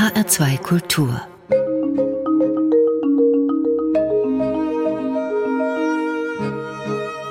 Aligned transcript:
HR2 0.00 0.56
Kultur 0.62 1.20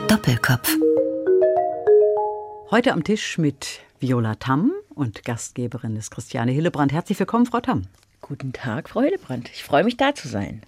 Doppelkopf 0.08 0.78
Heute 2.70 2.94
am 2.94 3.04
Tisch 3.04 3.40
mit 3.40 3.80
Viola 4.00 4.36
Tamm 4.36 4.72
und 4.94 5.26
Gastgeberin 5.26 5.96
ist 5.96 6.12
Christiane 6.12 6.52
Hillebrand. 6.52 6.94
Herzlich 6.94 7.18
willkommen, 7.18 7.48
Frau 7.48 7.60
Tamm. 7.60 7.88
Guten 8.22 8.54
Tag, 8.54 8.90
Frau 8.90 9.02
Hillebrand. 9.02 9.50
Ich 9.50 9.64
freue 9.64 9.84
mich, 9.84 9.98
da 9.98 10.14
zu 10.14 10.28
sein. 10.28 10.62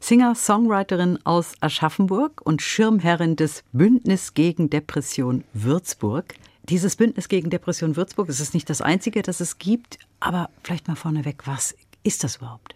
Singer-Songwriterin 0.00 1.20
aus 1.22 1.54
Aschaffenburg 1.60 2.40
und 2.44 2.60
Schirmherrin 2.60 3.36
des 3.36 3.62
Bündnis 3.72 4.34
gegen 4.34 4.68
Depression 4.68 5.44
Würzburg. 5.52 6.34
Dieses 6.68 6.96
Bündnis 6.96 7.28
gegen 7.28 7.50
Depression 7.50 7.96
Würzburg 7.96 8.28
ist 8.28 8.54
nicht 8.54 8.68
das 8.68 8.82
einzige, 8.82 9.22
das 9.22 9.40
es 9.40 9.58
gibt, 9.58 9.98
aber 10.20 10.50
vielleicht 10.62 10.88
mal 10.88 10.96
vorneweg, 10.96 11.46
was 11.46 11.76
ist 12.02 12.24
das 12.24 12.36
überhaupt? 12.36 12.74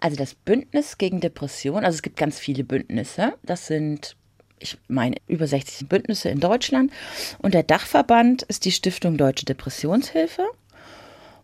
Also 0.00 0.16
das 0.16 0.34
Bündnis 0.34 0.98
gegen 0.98 1.20
Depression, 1.20 1.84
also 1.84 1.96
es 1.96 2.02
gibt 2.02 2.16
ganz 2.16 2.38
viele 2.38 2.64
Bündnisse, 2.64 3.34
das 3.42 3.66
sind 3.66 4.16
ich 4.60 4.76
meine, 4.88 5.16
über 5.26 5.46
60 5.46 5.88
Bündnisse 5.88 6.28
in 6.30 6.40
Deutschland. 6.40 6.92
Und 7.38 7.54
der 7.54 7.62
Dachverband 7.62 8.42
ist 8.42 8.64
die 8.64 8.72
Stiftung 8.72 9.16
Deutsche 9.16 9.44
Depressionshilfe. 9.44 10.46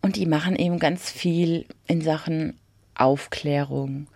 Und 0.01 0.17
die 0.17 0.25
machen 0.25 0.55
eben 0.55 0.79
ganz 0.79 1.09
viel 1.09 1.65
in 1.87 2.01
Sachen 2.01 2.59
Aufklärung, 2.93 4.07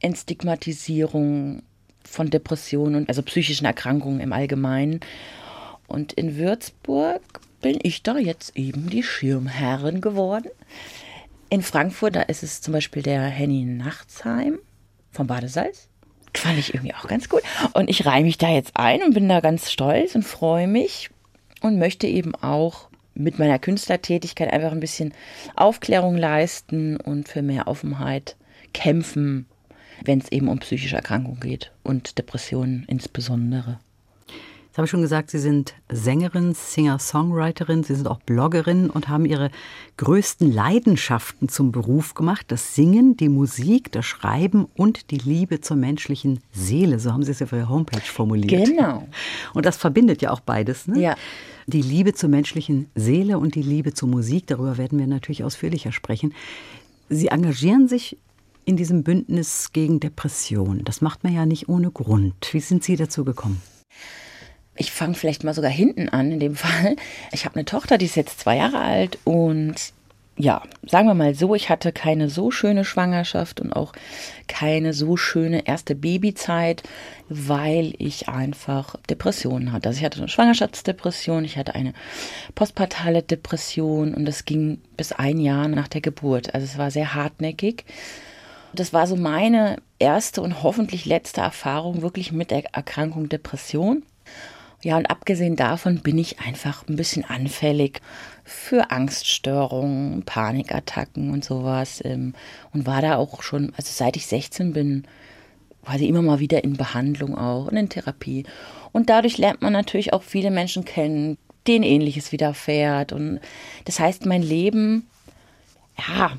Entstigmatisierung 0.00 1.62
von 2.04 2.30
Depressionen, 2.30 3.08
also 3.08 3.22
psychischen 3.22 3.64
Erkrankungen 3.64 4.20
im 4.20 4.32
Allgemeinen. 4.32 5.00
Und 5.92 6.14
in 6.14 6.38
Würzburg 6.38 7.20
bin 7.60 7.78
ich 7.82 8.02
da 8.02 8.16
jetzt 8.16 8.56
eben 8.56 8.88
die 8.88 9.02
Schirmherrin 9.02 10.00
geworden. 10.00 10.48
In 11.50 11.60
Frankfurt, 11.60 12.16
da 12.16 12.22
ist 12.22 12.42
es 12.42 12.62
zum 12.62 12.72
Beispiel 12.72 13.02
der 13.02 13.20
Henny 13.24 13.66
Nachtsheim 13.66 14.58
vom 15.10 15.26
Badesalz. 15.26 15.88
Fand 16.34 16.58
ich 16.58 16.72
irgendwie 16.72 16.94
auch 16.94 17.06
ganz 17.08 17.28
gut. 17.28 17.42
Und 17.74 17.90
ich 17.90 18.06
reihe 18.06 18.24
mich 18.24 18.38
da 18.38 18.48
jetzt 18.48 18.72
ein 18.74 19.02
und 19.02 19.12
bin 19.12 19.28
da 19.28 19.40
ganz 19.40 19.70
stolz 19.70 20.14
und 20.14 20.22
freue 20.22 20.66
mich 20.66 21.10
und 21.60 21.78
möchte 21.78 22.06
eben 22.06 22.34
auch 22.36 22.88
mit 23.12 23.38
meiner 23.38 23.58
Künstlertätigkeit 23.58 24.50
einfach 24.50 24.72
ein 24.72 24.80
bisschen 24.80 25.12
Aufklärung 25.56 26.16
leisten 26.16 26.96
und 26.96 27.28
für 27.28 27.42
mehr 27.42 27.68
Offenheit 27.68 28.36
kämpfen, 28.72 29.44
wenn 30.02 30.20
es 30.20 30.32
eben 30.32 30.48
um 30.48 30.58
psychische 30.58 30.96
Erkrankungen 30.96 31.40
geht 31.40 31.70
und 31.82 32.16
Depressionen 32.16 32.86
insbesondere. 32.88 33.78
Jetzt 34.72 34.78
habe 34.78 34.86
ich 34.86 34.90
schon 34.90 35.02
gesagt, 35.02 35.30
Sie 35.30 35.38
sind 35.38 35.74
Sängerin, 35.90 36.54
Singer-Songwriterin, 36.54 37.84
Sie 37.84 37.94
sind 37.94 38.08
auch 38.08 38.20
Bloggerin 38.20 38.88
und 38.88 39.10
haben 39.10 39.26
Ihre 39.26 39.50
größten 39.98 40.50
Leidenschaften 40.50 41.50
zum 41.50 41.72
Beruf 41.72 42.14
gemacht. 42.14 42.46
Das 42.48 42.74
Singen, 42.74 43.14
die 43.18 43.28
Musik, 43.28 43.92
das 43.92 44.06
Schreiben 44.06 44.64
und 44.74 45.10
die 45.10 45.18
Liebe 45.18 45.60
zur 45.60 45.76
menschlichen 45.76 46.40
Seele. 46.52 46.98
So 47.00 47.12
haben 47.12 47.22
Sie 47.22 47.32
es 47.32 47.42
auf 47.42 47.52
Ihrer 47.52 47.68
Homepage 47.68 48.00
formuliert. 48.00 48.66
Genau. 48.66 49.06
Und 49.52 49.66
das 49.66 49.76
verbindet 49.76 50.22
ja 50.22 50.30
auch 50.30 50.40
beides. 50.40 50.86
Ne? 50.86 51.02
Ja. 51.02 51.16
Die 51.66 51.82
Liebe 51.82 52.14
zur 52.14 52.30
menschlichen 52.30 52.86
Seele 52.94 53.36
und 53.38 53.54
die 53.54 53.62
Liebe 53.62 53.92
zur 53.92 54.08
Musik, 54.08 54.46
darüber 54.46 54.78
werden 54.78 54.98
wir 54.98 55.06
natürlich 55.06 55.44
ausführlicher 55.44 55.92
sprechen. 55.92 56.32
Sie 57.10 57.28
engagieren 57.28 57.88
sich 57.88 58.16
in 58.64 58.78
diesem 58.78 59.02
Bündnis 59.02 59.72
gegen 59.74 60.00
Depression. 60.00 60.80
Das 60.82 61.02
macht 61.02 61.24
man 61.24 61.34
ja 61.34 61.44
nicht 61.44 61.68
ohne 61.68 61.90
Grund. 61.90 62.54
Wie 62.54 62.60
sind 62.60 62.82
Sie 62.84 62.96
dazu 62.96 63.22
gekommen? 63.22 63.60
Ich 64.76 64.90
fange 64.90 65.14
vielleicht 65.14 65.44
mal 65.44 65.54
sogar 65.54 65.70
hinten 65.70 66.08
an 66.08 66.32
in 66.32 66.40
dem 66.40 66.56
Fall. 66.56 66.96
Ich 67.32 67.44
habe 67.44 67.56
eine 67.56 67.64
Tochter, 67.64 67.98
die 67.98 68.06
ist 68.06 68.16
jetzt 68.16 68.40
zwei 68.40 68.56
Jahre 68.56 68.80
alt 68.80 69.18
und 69.24 69.92
ja, 70.38 70.62
sagen 70.86 71.06
wir 71.06 71.14
mal 71.14 71.34
so, 71.34 71.54
ich 71.54 71.68
hatte 71.68 71.92
keine 71.92 72.30
so 72.30 72.50
schöne 72.50 72.86
Schwangerschaft 72.86 73.60
und 73.60 73.72
auch 73.72 73.92
keine 74.48 74.94
so 74.94 75.18
schöne 75.18 75.66
erste 75.66 75.94
Babyzeit, 75.94 76.82
weil 77.28 77.92
ich 77.98 78.28
einfach 78.28 78.96
Depressionen 79.10 79.72
hatte. 79.72 79.90
Also 79.90 79.98
ich 79.98 80.04
hatte 80.06 80.18
eine 80.18 80.28
Schwangerschaftsdepression, 80.28 81.44
ich 81.44 81.58
hatte 81.58 81.74
eine 81.74 81.92
postpartale 82.54 83.22
Depression 83.22 84.14
und 84.14 84.24
das 84.24 84.46
ging 84.46 84.80
bis 84.96 85.12
ein 85.12 85.38
Jahr 85.38 85.68
nach 85.68 85.88
der 85.88 86.00
Geburt. 86.00 86.54
Also 86.54 86.64
es 86.64 86.78
war 86.78 86.90
sehr 86.90 87.14
hartnäckig. 87.14 87.84
Das 88.72 88.94
war 88.94 89.06
so 89.06 89.16
meine 89.16 89.76
erste 89.98 90.40
und 90.40 90.62
hoffentlich 90.62 91.04
letzte 91.04 91.42
Erfahrung 91.42 92.00
wirklich 92.00 92.32
mit 92.32 92.50
der 92.50 92.64
Erkrankung 92.74 93.28
Depression. 93.28 94.02
Ja, 94.84 94.96
und 94.96 95.06
abgesehen 95.10 95.54
davon 95.54 96.00
bin 96.00 96.18
ich 96.18 96.40
einfach 96.40 96.88
ein 96.88 96.96
bisschen 96.96 97.24
anfällig 97.24 98.00
für 98.44 98.90
Angststörungen, 98.90 100.24
Panikattacken 100.24 101.30
und 101.30 101.44
sowas. 101.44 102.02
Ähm, 102.04 102.34
und 102.72 102.86
war 102.86 103.00
da 103.00 103.16
auch 103.16 103.42
schon, 103.42 103.72
also 103.76 103.90
seit 103.92 104.16
ich 104.16 104.26
16 104.26 104.72
bin, 104.72 105.04
quasi 105.84 106.06
immer 106.06 106.22
mal 106.22 106.40
wieder 106.40 106.64
in 106.64 106.76
Behandlung 106.76 107.36
auch 107.38 107.68
und 107.68 107.76
in 107.76 107.88
Therapie. 107.88 108.44
Und 108.90 109.08
dadurch 109.08 109.38
lernt 109.38 109.62
man 109.62 109.72
natürlich 109.72 110.12
auch 110.12 110.22
viele 110.22 110.50
Menschen 110.50 110.84
kennen, 110.84 111.38
denen 111.66 111.84
ähnliches 111.84 112.32
widerfährt. 112.32 113.12
Und 113.12 113.40
das 113.84 114.00
heißt, 114.00 114.26
mein 114.26 114.42
Leben, 114.42 115.06
ja, 115.96 116.36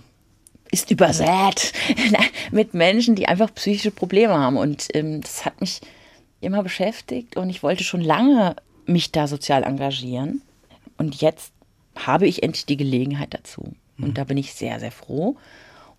ist 0.70 0.92
übersät 0.92 1.72
mit 2.52 2.74
Menschen, 2.74 3.16
die 3.16 3.28
einfach 3.28 3.54
psychische 3.54 3.92
Probleme 3.92 4.34
haben. 4.38 4.58
Und 4.58 4.88
ähm, 4.94 5.22
das 5.22 5.46
hat 5.46 5.62
mich 5.62 5.82
immer 6.44 6.64
beschäftigt 6.64 7.38
und 7.38 7.50
ich 7.50 7.64
wollte 7.64 7.84
schon 7.84 8.02
lange 8.02 8.56
mich 8.86 9.12
da 9.12 9.28
sozial 9.28 9.64
engagieren. 9.64 10.42
Und 10.98 11.22
jetzt 11.22 11.54
habe 11.96 12.28
ich 12.28 12.44
endlich 12.44 12.66
die 12.66 12.78
Gelegenheit 12.78 13.34
dazu. 13.34 13.74
Und 13.98 14.10
mhm. 14.10 14.14
da 14.14 14.24
bin 14.24 14.38
ich 14.38 14.54
sehr, 14.54 14.80
sehr 14.80 14.92
froh 14.92 15.38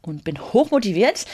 und 0.03 0.25
bin 0.25 0.39
hochmotiviert, 0.39 1.27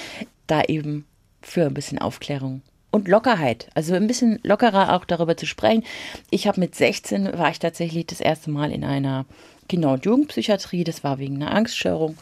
da 0.46 0.62
eben 0.62 1.06
für 1.42 1.66
ein 1.66 1.74
bisschen 1.74 1.98
Aufklärung 1.98 2.62
und 2.90 3.08
Lockerheit, 3.08 3.68
also 3.74 3.94
ein 3.94 4.06
bisschen 4.06 4.40
lockerer 4.42 4.94
auch 4.94 5.04
darüber 5.04 5.36
zu 5.36 5.46
sprechen. 5.46 5.84
Ich 6.30 6.46
habe 6.46 6.60
mit 6.60 6.74
16 6.74 7.38
war 7.38 7.50
ich 7.50 7.58
tatsächlich 7.58 8.06
das 8.06 8.20
erste 8.20 8.50
Mal 8.50 8.72
in 8.72 8.84
einer 8.84 9.26
Kinder- 9.68 9.92
und 9.92 10.04
Jugendpsychiatrie, 10.04 10.84
das 10.84 11.04
war 11.04 11.18
wegen 11.18 11.36
einer 11.36 11.54
Angststörung 11.54 12.18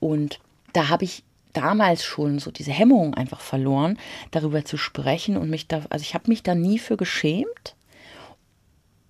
und 0.00 0.40
da 0.72 0.88
habe 0.88 1.04
ich 1.04 1.22
damals 1.52 2.04
schon 2.04 2.38
so 2.38 2.50
diese 2.50 2.72
Hemmung 2.72 3.14
einfach 3.14 3.40
verloren, 3.40 3.98
darüber 4.30 4.64
zu 4.64 4.76
sprechen 4.76 5.36
und 5.36 5.50
mich 5.50 5.68
da, 5.68 5.82
also 5.90 6.02
ich 6.02 6.14
habe 6.14 6.28
mich 6.28 6.42
da 6.42 6.54
nie 6.54 6.78
für 6.78 6.96
geschämt 6.96 7.74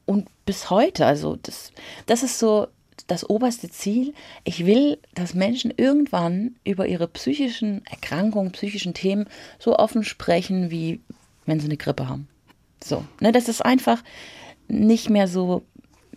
und 0.07 0.29
bis 0.45 0.71
heute, 0.71 1.07
also 1.07 1.37
das, 1.37 1.73
das 2.07 2.23
ist 2.23 2.39
so 2.39 2.69
das 3.07 3.29
oberste 3.29 3.71
Ziel. 3.71 4.15
Ich 4.45 4.67
will, 4.67 4.99
dass 5.15 5.35
Menschen 5.35 5.73
irgendwann 5.77 6.57
über 6.65 6.87
ihre 6.87 7.09
psychischen 7.09 7.85
Erkrankungen, 7.87 8.53
psychischen 8.53 8.95
Themen 8.95 9.27
so 9.59 9.77
offen 9.77 10.05
sprechen, 10.05 10.71
wie 10.71 11.01
wenn 11.47 11.61
sie 11.61 11.67
eine 11.67 11.77
Grippe 11.77 12.09
haben. 12.09 12.29
So, 12.83 13.05
ne, 13.21 13.33
dass 13.33 13.49
es 13.49 13.61
einfach 13.61 14.03
nicht 14.69 15.11
mehr 15.11 15.29
so 15.29 15.63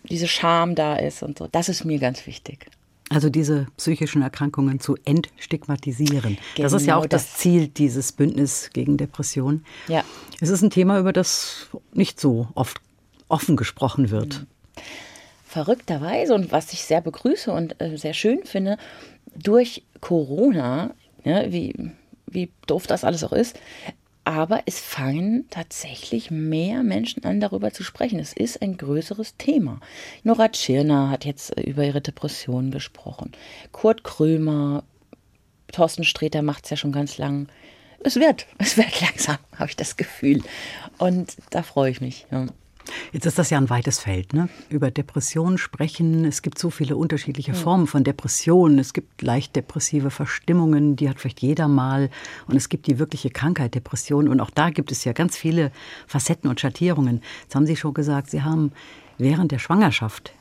diese 0.10 0.28
Scham 0.28 0.76
da 0.76 0.96
ist 0.96 1.24
und 1.24 1.38
so. 1.38 1.48
Das 1.48 1.70
ist 1.70 1.86
mir 1.86 2.00
ganz 2.00 2.28
wichtig. 2.28 2.68
Also 3.14 3.30
diese 3.30 3.68
psychischen 3.78 4.22
Erkrankungen 4.22 4.80
zu 4.80 4.98
entstigmatisieren. 5.06 6.38
Genau 6.56 6.66
das 6.66 6.74
ist 6.74 6.88
ja 6.88 6.96
auch 6.96 7.06
das, 7.06 7.28
das 7.28 7.38
Ziel 7.38 7.68
dieses 7.68 8.12
Bündnis 8.12 8.72
gegen 8.74 8.98
Depression. 8.98 9.64
Ja. 9.88 10.04
Es 10.40 10.50
ist 10.50 10.62
ein 10.62 10.70
Thema, 10.70 11.00
über 11.00 11.14
das 11.14 11.68
nicht 11.94 12.20
so 12.20 12.48
oft 12.56 12.82
offen 13.30 13.56
gesprochen 13.56 14.10
wird. 14.10 14.40
Mhm. 14.40 14.48
Verrückterweise 15.46 16.34
und 16.34 16.52
was 16.52 16.74
ich 16.74 16.84
sehr 16.84 17.02
begrüße 17.02 17.52
und 17.52 17.80
äh, 17.80 17.96
sehr 17.98 18.14
schön 18.16 18.44
finde, 18.44 18.78
durch 19.36 19.84
Corona, 20.02 20.96
ja, 21.24 21.52
wie, 21.52 21.92
wie 22.26 22.52
doof 22.66 22.88
das 22.88 23.04
alles 23.04 23.24
auch 23.24 23.34
ist, 23.34 23.60
aber 24.26 24.64
es 24.66 24.80
fangen 24.80 25.46
tatsächlich 25.50 26.32
mehr 26.32 26.84
Menschen 26.84 27.26
an, 27.26 27.40
darüber 27.40 27.72
zu 27.72 27.84
sprechen. 27.84 28.20
Es 28.20 28.34
ist 28.34 28.62
ein 28.62 28.78
größeres 28.78 29.38
Thema. 29.38 29.80
Nora 30.24 30.50
Tschirner 30.50 31.10
hat 31.10 31.26
jetzt 31.26 31.58
äh, 31.58 31.62
über 31.62 31.84
ihre 31.84 32.02
Depressionen 32.02 32.72
gesprochen. 32.72 33.32
Kurt 33.72 34.04
Krömer, 34.04 34.84
Thorsten 35.72 36.04
Sträter 36.04 36.42
macht 36.42 36.66
es 36.66 36.70
ja 36.70 36.78
schon 36.78 36.92
ganz 36.92 37.18
lang. 37.18 37.48
Es 38.04 38.16
wird, 38.16 38.48
es 38.60 38.78
wird 38.78 39.02
langsam, 39.02 39.38
habe 39.56 39.70
ich 39.70 39.76
das 39.76 39.98
Gefühl. 39.98 40.42
Und 40.98 41.36
da 41.50 41.64
freue 41.64 41.92
ich 41.92 42.00
mich. 42.00 42.26
Ja. 42.32 42.48
Jetzt 43.12 43.26
ist 43.26 43.40
das 43.40 43.50
ja 43.50 43.58
ein 43.58 43.70
weites 43.70 44.00
Feld, 44.00 44.34
ne? 44.34 44.50
Über 44.70 44.92
Depressionen 44.92 45.58
sprechen. 45.58 46.26
Es 46.26 46.42
gibt 46.42 46.58
so 46.58 46.70
viele 46.70 46.96
unterschiedliche 46.96 47.54
Formen 47.54 47.88
von 47.88 48.04
Depressionen. 48.04 48.80
Es 48.80 48.94
gibt 48.94 49.22
leicht 49.22 49.56
depressive 49.56 50.10
Verstimmungen, 50.10 50.96
die 50.96 51.10
hat 51.10 51.20
vielleicht 51.20 51.42
jeder 51.42 51.68
mal. 51.68 52.10
Und 52.48 52.56
es 52.56 52.70
gibt 52.70 52.88
die 52.88 53.00
wirkliche 53.00 53.30
Krankheit 53.30 53.76
Depression. 53.76 54.28
Und 54.28 54.40
auch 54.40 54.50
da 54.50 54.70
gibt 54.70 54.92
es 54.92 55.04
ja 55.06 55.14
ganz 55.14 55.38
viele 55.38 55.72
Facetten 56.08 56.50
und 56.50 56.60
Schattierungen. 56.60 57.22
Jetzt 57.44 57.56
haben 57.56 57.66
Sie 57.66 57.76
schon 57.76 57.94
gesagt, 57.94 58.30
Sie 58.30 58.42
haben 58.42 58.72
während 59.18 59.52
der 59.52 59.60
Schwangerschaft 59.60 60.34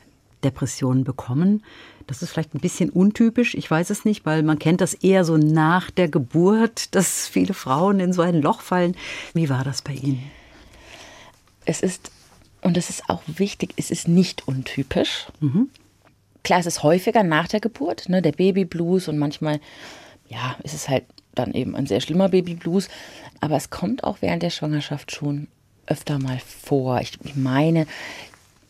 Depressionen 0.43 1.03
bekommen. 1.03 1.63
Das 2.07 2.21
ist 2.21 2.31
vielleicht 2.31 2.53
ein 2.53 2.59
bisschen 2.59 2.89
untypisch, 2.89 3.55
ich 3.55 3.69
weiß 3.71 3.89
es 3.89 4.03
nicht, 4.03 4.25
weil 4.25 4.43
man 4.43 4.59
kennt 4.59 4.81
das 4.81 4.93
eher 4.93 5.23
so 5.23 5.37
nach 5.37 5.89
der 5.89 6.09
Geburt, 6.09 6.93
dass 6.95 7.27
viele 7.27 7.53
Frauen 7.53 8.01
in 8.01 8.11
so 8.11 8.21
ein 8.21 8.41
Loch 8.41 8.59
fallen. 8.61 8.95
Wie 9.33 9.49
war 9.49 9.63
das 9.63 9.81
bei 9.81 9.93
Ihnen? 9.93 10.23
Es 11.65 11.81
ist 11.81 12.11
und 12.63 12.77
das 12.77 12.89
ist 12.89 13.09
auch 13.09 13.21
wichtig, 13.27 13.73
es 13.77 13.91
ist 13.91 14.07
nicht 14.07 14.47
untypisch. 14.47 15.27
Mhm. 15.39 15.69
Klar, 16.43 16.59
es 16.59 16.65
ist 16.65 16.83
häufiger 16.83 17.23
nach 17.23 17.47
der 17.47 17.59
Geburt, 17.59 18.09
ne, 18.09 18.21
der 18.21 18.33
Babyblues 18.33 19.07
und 19.07 19.17
manchmal, 19.17 19.59
ja, 20.27 20.55
ist 20.63 20.73
es 20.73 20.89
halt 20.89 21.05
dann 21.35 21.53
eben 21.53 21.75
ein 21.75 21.87
sehr 21.87 22.01
schlimmer 22.01 22.29
Babyblues. 22.29 22.89
Aber 23.41 23.55
es 23.55 23.69
kommt 23.69 24.03
auch 24.03 24.17
während 24.21 24.43
der 24.43 24.49
Schwangerschaft 24.49 25.11
schon 25.11 25.47
öfter 25.85 26.19
mal 26.19 26.39
vor. 26.39 27.01
Ich, 27.01 27.17
ich 27.23 27.35
meine, 27.35 27.87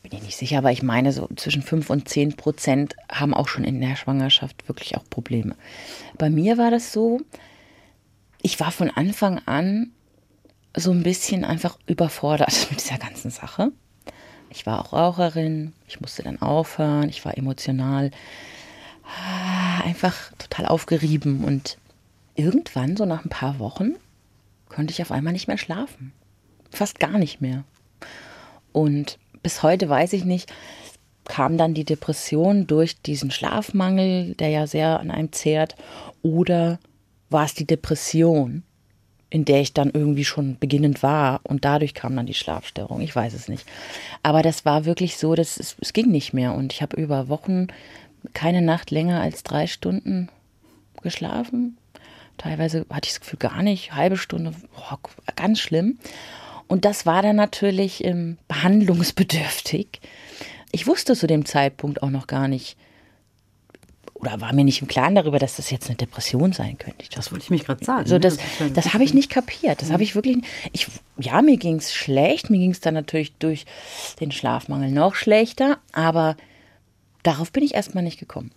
bin 0.02 0.14
ich 0.14 0.24
nicht 0.24 0.38
sicher, 0.38 0.60
aber 0.60 0.72
ich 0.72 0.84
meine, 0.84 1.12
so 1.12 1.30
zwischen 1.36 1.62
5 1.62 1.90
und 1.90 2.10
10 2.10 2.36
Prozent 2.36 2.96
haben 3.12 3.34
auch 3.34 3.48
schon 3.48 3.64
in 3.64 3.80
der 3.82 3.96
Schwangerschaft 3.96 4.68
wirklich 4.68 4.98
auch 4.98 5.04
Probleme. 5.10 5.56
Bei 6.18 6.30
mir 6.30 6.58
war 6.58 6.72
das 6.72 6.92
so, 6.92 7.22
ich 8.42 8.60
war 8.60 8.72
von 8.72 8.90
Anfang 8.90 9.40
an 9.46 9.92
so 10.76 10.92
ein 10.92 11.04
bisschen 11.04 11.44
einfach 11.44 11.78
überfordert 11.86 12.68
mit 12.70 12.84
dieser 12.84 12.98
ganzen 12.98 13.32
Sache. 13.32 13.72
Ich 14.50 14.66
war 14.66 14.80
auch 14.80 14.94
Raucherin, 14.94 15.74
ich 15.88 16.00
musste 16.00 16.24
dann 16.24 16.42
aufhören, 16.42 17.10
ich 17.10 17.26
war 17.26 17.38
emotional 17.38 18.12
ah, 19.04 19.84
einfach 19.84 20.32
total 20.38 20.68
aufgerieben 20.68 21.44
und 21.44 21.78
irgendwann, 22.36 22.96
so 22.96 23.06
nach 23.06 23.26
ein 23.26 23.30
paar 23.30 23.60
Wochen, 23.60 23.96
konnte 24.70 24.92
ich 24.92 25.02
auf 25.02 25.12
einmal 25.12 25.34
nicht 25.34 25.48
mehr 25.48 25.58
schlafen. 25.58 26.14
Fast 26.70 27.00
gar 27.00 27.18
nicht 27.18 27.42
mehr. 27.42 27.64
Und 28.72 29.20
bis 29.42 29.64
heute 29.64 29.90
weiß 29.90 30.14
ich 30.14 30.26
nicht, 30.26 30.52
kam 31.26 31.58
dann 31.58 31.74
die 31.74 31.86
Depression 31.86 32.68
durch 32.68 33.02
diesen 33.02 33.32
Schlafmangel, 33.32 34.36
der 34.36 34.50
ja 34.50 34.68
sehr 34.68 35.00
an 35.00 35.12
einem 35.12 35.32
zehrt, 35.32 35.76
oder 36.22 36.80
war 37.30 37.46
es 37.46 37.54
die 37.54 37.68
Depression? 37.68 38.64
In 39.34 39.46
der 39.46 39.62
ich 39.62 39.74
dann 39.74 39.90
irgendwie 39.92 40.26
schon 40.26 40.60
beginnend 40.60 41.02
war 41.02 41.42
und 41.42 41.66
dadurch 41.66 41.96
kam 41.96 42.16
dann 42.16 42.28
die 42.28 42.36
Schlafstörung. 42.36 43.02
Ich 43.02 43.16
weiß 43.16 43.34
es 43.34 43.48
nicht. 43.48 43.66
Aber 44.22 44.44
das 44.44 44.64
war 44.64 44.86
wirklich 44.86 45.18
so, 45.18 45.34
dass 45.34 45.58
es, 45.58 45.76
es 45.82 45.92
ging 45.92 46.12
nicht 46.12 46.34
mehr 46.34 46.54
und 46.54 46.72
ich 46.72 46.84
habe 46.84 47.02
über 47.02 47.30
Wochen 47.30 47.66
keine 48.36 48.62
Nacht 48.62 48.92
länger 48.92 49.22
als 49.22 49.42
drei 49.42 49.66
Stunden 49.66 50.30
geschlafen. 51.02 51.78
Teilweise 52.38 52.86
hatte 52.92 53.08
ich 53.08 53.14
das 53.14 53.22
Gefühl 53.22 53.40
gar 53.40 53.64
nicht, 53.64 53.96
halbe 53.96 54.18
Stunde, 54.18 54.54
boah, 54.76 55.00
ganz 55.36 55.60
schlimm. 55.60 55.98
Und 56.68 56.86
das 56.86 57.08
war 57.08 57.24
dann 57.24 57.36
natürlich 57.36 58.04
ähm, 58.04 58.38
behandlungsbedürftig. 58.48 60.00
Ich 60.72 60.86
wusste 60.86 61.16
zu 61.16 61.26
dem 61.26 61.46
Zeitpunkt 61.46 62.04
auch 62.04 62.12
noch 62.12 62.28
gar 62.28 62.48
nicht, 62.48 62.78
oder 64.24 64.40
war 64.40 64.54
mir 64.54 64.64
nicht 64.64 64.82
im 64.82 64.88
Klaren 64.88 65.16
darüber, 65.16 65.38
dass 65.38 65.58
das 65.58 65.70
jetzt 65.70 65.88
eine 65.88 65.98
Depression 65.98 66.54
sein 66.54 66.78
könnte. 66.78 67.06
Das 67.14 67.32
wollte 67.32 67.44
ich 67.44 67.50
mich 67.50 67.66
gerade 67.66 67.84
sagen. 67.84 68.08
So, 68.08 68.18
das 68.20 68.38
das, 68.38 68.74
das 68.74 68.94
habe 68.94 69.04
ich 69.04 69.14
nicht 69.14 69.30
kapiert. 69.30 69.82
Das 69.82 69.92
habe 69.92 70.04
ich 70.04 70.16
wirklich. 70.16 70.38
Ich, 70.72 70.88
ja, 71.18 71.42
mir 71.42 71.58
ging 71.58 71.76
es 71.76 71.94
schlecht. 71.94 72.50
Mir 72.50 72.60
ging 72.60 72.72
es 72.72 72.80
dann 72.80 72.94
natürlich 72.94 73.34
durch 73.36 73.66
den 74.22 74.32
Schlafmangel 74.32 74.92
noch 74.92 75.16
schlechter. 75.16 75.80
Aber 75.92 76.38
darauf 77.24 77.52
bin 77.52 77.64
ich 77.64 77.74
erstmal 77.74 78.04
nicht 78.04 78.18
gekommen. 78.18 78.52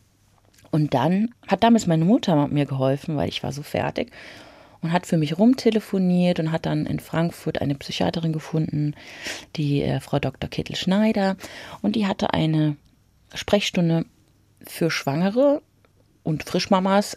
Und 0.70 0.94
dann 0.94 1.34
hat 1.48 1.64
damals 1.64 1.88
meine 1.88 2.04
Mutter 2.04 2.46
mir 2.46 2.66
geholfen, 2.66 3.16
weil 3.16 3.28
ich 3.28 3.42
war 3.42 3.52
so 3.52 3.62
fertig 3.62 4.12
und 4.82 4.92
hat 4.92 5.06
für 5.06 5.16
mich 5.16 5.36
rumtelefoniert 5.36 6.38
und 6.38 6.52
hat 6.52 6.66
dann 6.66 6.86
in 6.86 7.00
Frankfurt 7.00 7.60
eine 7.60 7.74
Psychiaterin 7.74 8.32
gefunden, 8.32 8.94
die 9.56 9.82
äh, 9.82 9.98
Frau 9.98 10.20
Dr. 10.20 10.48
Kittel 10.48 10.76
Schneider. 10.76 11.36
Und 11.82 11.96
die 11.96 12.06
hatte 12.06 12.32
eine 12.34 12.76
Sprechstunde 13.34 14.04
für 14.68 14.90
Schwangere 14.90 15.62
und 16.22 16.44
Frischmamas. 16.44 17.16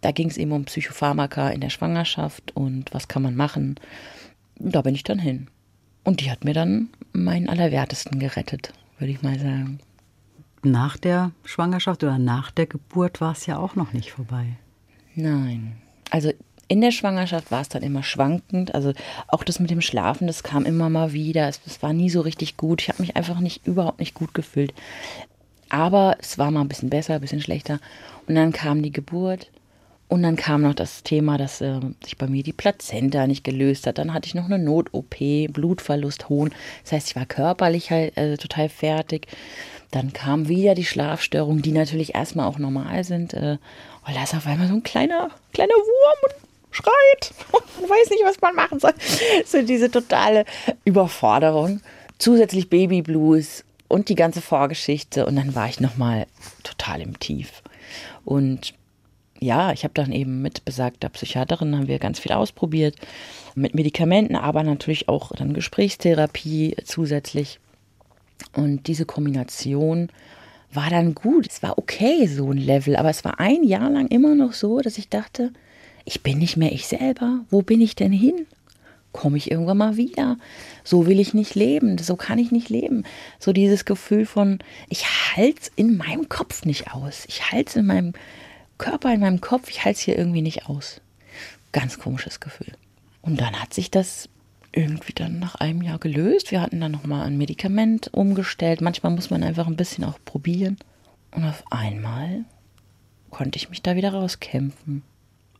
Da 0.00 0.10
ging 0.10 0.28
es 0.28 0.36
eben 0.36 0.52
um 0.52 0.64
Psychopharmaka 0.64 1.50
in 1.50 1.60
der 1.60 1.70
Schwangerschaft 1.70 2.56
und 2.56 2.92
was 2.92 3.08
kann 3.08 3.22
man 3.22 3.36
machen. 3.36 3.76
Da 4.58 4.82
bin 4.82 4.94
ich 4.94 5.04
dann 5.04 5.18
hin. 5.18 5.48
Und 6.04 6.20
die 6.20 6.30
hat 6.30 6.44
mir 6.44 6.54
dann 6.54 6.88
meinen 7.12 7.48
Allerwertesten 7.48 8.18
gerettet, 8.18 8.72
würde 8.98 9.12
ich 9.12 9.22
mal 9.22 9.38
sagen. 9.38 9.78
Nach 10.64 10.96
der 10.96 11.32
Schwangerschaft 11.44 12.02
oder 12.02 12.18
nach 12.18 12.50
der 12.50 12.66
Geburt 12.66 13.20
war 13.20 13.32
es 13.32 13.46
ja 13.46 13.58
auch 13.58 13.76
noch 13.76 13.92
nicht 13.92 14.10
vorbei. 14.10 14.56
Nein. 15.14 15.76
Also 16.10 16.32
in 16.68 16.80
der 16.80 16.90
Schwangerschaft 16.90 17.50
war 17.50 17.60
es 17.60 17.68
dann 17.68 17.82
immer 17.82 18.02
schwankend. 18.02 18.74
Also 18.74 18.92
auch 19.28 19.44
das 19.44 19.60
mit 19.60 19.70
dem 19.70 19.80
Schlafen, 19.80 20.26
das 20.26 20.42
kam 20.42 20.64
immer 20.64 20.88
mal 20.88 21.12
wieder. 21.12 21.48
Es, 21.48 21.60
es 21.66 21.82
war 21.82 21.92
nie 21.92 22.10
so 22.10 22.20
richtig 22.22 22.56
gut. 22.56 22.82
Ich 22.82 22.88
habe 22.88 23.02
mich 23.02 23.16
einfach 23.16 23.40
nicht 23.40 23.66
überhaupt 23.66 24.00
nicht 24.00 24.14
gut 24.14 24.34
gefühlt. 24.34 24.72
Aber 25.72 26.18
es 26.20 26.36
war 26.36 26.50
mal 26.50 26.60
ein 26.60 26.68
bisschen 26.68 26.90
besser, 26.90 27.14
ein 27.14 27.22
bisschen 27.22 27.40
schlechter. 27.40 27.80
Und 28.28 28.34
dann 28.34 28.52
kam 28.52 28.82
die 28.82 28.92
Geburt. 28.92 29.50
Und 30.08 30.22
dann 30.22 30.36
kam 30.36 30.60
noch 30.60 30.74
das 30.74 31.02
Thema, 31.02 31.38
dass 31.38 31.62
äh, 31.62 31.80
sich 32.04 32.18
bei 32.18 32.26
mir 32.26 32.42
die 32.42 32.52
Plazenta 32.52 33.26
nicht 33.26 33.42
gelöst 33.42 33.86
hat. 33.86 33.96
Dann 33.96 34.12
hatte 34.12 34.26
ich 34.26 34.34
noch 34.34 34.44
eine 34.44 34.58
Not-OP, 34.58 35.16
Blutverlust, 35.48 36.28
Hohn. 36.28 36.50
Das 36.82 36.92
heißt, 36.92 37.08
ich 37.08 37.16
war 37.16 37.24
körperlich 37.24 37.90
halt 37.90 38.14
äh, 38.18 38.36
total 38.36 38.68
fertig. 38.68 39.28
Dann 39.90 40.12
kam 40.12 40.48
wieder 40.48 40.74
die 40.74 40.84
Schlafstörungen, 40.84 41.62
die 41.62 41.72
natürlich 41.72 42.14
erstmal 42.14 42.46
auch 42.46 42.58
normal 42.58 43.02
sind. 43.04 43.32
Äh, 43.32 43.56
und 44.06 44.14
da 44.14 44.22
ist 44.22 44.34
auf 44.34 44.46
einmal 44.46 44.68
so 44.68 44.74
ein 44.74 44.82
kleiner, 44.82 45.30
kleiner 45.54 45.72
Wurm 45.72 46.18
und 46.24 46.74
schreit. 46.76 47.32
Und 47.52 47.80
man 47.80 47.88
weiß 47.88 48.10
nicht, 48.10 48.24
was 48.26 48.38
man 48.42 48.54
machen 48.54 48.78
soll. 48.78 48.92
So 49.46 49.62
diese 49.62 49.90
totale 49.90 50.44
Überforderung. 50.84 51.80
Zusätzlich 52.18 52.68
Babyblues 52.68 53.64
und 53.92 54.08
die 54.08 54.14
ganze 54.14 54.40
Vorgeschichte. 54.40 55.26
Und 55.26 55.36
dann 55.36 55.54
war 55.54 55.68
ich 55.68 55.78
nochmal 55.78 56.26
total 56.62 57.02
im 57.02 57.20
Tief. 57.20 57.62
Und 58.24 58.72
ja, 59.38 59.72
ich 59.72 59.84
habe 59.84 59.92
dann 59.92 60.12
eben 60.12 60.40
mit 60.40 60.64
besagter 60.64 61.10
Psychiaterin, 61.10 61.76
haben 61.76 61.88
wir 61.88 61.98
ganz 61.98 62.18
viel 62.18 62.32
ausprobiert, 62.32 62.96
mit 63.54 63.74
Medikamenten, 63.74 64.34
aber 64.34 64.62
natürlich 64.62 65.10
auch 65.10 65.32
dann 65.32 65.52
Gesprächstherapie 65.52 66.74
zusätzlich. 66.84 67.60
Und 68.54 68.86
diese 68.86 69.04
Kombination 69.04 70.08
war 70.72 70.88
dann 70.88 71.14
gut. 71.14 71.46
Es 71.46 71.62
war 71.62 71.76
okay, 71.76 72.26
so 72.26 72.50
ein 72.50 72.56
Level, 72.56 72.96
aber 72.96 73.10
es 73.10 73.26
war 73.26 73.40
ein 73.40 73.62
Jahr 73.62 73.90
lang 73.90 74.06
immer 74.08 74.34
noch 74.34 74.54
so, 74.54 74.80
dass 74.80 74.96
ich 74.96 75.10
dachte, 75.10 75.52
ich 76.06 76.22
bin 76.22 76.38
nicht 76.38 76.56
mehr 76.56 76.72
ich 76.72 76.86
selber. 76.86 77.40
Wo 77.50 77.60
bin 77.60 77.82
ich 77.82 77.94
denn 77.94 78.12
hin? 78.12 78.46
Komme 79.12 79.36
ich 79.36 79.50
irgendwann 79.50 79.78
mal 79.78 79.96
wieder. 79.96 80.38
So 80.84 81.06
will 81.06 81.20
ich 81.20 81.34
nicht 81.34 81.54
leben, 81.54 81.98
so 81.98 82.16
kann 82.16 82.38
ich 82.38 82.50
nicht 82.50 82.70
leben. 82.70 83.04
So 83.38 83.52
dieses 83.52 83.84
Gefühl 83.84 84.26
von, 84.26 84.58
ich 84.88 85.04
halte 85.36 85.60
es 85.60 85.72
in 85.76 85.96
meinem 85.96 86.28
Kopf 86.28 86.64
nicht 86.64 86.92
aus. 86.92 87.24
Ich 87.28 87.52
halte 87.52 87.70
es 87.70 87.76
in 87.76 87.86
meinem 87.86 88.12
Körper, 88.78 89.12
in 89.12 89.20
meinem 89.20 89.40
Kopf, 89.40 89.70
ich 89.70 89.84
halte 89.84 89.98
es 89.98 90.02
hier 90.02 90.18
irgendwie 90.18 90.42
nicht 90.42 90.66
aus. 90.66 91.00
Ganz 91.72 91.98
komisches 91.98 92.40
Gefühl. 92.40 92.72
Und 93.20 93.40
dann 93.40 93.60
hat 93.60 93.72
sich 93.72 93.90
das 93.90 94.28
irgendwie 94.72 95.12
dann 95.12 95.38
nach 95.38 95.54
einem 95.56 95.82
Jahr 95.82 95.98
gelöst. 95.98 96.50
Wir 96.50 96.60
hatten 96.60 96.80
dann 96.80 96.92
nochmal 96.92 97.26
ein 97.26 97.36
Medikament 97.36 98.12
umgestellt. 98.12 98.80
Manchmal 98.80 99.12
muss 99.12 99.30
man 99.30 99.42
einfach 99.42 99.66
ein 99.66 99.76
bisschen 99.76 100.04
auch 100.04 100.18
probieren. 100.24 100.78
Und 101.30 101.44
auf 101.44 101.62
einmal 101.70 102.44
konnte 103.30 103.56
ich 103.56 103.70
mich 103.70 103.82
da 103.82 103.96
wieder 103.96 104.12
rauskämpfen. 104.12 105.02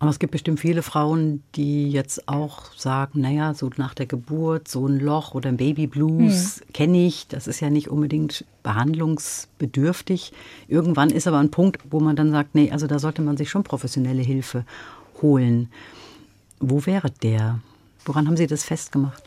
Aber 0.02 0.11
es 0.11 0.18
gibt 0.18 0.32
bestimmt 0.32 0.59
viele 0.59 0.82
Frauen, 0.82 1.44
die 1.54 1.88
jetzt 1.88 2.28
auch 2.28 2.73
sagen, 2.75 3.21
naja, 3.21 3.54
so 3.54 3.71
nach 3.76 3.94
der 3.94 4.06
Geburt, 4.06 4.66
so 4.66 4.88
ein 4.88 4.99
Loch 4.99 5.32
oder 5.32 5.49
ein 5.49 5.59
Babyblues 5.59 6.56
hm. 6.56 6.73
kenne 6.73 7.06
ich. 7.06 7.28
Das 7.28 7.47
ist 7.47 7.61
ja 7.61 7.71
nicht 7.71 7.87
unbedingt 7.87 8.44
behandlungsbedürftig. 8.64 10.32
Irgendwann 10.66 11.11
ist 11.11 11.28
aber 11.28 11.38
ein 11.38 11.52
Punkt, 11.52 11.82
wo 11.88 12.00
man 12.00 12.16
dann 12.16 12.32
sagt, 12.32 12.56
nee, 12.56 12.73
also 12.73 12.88
da 12.88 12.99
sollte 12.99 13.23
man 13.23 13.37
sich 13.37 13.49
schon 13.49 13.62
professionelle 13.62 14.23
Hilfe 14.23 14.64
holen. 15.23 15.71
Wo 16.59 16.85
wäre 16.85 17.12
der? 17.23 17.61
Woran 18.04 18.26
haben 18.26 18.37
Sie 18.37 18.49
das 18.49 18.64
festgemacht? 18.64 19.23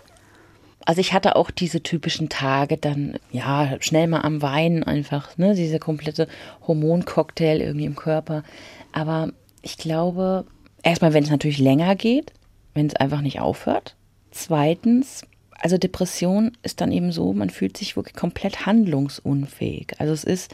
Also 0.84 1.00
ich 1.00 1.14
hatte 1.14 1.38
auch 1.38 1.52
diese 1.52 1.84
typischen 1.84 2.28
Tage 2.28 2.76
dann, 2.76 3.18
ja, 3.32 3.78
schnell 3.80 4.08
mal 4.08 4.24
am 4.24 4.42
Weinen 4.42 4.84
einfach, 4.84 5.38
ne, 5.38 5.56
dieser 5.56 5.80
komplette 5.80 6.28
Hormoncocktail 6.68 7.62
irgendwie 7.62 7.86
im 7.86 7.96
Körper. 7.96 8.44
Aber 8.92 9.32
ich 9.62 9.78
glaube, 9.78 10.46
Erstmal, 10.86 11.14
wenn 11.14 11.24
es 11.24 11.32
natürlich 11.32 11.58
länger 11.58 11.96
geht, 11.96 12.32
wenn 12.76 12.86
es 12.86 12.96
einfach 12.96 13.22
nicht 13.22 13.40
aufhört. 13.42 13.96
Zweitens, 14.30 15.24
also 15.60 15.80
Depression 15.80 16.52
ist 16.62 16.80
dann 16.80 16.92
eben 16.92 17.12
so, 17.12 17.34
man 17.34 17.50
fühlt 17.50 17.76
sich 17.76 17.96
wirklich 17.96 18.16
komplett 18.16 18.68
handlungsunfähig. 18.68 19.96
Also 19.98 20.14
es 20.14 20.24
ist 20.24 20.54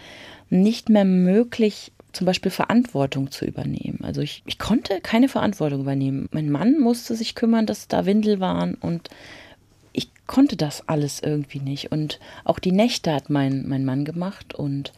nicht 0.49 0.87
mehr 0.87 1.03
möglich, 1.03 1.91
zum 2.13 2.25
Beispiel 2.25 2.49
Verantwortung 2.49 3.29
zu 3.29 3.43
übernehmen. 3.43 3.99
Also 4.03 4.21
ich, 4.21 4.41
ich 4.45 4.57
konnte 4.57 5.01
keine 5.01 5.27
Verantwortung 5.27 5.81
übernehmen. 5.81 6.29
Mein 6.31 6.49
Mann 6.49 6.79
musste 6.79 7.13
sich 7.17 7.35
kümmern, 7.35 7.65
dass 7.65 7.89
da 7.89 8.05
Windel 8.05 8.39
waren 8.39 8.75
und 8.75 9.09
ich 9.91 10.11
konnte 10.27 10.55
das 10.55 10.87
alles 10.87 11.19
irgendwie 11.21 11.59
nicht. 11.59 11.91
Und 11.91 12.21
auch 12.45 12.59
die 12.59 12.71
Nächte 12.71 13.13
hat 13.13 13.29
mein, 13.29 13.67
mein 13.67 13.83
Mann 13.83 14.05
gemacht 14.05 14.55
und 14.55 14.93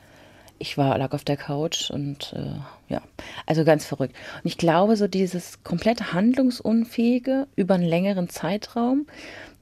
ich 0.60 0.78
war, 0.78 0.98
lag 0.98 1.14
auf 1.14 1.24
der 1.24 1.38
Couch 1.38 1.90
und 1.90 2.34
äh, 2.34 2.92
ja, 2.92 3.02
also 3.46 3.66
ganz 3.66 3.86
verrückt. 3.86 4.16
Und 4.44 4.48
ich 4.48 4.58
glaube, 4.58 4.96
so 4.96 5.08
dieses 5.08 5.64
komplette 5.64 6.14
Handlungsunfähige 6.14 7.48
über 7.56 7.76
einen 7.76 7.84
längeren 7.84 8.30
Zeitraum, 8.30 9.08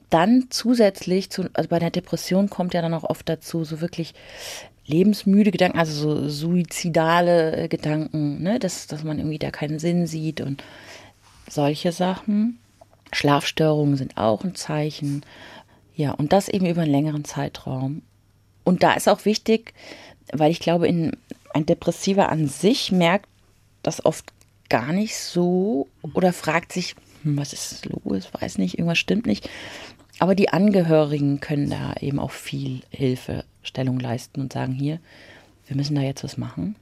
dann 0.09 0.47
zusätzlich 0.49 1.29
zu, 1.29 1.49
also 1.53 1.69
bei 1.69 1.79
der 1.79 1.89
Depression 1.89 2.49
kommt 2.49 2.73
ja 2.73 2.81
dann 2.81 2.93
auch 2.93 3.05
oft 3.05 3.27
dazu, 3.29 3.63
so 3.63 3.81
wirklich 3.81 4.13
lebensmüde 4.85 5.51
Gedanken, 5.51 5.79
also 5.79 6.27
so 6.27 6.29
suizidale 6.29 7.69
Gedanken, 7.69 8.43
ne, 8.43 8.59
dass, 8.59 8.87
dass 8.87 9.03
man 9.03 9.19
irgendwie 9.19 9.39
da 9.39 9.51
keinen 9.51 9.79
Sinn 9.79 10.07
sieht 10.07 10.41
und 10.41 10.63
solche 11.49 11.91
Sachen. 11.91 12.59
Schlafstörungen 13.13 13.97
sind 13.97 14.17
auch 14.17 14.43
ein 14.43 14.55
Zeichen. 14.55 15.23
Ja, 15.95 16.11
und 16.11 16.33
das 16.33 16.49
eben 16.49 16.65
über 16.65 16.81
einen 16.81 16.91
längeren 16.91 17.25
Zeitraum. 17.25 18.01
Und 18.63 18.83
da 18.83 18.93
ist 18.93 19.09
auch 19.09 19.25
wichtig, 19.25 19.73
weil 20.31 20.51
ich 20.51 20.59
glaube, 20.59 20.87
in, 20.87 21.11
ein 21.53 21.65
Depressiver 21.65 22.29
an 22.29 22.47
sich 22.47 22.91
merkt 22.91 23.27
das 23.83 24.05
oft 24.05 24.31
gar 24.69 24.93
nicht 24.93 25.17
so 25.17 25.87
oder 26.13 26.33
fragt 26.33 26.71
sich, 26.71 26.95
hm, 27.23 27.37
was 27.37 27.53
ist 27.53 27.85
los, 27.85 28.29
weiß 28.39 28.57
nicht, 28.57 28.77
irgendwas 28.77 28.99
stimmt 28.99 29.25
nicht. 29.25 29.49
Aber 30.19 30.35
die 30.35 30.49
Angehörigen 30.49 31.39
können 31.39 31.69
da 31.69 31.95
eben 31.99 32.19
auch 32.19 32.31
viel 32.31 32.81
Hilfestellung 32.89 33.99
leisten 33.99 34.39
und 34.39 34.53
sagen, 34.53 34.73
hier, 34.73 34.99
wir 35.67 35.75
müssen 35.75 35.95
da 35.95 36.01
jetzt 36.01 36.23
was 36.23 36.37
machen. 36.37 36.75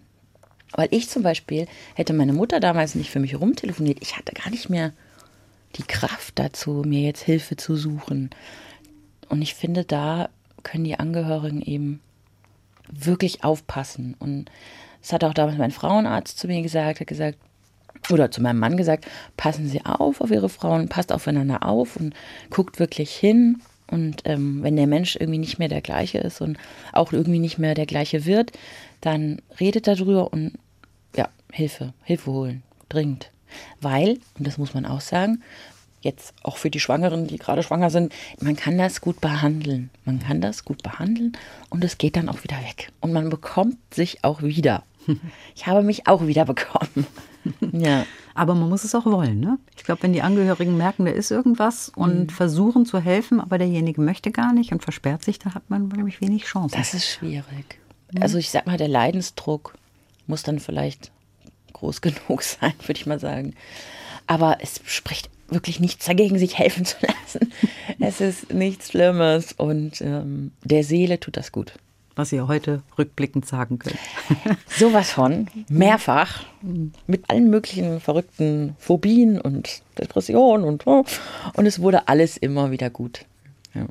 Weil 0.74 0.90
ich 0.92 1.10
zum 1.10 1.24
Beispiel 1.24 1.68
hätte 1.96 2.14
meine 2.14 2.34
Mutter 2.34 2.60
damals 2.60 2.96
nicht 2.96 3.10
für 3.10 3.20
mich 3.20 3.40
rumtelefoniert. 3.40 4.00
Ich 4.02 4.18
hatte 4.18 4.34
gar 4.34 4.50
nicht 4.52 4.70
mehr 4.70 4.94
die 5.78 5.84
Kraft 5.84 6.38
dazu, 6.38 6.84
mir 6.86 7.02
jetzt 7.02 7.24
Hilfe 7.24 7.56
zu 7.56 7.76
suchen. 7.76 8.30
Und 9.30 9.42
ich 9.42 9.56
finde, 9.56 9.84
da 9.84 10.30
können 10.64 10.84
die 10.84 11.00
Angehörigen 11.00 11.62
eben 11.62 12.02
wirklich 12.92 13.44
aufpassen. 13.44 14.16
Und 14.20 14.50
das 15.02 15.14
hat 15.14 15.24
auch 15.24 15.34
damals 15.34 15.58
mein 15.58 15.72
Frauenarzt 15.72 16.38
zu 16.38 16.48
mir 16.48 16.62
gesagt, 16.62 17.00
hat 17.00 17.08
gesagt, 17.08 17.38
oder 18.10 18.32
zu 18.32 18.42
meinem 18.42 18.60
Mann 18.60 18.78
gesagt, 18.78 19.06
passen 19.38 19.68
Sie 19.68 19.84
auf 19.84 20.22
auf 20.22 20.32
Ihre 20.32 20.50
Frauen, 20.50 20.90
passt 20.90 21.12
aufeinander 21.12 21.66
auf 21.66 21.96
und 21.96 22.14
guckt 22.50 22.80
wirklich 22.80 23.12
hin. 23.12 23.62
Und 23.88 24.22
ähm, 24.26 24.62
wenn 24.62 24.76
der 24.76 24.88
Mensch 24.88 25.16
irgendwie 25.16 25.40
nicht 25.40 25.58
mehr 25.58 25.68
der 25.68 25.82
gleiche 25.82 26.20
ist 26.20 26.42
und 26.42 26.58
auch 26.94 27.12
irgendwie 27.12 27.40
nicht 27.40 27.58
mehr 27.58 27.74
der 27.74 27.88
gleiche 27.88 28.26
wird, 28.26 28.52
dann 29.02 29.42
redet 29.60 29.88
darüber 29.88 30.32
und 30.32 30.54
ja, 31.16 31.30
Hilfe, 31.52 31.94
Hilfe 32.04 32.32
holen, 32.32 32.64
dringend. 32.88 33.32
Weil, 33.82 34.20
und 34.38 34.46
das 34.46 34.60
muss 34.60 34.76
man 34.76 34.86
auch 34.86 35.02
sagen, 35.02 35.42
jetzt 36.02 36.34
auch 36.44 36.58
für 36.58 36.70
die 36.70 36.80
Schwangeren, 36.80 37.28
die 37.28 37.38
gerade 37.38 37.64
schwanger 37.64 37.90
sind, 37.90 38.14
man 38.40 38.56
kann 38.56 38.78
das 38.78 39.02
gut 39.02 39.22
behandeln. 39.22 39.90
Man 40.06 40.20
kann 40.20 40.42
das 40.42 40.66
gut 40.66 40.84
behandeln 40.84 41.34
und 41.70 41.84
es 41.84 41.98
geht 41.98 42.16
dann 42.16 42.30
auch 42.30 42.44
wieder 42.44 42.58
weg. 42.58 42.92
Und 43.02 43.14
man 43.14 43.30
bekommt 43.30 43.78
sich 43.94 44.24
auch 44.24 44.42
wieder. 44.42 44.84
Ich 45.56 45.68
habe 45.68 45.84
mich 45.84 46.08
auch 46.08 46.28
wieder 46.28 46.46
bekommen. 46.46 47.08
Ja. 47.72 48.06
Aber 48.36 48.54
man 48.54 48.70
muss 48.70 48.84
es 48.84 48.94
auch 48.94 49.06
wollen, 49.06 49.40
ne? 49.40 49.58
Ich 49.78 49.84
glaube, 49.84 50.04
wenn 50.04 50.14
die 50.14 50.22
Angehörigen 50.22 50.78
merken, 50.78 51.06
da 51.06 51.12
ist 51.12 51.32
irgendwas 51.32 51.90
und 51.90 52.20
mhm. 52.20 52.30
versuchen 52.30 52.86
zu 52.86 53.00
helfen, 53.00 53.40
aber 53.40 53.58
derjenige 53.58 54.02
möchte 54.02 54.32
gar 54.32 54.54
nicht 54.54 54.72
und 54.72 54.84
versperrt 54.84 55.24
sich, 55.24 55.40
da 55.40 55.54
hat 55.54 55.70
man 55.70 55.88
nämlich 55.88 56.22
wenig 56.22 56.44
Chance. 56.44 56.76
Das 56.78 56.94
ist 56.94 57.10
schwierig. 57.10 57.80
Mhm. 58.12 58.22
Also 58.22 58.38
ich 58.38 58.50
sag 58.50 58.68
mal, 58.68 58.78
der 58.78 58.90
Leidensdruck 58.90 59.74
muss 60.28 60.44
dann 60.44 60.60
vielleicht 60.60 61.12
groß 61.74 62.02
genug 62.02 62.44
sein, 62.44 62.74
würde 62.82 63.00
ich 63.00 63.06
mal 63.06 63.20
sagen. 63.20 63.56
Aber 64.28 64.58
es 64.62 64.82
spricht 64.86 65.30
wirklich 65.52 65.80
nichts 65.80 66.06
dagegen, 66.06 66.38
sich 66.38 66.58
helfen 66.58 66.86
zu 66.86 66.98
lassen. 67.02 67.52
es 68.00 68.22
ist 68.22 68.54
nichts 68.54 68.90
Schlimmes 68.90 69.54
und 69.54 70.02
ähm, 70.02 70.52
der 70.64 70.84
Seele 70.84 71.20
tut 71.20 71.38
das 71.38 71.52
gut. 71.52 71.74
Was 72.16 72.34
ihr 72.34 72.48
heute 72.48 72.82
rückblickend 72.98 73.46
sagen 73.46 73.80
könnt. 73.80 73.98
Sowas 74.68 75.12
von, 75.12 75.48
mehrfach, 75.70 76.44
mit 77.08 77.30
allen 77.30 77.50
möglichen 77.50 78.02
verrückten 78.02 78.76
Phobien 78.78 79.40
und 79.40 79.82
Depressionen 79.98 80.66
und 80.66 80.86
und 80.86 81.66
es 81.66 81.80
wurde 81.80 82.10
alles 82.10 82.36
immer 82.36 82.72
wieder 82.72 82.90
gut. 82.90 83.26
Ja. 83.74 83.86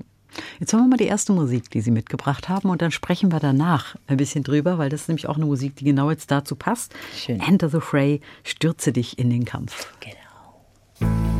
Jetzt 0.60 0.72
hören 0.72 0.84
wir 0.84 0.88
mal 0.88 0.96
die 0.96 1.06
erste 1.06 1.32
Musik, 1.32 1.70
die 1.70 1.80
Sie 1.80 1.90
mitgebracht 1.90 2.48
haben, 2.48 2.70
und 2.70 2.82
dann 2.82 2.90
sprechen 2.90 3.32
wir 3.32 3.40
danach 3.40 3.96
ein 4.06 4.16
bisschen 4.16 4.44
drüber, 4.44 4.78
weil 4.78 4.90
das 4.90 5.02
ist 5.02 5.08
nämlich 5.08 5.28
auch 5.28 5.36
eine 5.36 5.46
Musik, 5.46 5.76
die 5.76 5.84
genau 5.84 6.10
jetzt 6.10 6.30
dazu 6.30 6.56
passt. 6.56 6.94
Schön. 7.16 7.40
Enter 7.40 7.68
the 7.68 7.80
Fray, 7.80 8.20
stürze 8.44 8.92
dich 8.92 9.18
in 9.18 9.30
den 9.30 9.44
Kampf. 9.44 9.92
Genau. 10.00 11.37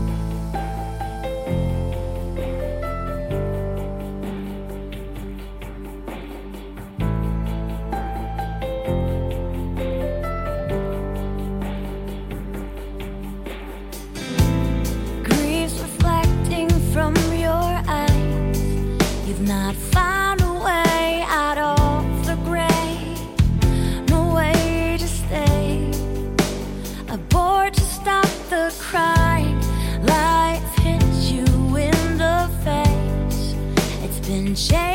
share. 34.59 34.88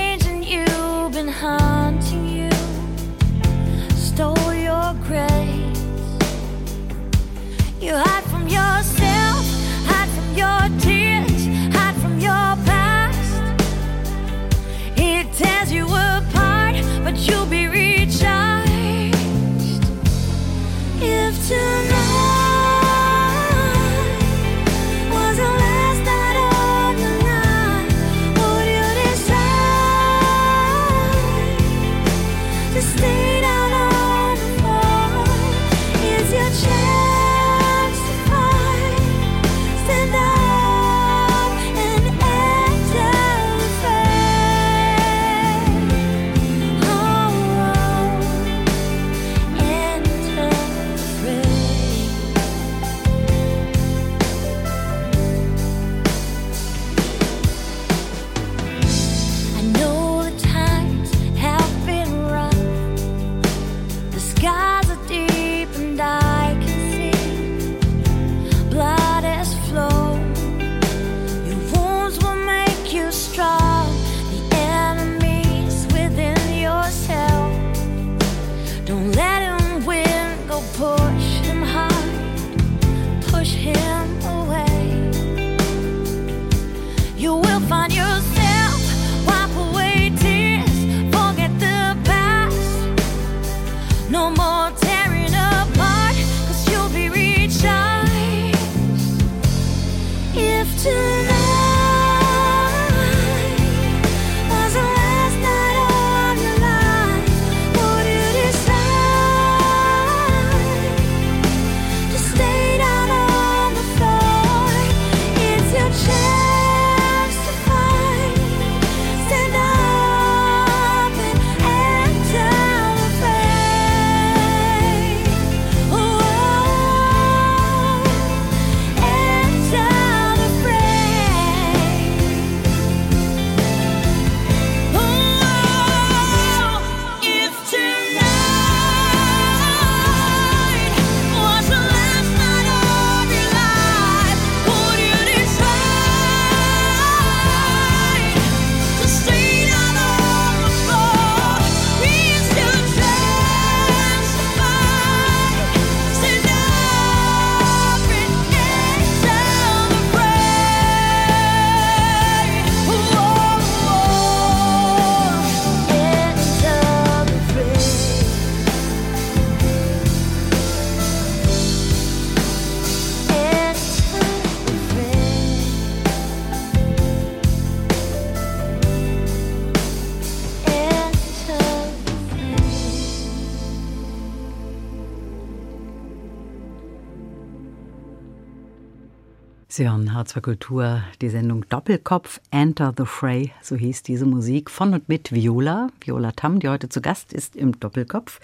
Sie 189.76 189.90
hören 189.90 190.12
H2 190.12 190.42
Kultur, 190.42 191.04
die 191.20 191.30
Sendung 191.30 191.68
Doppelkopf, 191.68 192.40
Enter 192.52 192.94
the 192.96 193.06
Fray, 193.08 193.54
so 193.64 193.76
hieß 193.76 194.04
diese 194.04 194.28
Musik, 194.28 194.70
von 194.70 194.94
und 194.94 195.10
mit 195.10 195.32
Viola, 195.32 195.88
Viola 196.00 196.32
Tam, 196.34 196.60
die 196.60 196.70
heute 196.70 196.90
zu 196.90 197.02
Gast 197.02 197.34
ist 197.34 197.56
im 197.56 197.80
Doppelkopf. 197.80 198.40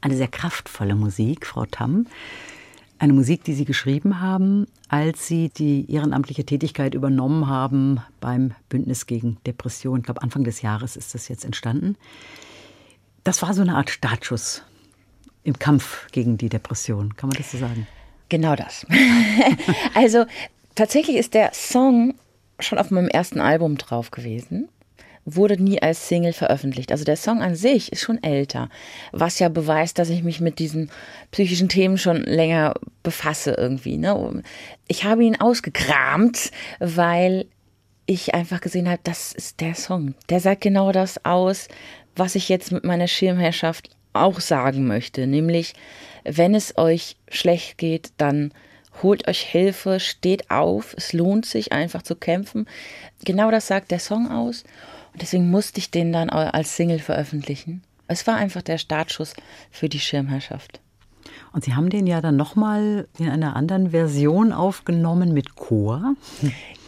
Eine 0.00 0.16
sehr 0.16 0.26
kraftvolle 0.26 0.96
Musik, 0.96 1.46
Frau 1.46 1.66
Tam. 1.66 2.08
Eine 2.98 3.12
Musik, 3.12 3.44
die 3.44 3.54
Sie 3.54 3.64
geschrieben 3.64 4.20
haben, 4.20 4.66
als 4.88 5.28
Sie 5.28 5.50
die 5.50 5.88
ehrenamtliche 5.88 6.44
Tätigkeit 6.44 6.94
übernommen 6.94 7.46
haben 7.46 8.00
beim 8.18 8.52
Bündnis 8.68 9.06
gegen 9.06 9.36
Depression. 9.46 10.00
Ich 10.00 10.06
glaube, 10.06 10.22
Anfang 10.22 10.42
des 10.42 10.62
Jahres 10.62 10.96
ist 10.96 11.14
das 11.14 11.28
jetzt 11.28 11.44
entstanden. 11.44 11.94
Das 13.22 13.40
war 13.40 13.54
so 13.54 13.62
eine 13.62 13.76
Art 13.76 13.90
Startschuss 13.90 14.64
im 15.44 15.60
Kampf 15.60 16.08
gegen 16.10 16.38
die 16.38 16.48
Depression. 16.48 17.14
Kann 17.14 17.28
man 17.28 17.38
das 17.38 17.52
so 17.52 17.58
sagen? 17.58 17.86
Genau 18.28 18.56
das. 18.56 18.84
also 19.94 20.24
Tatsächlich 20.74 21.16
ist 21.16 21.34
der 21.34 21.50
Song 21.52 22.14
schon 22.58 22.78
auf 22.78 22.90
meinem 22.90 23.08
ersten 23.08 23.40
Album 23.40 23.76
drauf 23.76 24.10
gewesen, 24.10 24.68
wurde 25.24 25.62
nie 25.62 25.80
als 25.80 26.08
Single 26.08 26.32
veröffentlicht. 26.32 26.90
Also 26.90 27.04
der 27.04 27.16
Song 27.16 27.42
an 27.42 27.54
sich 27.54 27.92
ist 27.92 28.00
schon 28.00 28.22
älter, 28.22 28.68
was 29.12 29.38
ja 29.38 29.48
beweist, 29.48 29.98
dass 29.98 30.08
ich 30.08 30.22
mich 30.22 30.40
mit 30.40 30.58
diesen 30.58 30.90
psychischen 31.30 31.68
Themen 31.68 31.98
schon 31.98 32.22
länger 32.22 32.74
befasse 33.02 33.54
irgendwie. 33.56 33.98
Ne? 33.98 34.42
Ich 34.88 35.04
habe 35.04 35.24
ihn 35.24 35.40
ausgekramt, 35.40 36.50
weil 36.80 37.46
ich 38.06 38.34
einfach 38.34 38.60
gesehen 38.60 38.88
habe, 38.88 39.00
das 39.04 39.32
ist 39.32 39.60
der 39.60 39.74
Song. 39.74 40.14
Der 40.28 40.40
sagt 40.40 40.62
genau 40.62 40.90
das 40.90 41.24
aus, 41.24 41.68
was 42.16 42.34
ich 42.34 42.48
jetzt 42.48 42.72
mit 42.72 42.84
meiner 42.84 43.06
Schirmherrschaft 43.06 43.90
auch 44.12 44.40
sagen 44.40 44.86
möchte, 44.86 45.26
nämlich 45.26 45.74
wenn 46.24 46.54
es 46.54 46.76
euch 46.76 47.16
schlecht 47.28 47.78
geht, 47.78 48.12
dann 48.18 48.52
holt 49.02 49.28
euch 49.28 49.40
Hilfe, 49.40 50.00
steht 50.00 50.50
auf, 50.50 50.94
es 50.96 51.12
lohnt 51.12 51.46
sich 51.46 51.72
einfach 51.72 52.02
zu 52.02 52.16
kämpfen. 52.16 52.66
Genau 53.24 53.50
das 53.50 53.66
sagt 53.66 53.90
der 53.90 54.00
Song 54.00 54.30
aus 54.30 54.64
und 55.12 55.22
deswegen 55.22 55.50
musste 55.50 55.78
ich 55.78 55.90
den 55.90 56.12
dann 56.12 56.30
als 56.30 56.76
Single 56.76 56.98
veröffentlichen. 56.98 57.82
Es 58.08 58.26
war 58.26 58.36
einfach 58.36 58.62
der 58.62 58.78
Startschuss 58.78 59.34
für 59.70 59.88
die 59.88 60.00
Schirmherrschaft. 60.00 60.80
Und 61.52 61.64
Sie 61.64 61.74
haben 61.74 61.90
den 61.90 62.06
ja 62.06 62.20
dann 62.20 62.36
nochmal 62.36 63.06
in 63.18 63.28
einer 63.28 63.56
anderen 63.56 63.90
Version 63.90 64.52
aufgenommen 64.52 65.32
mit 65.32 65.54
Chor. 65.54 66.14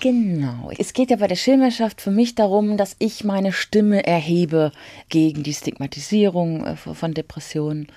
Genau. 0.00 0.70
Es 0.76 0.92
geht 0.92 1.10
ja 1.10 1.16
bei 1.16 1.28
der 1.28 1.36
Schirmherrschaft 1.36 2.00
für 2.00 2.10
mich 2.10 2.34
darum, 2.34 2.76
dass 2.76 2.96
ich 2.98 3.24
meine 3.24 3.52
Stimme 3.52 4.06
erhebe 4.06 4.72
gegen 5.08 5.42
die 5.42 5.54
Stigmatisierung 5.54 6.64
äh, 6.64 6.76
von 6.76 7.14
Depressionen. 7.14 7.88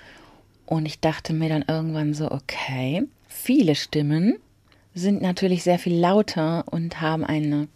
Und 0.64 0.86
ich 0.86 1.00
dachte 1.00 1.32
mir 1.32 1.48
dann 1.48 1.64
irgendwann 1.66 2.14
so, 2.14 2.30
okay, 2.30 3.06
viele 3.48 3.76
Stimmen 3.76 4.36
sind 4.94 5.22
natürlich 5.22 5.62
sehr 5.62 5.78
viel 5.78 5.98
lauter 5.98 6.64
und 6.70 7.00
haben 7.00 7.24
eine 7.24 7.68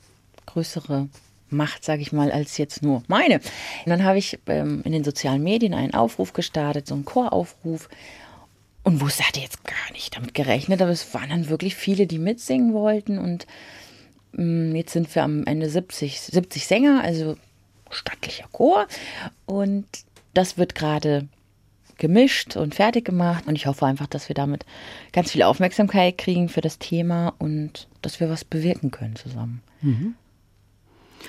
größere 0.44 1.08
Macht, 1.48 1.82
sage 1.82 2.02
ich 2.02 2.12
mal, 2.12 2.30
als 2.30 2.58
jetzt 2.58 2.82
nur 2.82 3.02
meine. 3.06 3.36
Und 3.36 3.86
dann 3.86 4.04
habe 4.04 4.18
ich 4.18 4.38
ähm, 4.48 4.82
in 4.84 4.92
den 4.92 5.02
sozialen 5.02 5.42
Medien 5.42 5.72
einen 5.72 5.94
Aufruf 5.94 6.34
gestartet, 6.34 6.86
so 6.86 6.94
einen 6.94 7.06
Choraufruf. 7.06 7.88
Und 8.82 9.00
wusste, 9.00 9.26
hatte 9.26 9.40
jetzt 9.40 9.64
gar 9.64 9.92
nicht 9.92 10.14
damit 10.14 10.34
gerechnet, 10.34 10.82
aber 10.82 10.90
es 10.90 11.14
waren 11.14 11.30
dann 11.30 11.48
wirklich 11.48 11.74
viele, 11.74 12.06
die 12.06 12.18
mitsingen 12.18 12.74
wollten. 12.74 13.18
Und 13.18 13.46
ähm, 14.36 14.76
jetzt 14.76 14.92
sind 14.92 15.14
wir 15.14 15.22
am 15.22 15.46
Ende 15.46 15.70
70, 15.70 16.20
70 16.20 16.66
Sänger, 16.66 17.00
also 17.02 17.38
stattlicher 17.90 18.48
Chor. 18.52 18.88
Und 19.46 19.86
das 20.34 20.58
wird 20.58 20.74
gerade 20.74 21.28
gemischt 22.02 22.56
und 22.56 22.74
fertig 22.74 23.04
gemacht. 23.04 23.44
Und 23.46 23.54
ich 23.54 23.66
hoffe 23.66 23.86
einfach, 23.86 24.08
dass 24.08 24.28
wir 24.28 24.34
damit 24.34 24.66
ganz 25.12 25.30
viel 25.30 25.44
Aufmerksamkeit 25.44 26.18
kriegen 26.18 26.48
für 26.48 26.60
das 26.60 26.80
Thema 26.80 27.32
und 27.38 27.86
dass 28.02 28.18
wir 28.18 28.28
was 28.28 28.44
bewirken 28.44 28.90
können 28.90 29.14
zusammen. 29.14 29.62
Mhm. 29.80 30.14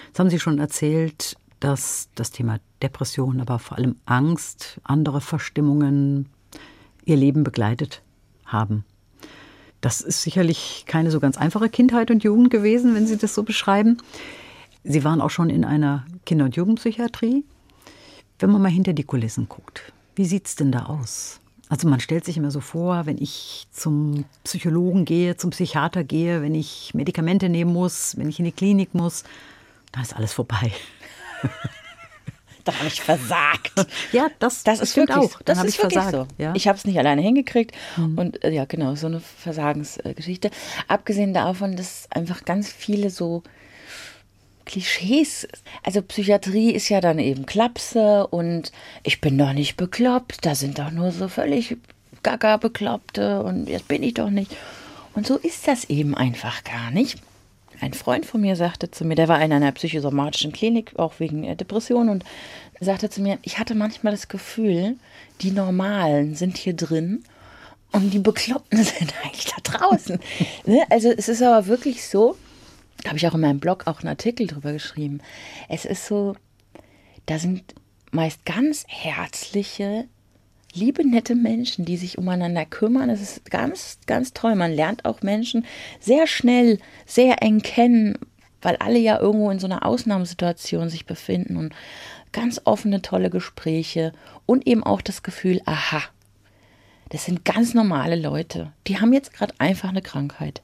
Jetzt 0.07 0.19
haben 0.19 0.31
Sie 0.31 0.39
schon 0.39 0.57
erzählt, 0.57 1.37
dass 1.59 2.09
das 2.15 2.31
Thema 2.31 2.59
Depression, 2.81 3.39
aber 3.39 3.59
vor 3.59 3.77
allem 3.77 3.97
Angst, 4.05 4.81
andere 4.83 5.21
Verstimmungen 5.21 6.27
Ihr 7.05 7.17
Leben 7.17 7.43
begleitet 7.43 8.01
haben. 8.43 8.83
Das 9.79 10.01
ist 10.01 10.23
sicherlich 10.23 10.85
keine 10.87 11.11
so 11.11 11.19
ganz 11.19 11.37
einfache 11.37 11.69
Kindheit 11.69 12.09
und 12.09 12.23
Jugend 12.23 12.49
gewesen, 12.49 12.95
wenn 12.95 13.05
Sie 13.05 13.17
das 13.17 13.35
so 13.35 13.43
beschreiben. 13.43 13.97
Sie 14.83 15.03
waren 15.03 15.21
auch 15.21 15.29
schon 15.29 15.51
in 15.51 15.65
einer 15.65 16.05
Kinder- 16.25 16.45
und 16.45 16.55
Jugendpsychiatrie. 16.55 17.43
Wenn 18.39 18.49
man 18.49 18.61
mal 18.61 18.71
hinter 18.71 18.93
die 18.93 19.03
Kulissen 19.03 19.47
guckt, 19.47 19.93
wie 20.15 20.25
sieht 20.25 20.47
es 20.47 20.55
denn 20.55 20.71
da 20.71 20.85
aus? 20.85 21.39
Also 21.69 21.87
man 21.87 21.99
stellt 21.99 22.25
sich 22.25 22.37
immer 22.37 22.51
so 22.51 22.59
vor, 22.59 23.05
wenn 23.05 23.17
ich 23.17 23.67
zum 23.71 24.25
Psychologen 24.43 25.05
gehe, 25.05 25.37
zum 25.37 25.49
Psychiater 25.49 26.03
gehe, 26.03 26.41
wenn 26.41 26.53
ich 26.53 26.93
Medikamente 26.93 27.49
nehmen 27.49 27.73
muss, 27.73 28.17
wenn 28.17 28.29
ich 28.29 28.37
in 28.37 28.45
die 28.45 28.51
Klinik 28.51 28.93
muss, 28.93 29.23
dann 29.91 30.03
ist 30.03 30.15
alles 30.15 30.33
vorbei. 30.33 30.71
da 32.63 32.73
habe 32.75 32.87
ich 32.87 33.01
versagt. 33.01 33.73
Ja, 34.11 34.27
das, 34.39 34.63
das, 34.63 34.79
das 34.79 34.89
ist 34.89 34.97
wirklich 34.97 35.17
auch. 35.17 35.41
Dann 35.43 35.57
habe 35.57 35.67
ich 35.67 35.77
versagt. 35.77 36.11
So. 36.11 36.27
Ja? 36.37 36.53
Ich 36.55 36.67
habe 36.67 36.77
es 36.77 36.85
nicht 36.85 36.97
alleine 36.99 37.21
hingekriegt 37.21 37.71
mhm. 37.97 38.17
und 38.17 38.43
äh, 38.43 38.51
ja, 38.51 38.65
genau, 38.65 38.95
so 38.95 39.07
eine 39.07 39.19
Versagensgeschichte. 39.19 40.51
Abgesehen 40.87 41.33
davon, 41.33 41.75
dass 41.75 42.07
einfach 42.11 42.45
ganz 42.45 42.71
viele 42.71 43.09
so 43.09 43.43
Klischees. 44.65 45.47
Also 45.83 46.01
Psychiatrie 46.01 46.71
ist 46.71 46.89
ja 46.89 47.01
dann 47.01 47.19
eben 47.19 47.45
Klapse 47.45 48.27
und 48.27 48.71
ich 49.03 49.21
bin 49.21 49.37
doch 49.37 49.53
nicht 49.53 49.77
bekloppt, 49.77 50.45
da 50.45 50.55
sind 50.55 50.79
doch 50.79 50.91
nur 50.91 51.11
so 51.11 51.27
völlig 51.27 51.77
gaga 52.23 52.57
Bekloppte 52.57 53.43
und 53.43 53.67
jetzt 53.67 53.87
bin 53.87 54.03
ich 54.03 54.13
doch 54.13 54.29
nicht. 54.29 54.55
Und 55.13 55.27
so 55.27 55.37
ist 55.37 55.67
das 55.67 55.85
eben 55.85 56.15
einfach 56.15 56.63
gar 56.63 56.91
nicht. 56.91 57.19
Ein 57.81 57.93
Freund 57.93 58.25
von 58.25 58.41
mir 58.41 58.55
sagte 58.55 58.91
zu 58.91 59.03
mir, 59.03 59.15
der 59.15 59.27
war 59.27 59.41
in 59.41 59.51
einer 59.51 59.71
psychosomatischen 59.71 60.53
Klinik, 60.53 60.93
auch 60.97 61.19
wegen 61.19 61.43
äh, 61.43 61.55
Depression, 61.55 62.09
und 62.09 62.23
sagte 62.79 63.09
zu 63.09 63.21
mir, 63.21 63.39
ich 63.41 63.59
hatte 63.59 63.75
manchmal 63.75 64.13
das 64.13 64.27
Gefühl, 64.27 64.95
die 65.41 65.51
Normalen 65.51 66.35
sind 66.35 66.57
hier 66.57 66.75
drin 66.75 67.23
und 67.91 68.11
die 68.11 68.19
Bekloppten 68.19 68.77
sind 68.83 69.13
eigentlich 69.23 69.45
da 69.45 69.77
draußen. 69.77 70.19
Ne? 70.65 70.83
also 70.89 71.09
es 71.09 71.27
ist 71.27 71.41
aber 71.41 71.67
wirklich 71.67 72.07
so, 72.07 72.37
habe 73.07 73.17
ich 73.17 73.27
auch 73.27 73.35
in 73.35 73.41
meinem 73.41 73.59
Blog 73.59 73.87
auch 73.87 73.99
einen 73.99 74.09
Artikel 74.09 74.47
drüber 74.47 74.71
geschrieben. 74.73 75.19
Es 75.69 75.85
ist 75.85 76.05
so, 76.05 76.35
da 77.25 77.39
sind 77.39 77.75
meist 78.11 78.45
ganz 78.45 78.85
herzliche, 78.87 80.05
liebe, 80.73 81.07
nette 81.07 81.35
Menschen, 81.35 81.85
die 81.85 81.97
sich 81.97 82.17
umeinander 82.17 82.65
kümmern. 82.65 83.09
Es 83.09 83.21
ist 83.21 83.49
ganz, 83.49 83.99
ganz 84.05 84.33
toll. 84.33 84.55
Man 84.55 84.73
lernt 84.73 85.05
auch 85.05 85.21
Menschen 85.21 85.65
sehr 85.99 86.27
schnell, 86.27 86.79
sehr 87.05 87.41
eng 87.41 87.61
kennen, 87.61 88.17
weil 88.61 88.77
alle 88.77 88.99
ja 88.99 89.19
irgendwo 89.19 89.49
in 89.51 89.59
so 89.59 89.67
einer 89.67 89.85
Ausnahmesituation 89.85 90.89
sich 90.89 91.05
befinden 91.05 91.57
und 91.57 91.73
ganz 92.31 92.61
offene, 92.63 93.01
tolle 93.01 93.29
Gespräche 93.29 94.13
und 94.45 94.65
eben 94.67 94.83
auch 94.83 95.01
das 95.01 95.21
Gefühl, 95.23 95.61
aha, 95.65 96.01
das 97.09 97.25
sind 97.25 97.45
ganz 97.45 97.73
normale 97.73 98.15
Leute. 98.15 98.71
Die 98.87 98.99
haben 98.99 99.13
jetzt 99.13 99.33
gerade 99.33 99.53
einfach 99.59 99.89
eine 99.89 100.01
Krankheit. 100.01 100.63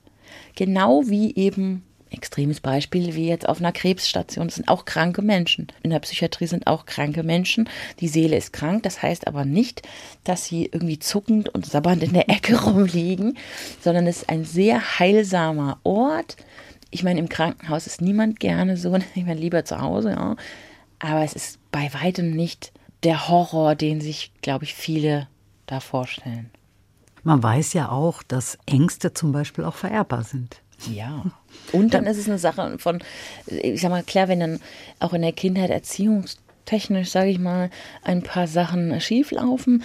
Genau 0.56 1.04
wie 1.06 1.36
eben 1.36 1.84
extremes 2.12 2.60
Beispiel 2.60 3.16
wie 3.16 3.28
jetzt 3.28 3.48
auf 3.48 3.60
einer 3.60 3.72
Krebsstation. 3.72 4.48
Das 4.48 4.56
sind 4.56 4.68
auch 4.68 4.86
kranke 4.86 5.22
Menschen. 5.22 5.68
In 5.84 5.92
der 5.92 6.00
Psychiatrie 6.00 6.48
sind 6.48 6.68
auch 6.68 6.86
kranke 6.86 7.24
Menschen. 7.24 7.70
Die 8.00 8.08
Seele 8.08 8.38
ist 8.38 8.54
krank. 8.54 8.84
Das 8.84 9.02
heißt 9.02 9.28
aber 9.28 9.46
nicht, 9.46 9.82
dass 10.24 10.46
sie 10.46 10.70
irgendwie 10.72 11.00
zuckend 11.00 11.50
und 11.50 11.66
sabbernd 11.66 12.04
in 12.04 12.14
der 12.14 12.30
Ecke 12.30 12.62
rumliegen, 12.64 13.38
sondern 13.82 14.08
es 14.08 14.18
ist 14.18 14.30
ein 14.30 14.46
sehr 14.46 15.00
heilsamer 15.00 15.80
Ort. 15.84 16.38
Ich 16.92 17.04
meine, 17.04 17.20
im 17.20 17.30
Krankenhaus 17.30 17.88
ist 17.88 18.02
niemand 18.02 18.40
gerne 18.40 18.78
so. 18.78 18.98
Ich 19.16 19.26
meine, 19.26 19.40
lieber 19.40 19.66
zu 19.66 19.80
Hause, 19.80 20.12
ja. 20.12 20.36
Aber 21.00 21.24
es 21.24 21.34
ist 21.34 21.60
bei 21.72 21.90
weitem 21.94 22.32
nicht 22.32 22.72
der 23.04 23.30
Horror, 23.30 23.76
den 23.76 24.02
sich, 24.02 24.32
glaube 24.42 24.66
ich, 24.66 24.74
viele 24.74 25.28
da 25.66 25.80
vorstellen. 25.80 26.50
Man 27.24 27.44
weiß 27.44 27.74
ja 27.74 27.90
auch, 27.90 28.24
dass 28.24 28.58
Ängste 28.66 29.14
zum 29.14 29.32
Beispiel 29.32 29.64
auch 29.64 29.76
vererbbar 29.76 30.24
sind. 30.24 30.62
Ja. 30.88 31.26
Und 31.72 31.94
dann 31.94 32.06
ist 32.06 32.18
es 32.18 32.28
eine 32.28 32.40
Sache 32.40 32.78
von, 32.80 33.00
ich 33.48 33.82
sag 33.82 33.90
mal, 33.90 34.04
klar, 34.04 34.28
wenn 34.28 34.40
dann 34.40 34.60
auch 35.00 35.14
in 35.14 35.22
der 35.22 35.34
Kindheit 35.34 35.70
erziehungstechnisch, 35.70 37.10
sage 37.10 37.30
ich 37.30 37.40
mal, 37.40 37.70
ein 38.04 38.24
paar 38.24 38.48
Sachen 38.48 39.00
schieflaufen. 39.02 39.84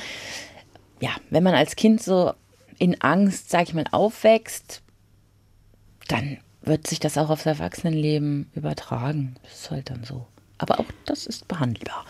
Ja, 1.00 1.10
wenn 1.30 1.42
man 1.42 1.54
als 1.54 1.76
Kind 1.76 2.02
so 2.02 2.32
in 2.78 3.00
Angst, 3.00 3.50
sage 3.50 3.64
ich 3.64 3.74
mal, 3.74 3.84
aufwächst, 3.90 4.82
dann 6.08 6.38
wird 6.62 6.86
sich 6.86 7.00
das 7.00 7.18
auch 7.18 7.30
aufs 7.30 7.46
Erwachsenenleben 7.46 8.50
übertragen. 8.54 9.36
Das 9.42 9.52
ist 9.52 9.70
halt 9.70 9.90
dann 9.90 10.04
so. 10.04 10.26
Aber 10.58 10.80
auch 10.80 10.86
das 11.04 11.26
ist 11.26 11.48
behandelbar. 11.48 12.04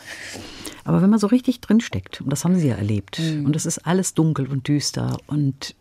Aber 0.84 1.02
wenn 1.02 1.10
man 1.10 1.18
so 1.18 1.26
richtig 1.26 1.60
drinsteckt, 1.60 2.20
und 2.20 2.30
das 2.30 2.44
haben 2.44 2.56
Sie 2.56 2.68
ja 2.68 2.76
erlebt, 2.76 3.18
mhm. 3.18 3.46
und 3.46 3.56
es 3.56 3.66
ist 3.66 3.86
alles 3.86 4.14
dunkel 4.14 4.46
und 4.46 4.68
düster 4.68 5.16
und 5.26 5.74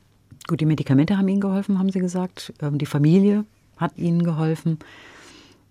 Gut, 0.47 0.59
die 0.59 0.65
Medikamente 0.65 1.17
haben 1.17 1.27
Ihnen 1.27 1.41
geholfen, 1.41 1.79
haben 1.79 1.91
Sie 1.91 1.99
gesagt. 1.99 2.53
Ähm, 2.61 2.77
die 2.77 2.85
Familie 2.85 3.45
hat 3.77 3.97
Ihnen 3.97 4.23
geholfen. 4.23 4.79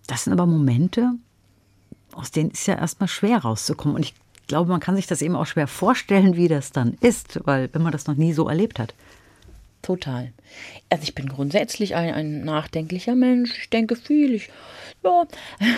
Das 0.06 0.24
sind 0.24 0.32
aber 0.32 0.46
Momente, 0.46 1.12
aus 2.12 2.30
denen 2.30 2.50
ist 2.50 2.66
ja 2.66 2.74
erstmal 2.74 3.08
schwer 3.08 3.38
rauszukommen. 3.38 3.96
Und 3.96 4.02
ich 4.02 4.14
glaube, 4.46 4.70
man 4.70 4.80
kann 4.80 4.96
sich 4.96 5.06
das 5.06 5.22
eben 5.22 5.36
auch 5.36 5.46
schwer 5.46 5.66
vorstellen, 5.66 6.36
wie 6.36 6.48
das 6.48 6.72
dann 6.72 6.94
ist, 7.00 7.40
weil 7.44 7.68
wenn 7.72 7.82
man 7.82 7.92
das 7.92 8.06
noch 8.06 8.16
nie 8.16 8.32
so 8.32 8.48
erlebt 8.48 8.78
hat. 8.78 8.94
Total. 9.82 10.32
Also 10.88 11.04
ich 11.04 11.14
bin 11.14 11.28
grundsätzlich 11.28 11.94
ein, 11.94 12.14
ein 12.14 12.44
nachdenklicher 12.44 13.14
Mensch. 13.14 13.58
Ich 13.58 13.70
denke 13.70 13.96
viel. 13.96 14.34
Ich, 14.34 14.48
ja. 15.04 15.26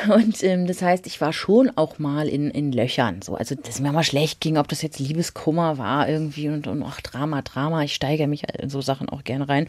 Und 0.14 0.42
ähm, 0.42 0.66
das 0.66 0.82
heißt, 0.82 1.06
ich 1.06 1.20
war 1.20 1.32
schon 1.32 1.70
auch 1.76 1.98
mal 1.98 2.28
in, 2.28 2.50
in 2.50 2.72
Löchern. 2.72 3.22
So. 3.22 3.34
Also, 3.34 3.54
dass 3.54 3.80
mir 3.80 3.92
mal 3.92 4.04
schlecht 4.04 4.40
ging, 4.40 4.58
ob 4.58 4.68
das 4.68 4.82
jetzt 4.82 4.98
Liebeskummer 4.98 5.78
war 5.78 6.08
irgendwie 6.08 6.48
und, 6.48 6.66
und 6.66 6.82
ach, 6.82 7.00
Drama, 7.00 7.42
Drama. 7.42 7.82
Ich 7.82 7.94
steigere 7.94 8.26
mich 8.26 8.44
in 8.48 8.70
so 8.70 8.80
Sachen 8.80 9.08
auch 9.08 9.24
gerne 9.24 9.48
rein. 9.48 9.66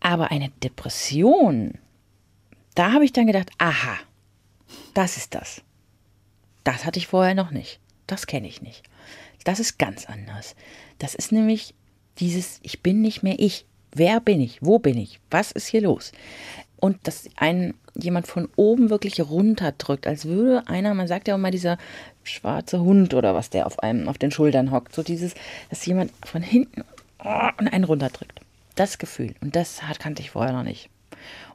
Aber 0.00 0.30
eine 0.30 0.50
Depression, 0.62 1.74
da 2.74 2.92
habe 2.92 3.04
ich 3.04 3.12
dann 3.12 3.26
gedacht, 3.26 3.50
aha, 3.58 3.96
das 4.94 5.16
ist 5.16 5.34
das. 5.34 5.62
Das 6.64 6.84
hatte 6.84 6.98
ich 6.98 7.06
vorher 7.06 7.34
noch 7.34 7.50
nicht. 7.50 7.80
Das 8.06 8.26
kenne 8.26 8.46
ich 8.46 8.62
nicht. 8.62 8.84
Das 9.44 9.60
ist 9.60 9.78
ganz 9.78 10.06
anders. 10.06 10.54
Das 10.98 11.14
ist 11.14 11.32
nämlich 11.32 11.74
dieses, 12.20 12.60
ich 12.62 12.80
bin 12.80 13.00
nicht 13.00 13.22
mehr 13.22 13.36
ich. 13.38 13.64
Wer 13.92 14.20
bin 14.20 14.40
ich? 14.40 14.58
Wo 14.60 14.78
bin 14.78 14.98
ich? 14.98 15.20
Was 15.30 15.52
ist 15.52 15.66
hier 15.66 15.82
los? 15.82 16.12
Und 16.76 16.96
dass 17.04 17.28
einen 17.36 17.74
jemand 17.94 18.26
von 18.26 18.48
oben 18.56 18.90
wirklich 18.90 19.20
runterdrückt, 19.20 20.06
als 20.06 20.24
würde 20.26 20.66
einer, 20.68 20.94
man 20.94 21.08
sagt 21.08 21.26
ja 21.26 21.34
auch 21.34 21.38
mal 21.38 21.50
dieser 21.50 21.78
schwarze 22.22 22.80
Hund 22.80 23.14
oder 23.14 23.34
was, 23.34 23.50
der 23.50 23.66
auf 23.66 23.80
einem 23.80 24.08
auf 24.08 24.18
den 24.18 24.30
Schultern 24.30 24.70
hockt, 24.70 24.94
so 24.94 25.02
dieses, 25.02 25.34
dass 25.70 25.84
jemand 25.86 26.12
von 26.24 26.42
hinten 26.42 26.84
oh, 27.24 27.48
und 27.58 27.68
einen 27.68 27.84
runterdrückt. 27.84 28.40
Das 28.76 28.98
Gefühl. 28.98 29.34
Und 29.40 29.56
das 29.56 29.80
kannte 29.98 30.22
ich 30.22 30.30
vorher 30.30 30.52
noch 30.52 30.62
nicht. 30.62 30.88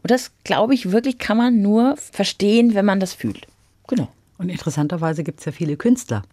Und 0.02 0.12
das, 0.12 0.32
glaube 0.44 0.74
ich, 0.74 0.92
wirklich 0.92 1.18
kann 1.18 1.38
man 1.38 1.62
nur 1.62 1.96
verstehen, 1.98 2.74
wenn 2.74 2.86
man 2.86 3.00
das 3.00 3.14
fühlt. 3.14 3.48
Genau. 3.88 4.10
Und 4.38 4.50
interessanterweise 4.50 5.24
gibt 5.24 5.40
es 5.40 5.46
ja 5.46 5.54
viele 5.54 5.78
Künstler, 5.78 6.24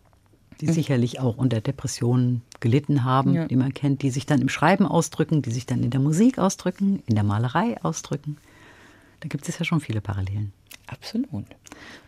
die 0.60 0.66
mhm. 0.66 0.72
sicherlich 0.72 1.20
auch 1.20 1.36
unter 1.36 1.60
Depressionen 1.60 2.42
gelitten 2.60 3.04
haben, 3.04 3.34
ja. 3.34 3.46
die 3.46 3.56
man 3.56 3.74
kennt, 3.74 4.02
die 4.02 4.10
sich 4.10 4.26
dann 4.26 4.40
im 4.40 4.48
Schreiben 4.48 4.86
ausdrücken, 4.86 5.42
die 5.42 5.50
sich 5.50 5.66
dann 5.66 5.82
in 5.82 5.90
der 5.90 6.00
Musik 6.00 6.38
ausdrücken, 6.38 7.02
in 7.06 7.14
der 7.14 7.24
Malerei 7.24 7.82
ausdrücken. 7.82 8.36
Da 9.20 9.28
gibt 9.28 9.48
es 9.48 9.58
ja 9.58 9.64
schon 9.64 9.80
viele 9.80 10.00
Parallelen. 10.00 10.52
Absolut. 10.86 11.44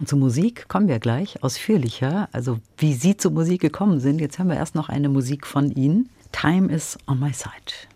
Und 0.00 0.08
zur 0.08 0.18
Musik 0.18 0.68
kommen 0.68 0.88
wir 0.88 0.98
gleich 0.98 1.42
ausführlicher. 1.42 2.28
Also 2.32 2.58
wie 2.78 2.94
Sie 2.94 3.16
zur 3.16 3.30
Musik 3.30 3.60
gekommen 3.60 4.00
sind. 4.00 4.20
Jetzt 4.20 4.38
haben 4.38 4.48
wir 4.48 4.56
erst 4.56 4.74
noch 4.74 4.88
eine 4.88 5.08
Musik 5.08 5.46
von 5.46 5.70
Ihnen. 5.70 6.08
Time 6.32 6.72
is 6.72 6.98
on 7.06 7.20
my 7.20 7.32
side. 7.32 7.88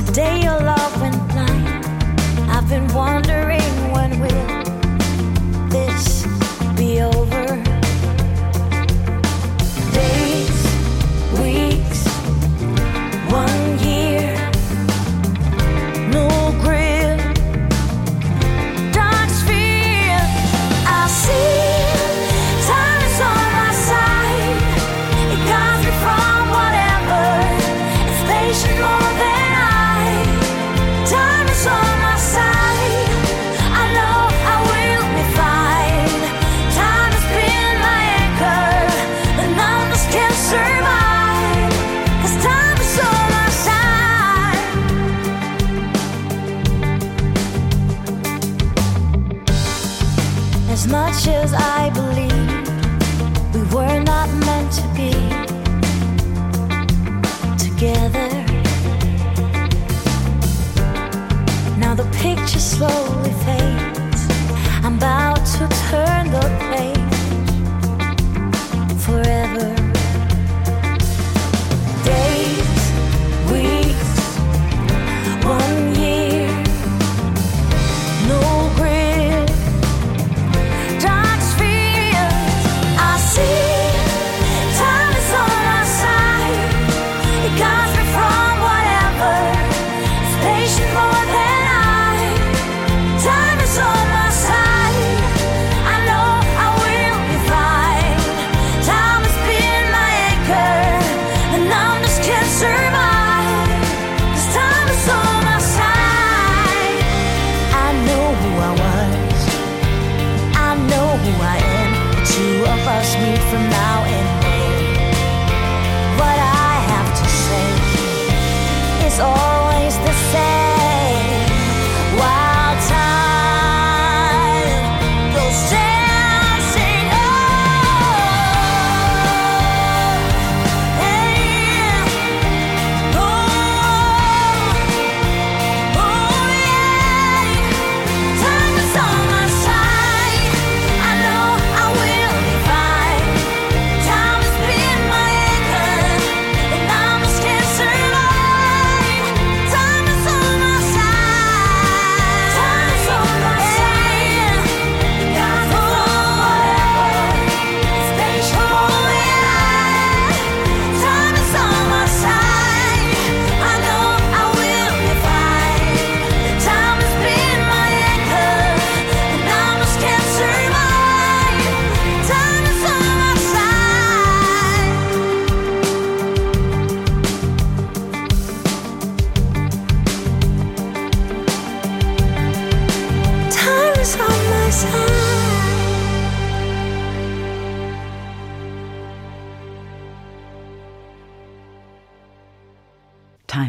the 0.00 0.12
day 0.12 0.42
your 0.42 0.60
love 0.60 1.00
went 1.00 1.16
blind. 1.28 1.84
I've 2.50 2.68
been 2.68 2.86
wondering. 2.94 3.37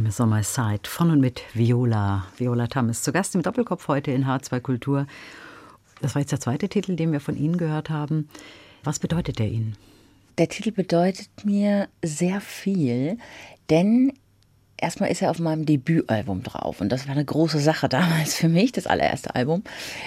Is 0.05 0.19
on 0.19 0.29
my 0.29 0.43
side 0.43 0.81
von 0.87 1.09
und 1.09 1.21
mit 1.21 1.41
Viola. 1.53 2.25
Viola 2.37 2.67
Tam 2.67 2.89
ist 2.89 3.03
zu 3.03 3.13
Gast 3.13 3.33
im 3.33 3.41
Doppelkopf 3.41 3.87
heute 3.87 4.11
in 4.11 4.25
H2 4.25 4.59
Kultur. 4.59 5.07
Das 6.01 6.15
war 6.15 6.21
jetzt 6.21 6.31
der 6.31 6.39
zweite 6.39 6.67
Titel, 6.67 6.95
den 6.95 7.11
wir 7.11 7.21
von 7.21 7.37
Ihnen 7.37 7.57
gehört 7.57 7.89
haben. 7.89 8.29
Was 8.83 8.99
bedeutet 8.99 9.39
der 9.39 9.47
Ihnen? 9.47 9.77
Der 10.37 10.49
Titel 10.49 10.71
bedeutet 10.71 11.29
mir 11.43 11.87
sehr 12.03 12.41
viel, 12.41 13.17
denn 13.69 14.13
erstmal 14.77 15.11
ist 15.11 15.21
er 15.21 15.31
auf 15.31 15.39
meinem 15.39 15.65
Debütalbum 15.65 16.43
drauf 16.43 16.81
und 16.81 16.89
das 16.89 17.07
war 17.07 17.13
eine 17.13 17.25
große 17.25 17.59
Sache 17.59 17.87
damals 17.89 18.35
für 18.35 18.49
mich, 18.49 18.71
das 18.73 18.85
allererste 18.85 19.33
Album. 19.33 19.63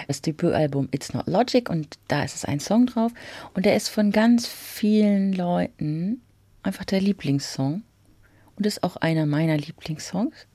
Das 0.07 0.21
Debütalbum 0.21 0.89
It's 0.93 1.15
Not 1.15 1.27
Logic 1.27 1.69
und 1.69 1.99
da 2.09 2.23
ist 2.23 2.37
es 2.37 2.45
ein 2.45 2.61
Song 2.61 2.87
drauf 2.87 3.13
und 3.55 3.65
der 3.65 3.75
ist 3.75 3.89
von 3.89 4.13
ganz 4.13 4.47
vielen 4.47 5.33
Leuten 5.33 6.21
einfach 6.63 6.85
der 6.85 7.01
Lieblingssong 7.01 7.83
und 8.57 8.67
ist 8.67 8.83
auch 8.83 8.97
einer 8.97 9.27
meiner 9.27 9.57
Lieblingssongs, 9.57 10.47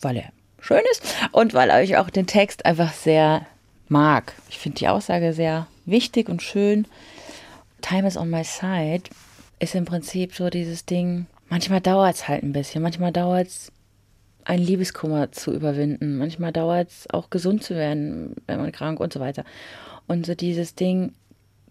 weil 0.00 0.16
er 0.16 0.32
schön 0.60 0.82
ist 0.90 1.02
und 1.32 1.54
weil 1.54 1.84
ich 1.84 1.96
auch 1.96 2.10
den 2.10 2.26
Text 2.26 2.64
einfach 2.66 2.92
sehr 2.92 3.46
mag. 3.88 4.32
Ich 4.48 4.58
finde 4.58 4.78
die 4.78 4.88
Aussage 4.88 5.32
sehr 5.32 5.66
wichtig 5.84 6.28
und 6.28 6.42
schön. 6.42 6.86
Time 7.82 8.08
is 8.08 8.16
on 8.16 8.30
my 8.30 8.44
side 8.44 9.04
ist 9.58 9.74
im 9.74 9.84
Prinzip 9.84 10.34
so 10.34 10.50
dieses 10.50 10.84
Ding, 10.86 11.26
manchmal 11.48 11.80
dauert 11.80 12.14
es 12.14 12.28
halt 12.28 12.42
ein 12.42 12.52
bisschen, 12.52 12.82
manchmal 12.82 13.12
dauert 13.12 13.46
es, 13.46 13.72
einen 14.44 14.64
Liebeskummer 14.64 15.32
zu 15.32 15.52
überwinden, 15.52 16.18
manchmal 16.18 16.52
dauert 16.52 16.90
es 16.90 17.08
auch 17.10 17.30
gesund 17.30 17.64
zu 17.64 17.74
werden, 17.74 18.36
wenn 18.46 18.60
man 18.60 18.72
krank 18.72 19.00
und 19.00 19.12
so 19.12 19.20
weiter. 19.20 19.44
Und 20.06 20.26
so 20.26 20.34
dieses 20.34 20.74
Ding, 20.74 21.12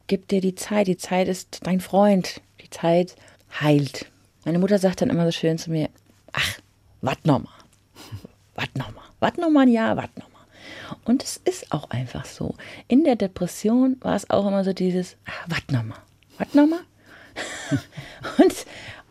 gib 0.08 0.28
dir 0.28 0.42
die 0.42 0.56
Zeit, 0.56 0.88
die 0.88 0.98
Zeit 0.98 1.28
ist 1.28 1.60
dein 1.64 1.82
Freund, 1.82 2.42
die 2.62 2.70
Zeit 2.72 3.16
heilt. 3.62 4.08
Meine 4.46 4.60
Mutter 4.60 4.78
sagt 4.78 5.02
dann 5.02 5.10
immer 5.10 5.26
so 5.26 5.32
schön 5.32 5.58
zu 5.58 5.72
mir, 5.72 5.90
ach, 6.34 6.60
wart 7.02 7.26
nochmal, 7.26 7.54
wart 8.56 8.76
nochmal, 8.78 9.06
wart 9.20 9.38
nochmal 9.38 9.64
ein 9.64 9.72
Jahr, 9.72 9.96
wart 9.96 10.18
nochmal. 10.18 10.44
Und 11.06 11.24
es 11.24 11.38
ist 11.38 11.72
auch 11.72 11.90
einfach 11.90 12.26
so. 12.26 12.56
In 12.88 13.04
der 13.04 13.16
Depression 13.16 13.98
war 14.02 14.16
es 14.16 14.30
auch 14.30 14.46
immer 14.48 14.64
so 14.64 14.74
dieses, 14.74 15.16
ach, 15.26 15.50
wart 15.50 15.72
nochmal, 15.72 16.00
wart 16.38 16.54
nochmal. 16.56 16.82
und, 18.38 18.54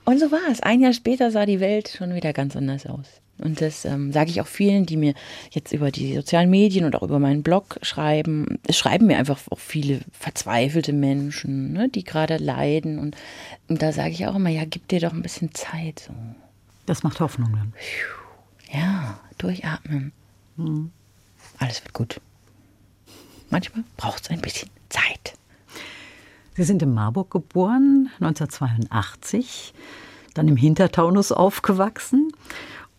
und 0.04 0.20
so 0.20 0.30
war 0.30 0.50
es. 0.50 0.60
Ein 0.60 0.80
Jahr 0.80 0.92
später 0.92 1.30
sah 1.30 1.46
die 1.46 1.60
Welt 1.60 1.88
schon 1.88 2.14
wieder 2.14 2.32
ganz 2.32 2.54
anders 2.54 2.86
aus. 2.86 3.21
Und 3.42 3.60
das 3.60 3.84
ähm, 3.84 4.12
sage 4.12 4.30
ich 4.30 4.40
auch 4.40 4.46
vielen, 4.46 4.86
die 4.86 4.96
mir 4.96 5.14
jetzt 5.50 5.72
über 5.72 5.90
die 5.90 6.14
sozialen 6.14 6.50
Medien 6.50 6.84
und 6.84 6.96
auch 6.96 7.02
über 7.02 7.18
meinen 7.18 7.42
Blog 7.42 7.78
schreiben. 7.82 8.58
Es 8.66 8.76
schreiben 8.76 9.06
mir 9.06 9.18
einfach 9.18 9.40
auch 9.50 9.58
viele 9.58 10.00
verzweifelte 10.12 10.92
Menschen, 10.92 11.72
ne, 11.72 11.88
die 11.88 12.04
gerade 12.04 12.36
leiden. 12.36 12.98
Und, 12.98 13.16
und 13.68 13.82
da 13.82 13.92
sage 13.92 14.10
ich 14.10 14.26
auch 14.26 14.36
immer, 14.36 14.50
ja, 14.50 14.64
gib 14.64 14.88
dir 14.88 15.00
doch 15.00 15.12
ein 15.12 15.22
bisschen 15.22 15.54
Zeit. 15.54 16.00
So. 16.06 16.12
Das 16.86 17.02
macht 17.02 17.20
Hoffnung 17.20 17.52
dann. 17.52 17.72
Ja, 18.72 19.20
durchatmen. 19.38 20.12
Mhm. 20.56 20.90
Alles 21.58 21.82
wird 21.84 21.92
gut. 21.92 22.20
Manchmal 23.50 23.84
braucht 23.96 24.24
es 24.24 24.30
ein 24.30 24.40
bisschen 24.40 24.70
Zeit. 24.88 25.34
Sie 26.54 26.64
sind 26.64 26.82
in 26.82 26.92
Marburg 26.92 27.30
geboren, 27.30 28.10
1982, 28.20 29.72
dann 30.34 30.48
im 30.48 30.56
Hintertaunus 30.56 31.32
aufgewachsen 31.32 32.32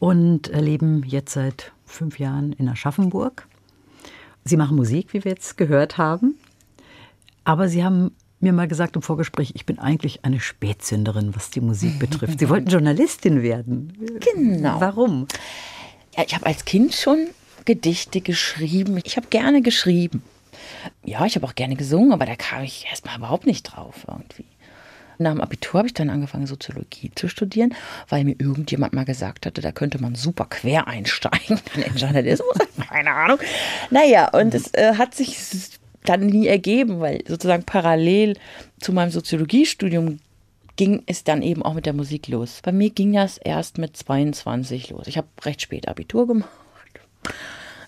und 0.03 0.51
leben 0.53 1.03
jetzt 1.05 1.31
seit 1.31 1.71
fünf 1.85 2.19
Jahren 2.19 2.51
in 2.51 2.67
Aschaffenburg. 2.67 3.47
Sie 4.43 4.57
machen 4.57 4.75
Musik, 4.75 5.13
wie 5.13 5.23
wir 5.23 5.31
jetzt 5.31 5.55
gehört 5.55 5.97
haben, 5.97 6.35
aber 7.45 7.69
Sie 7.69 7.85
haben 7.85 8.11
mir 8.41 8.51
mal 8.51 8.67
gesagt 8.67 8.97
im 8.97 9.01
Vorgespräch, 9.01 9.53
ich 9.55 9.65
bin 9.65 9.79
eigentlich 9.79 10.25
eine 10.25 10.41
Spätzünderin, 10.41 11.33
was 11.37 11.51
die 11.51 11.61
Musik 11.61 11.99
betrifft. 11.99 12.39
Sie 12.39 12.49
wollten 12.49 12.67
Journalistin 12.67 13.43
werden. 13.43 13.93
Genau. 14.19 14.81
Warum? 14.81 15.25
Ja, 16.17 16.25
ich 16.27 16.35
habe 16.35 16.47
als 16.47 16.65
Kind 16.65 16.93
schon 16.93 17.29
Gedichte 17.63 18.19
geschrieben. 18.19 18.99
Ich 19.05 19.15
habe 19.15 19.27
gerne 19.29 19.61
geschrieben. 19.61 20.21
Ja, 21.05 21.25
ich 21.25 21.37
habe 21.37 21.47
auch 21.47 21.55
gerne 21.55 21.77
gesungen, 21.77 22.11
aber 22.11 22.25
da 22.25 22.35
kam 22.35 22.63
ich 22.63 22.87
erstmal 22.89 23.15
überhaupt 23.15 23.45
nicht 23.45 23.63
drauf 23.63 24.05
irgendwie. 24.05 24.43
Nach 25.23 25.31
dem 25.31 25.41
Abitur 25.41 25.79
habe 25.79 25.87
ich 25.87 25.93
dann 25.93 26.09
angefangen, 26.09 26.47
Soziologie 26.47 27.11
zu 27.15 27.27
studieren, 27.27 27.73
weil 28.09 28.23
mir 28.23 28.35
irgendjemand 28.39 28.93
mal 28.93 29.05
gesagt 29.05 29.45
hatte, 29.45 29.61
da 29.61 29.71
könnte 29.71 30.01
man 30.01 30.15
super 30.15 30.45
quer 30.49 30.87
einsteigen 30.87 31.59
in 31.75 31.95
Journalismus. 31.95 32.57
Keine 32.89 33.11
Ahnung. 33.11 33.39
Naja, 33.89 34.29
und 34.29 34.53
es 34.53 34.73
äh, 34.73 34.95
hat 34.97 35.15
sich 35.15 35.37
dann 36.03 36.25
nie 36.25 36.47
ergeben, 36.47 36.99
weil 36.99 37.23
sozusagen 37.27 37.63
parallel 37.63 38.37
zu 38.79 38.93
meinem 38.93 39.11
Soziologiestudium 39.11 40.19
ging 40.75 41.03
es 41.05 41.23
dann 41.23 41.41
eben 41.41 41.63
auch 41.63 41.73
mit 41.73 41.85
der 41.85 41.93
Musik 41.93 42.27
los. 42.27 42.59
Bei 42.63 42.71
mir 42.71 42.89
ging 42.89 43.13
das 43.13 43.37
erst 43.37 43.77
mit 43.77 43.95
22 43.95 44.89
los. 44.89 45.07
Ich 45.07 45.17
habe 45.17 45.27
recht 45.43 45.61
spät 45.61 45.87
Abitur 45.87 46.27
gemacht. 46.27 46.49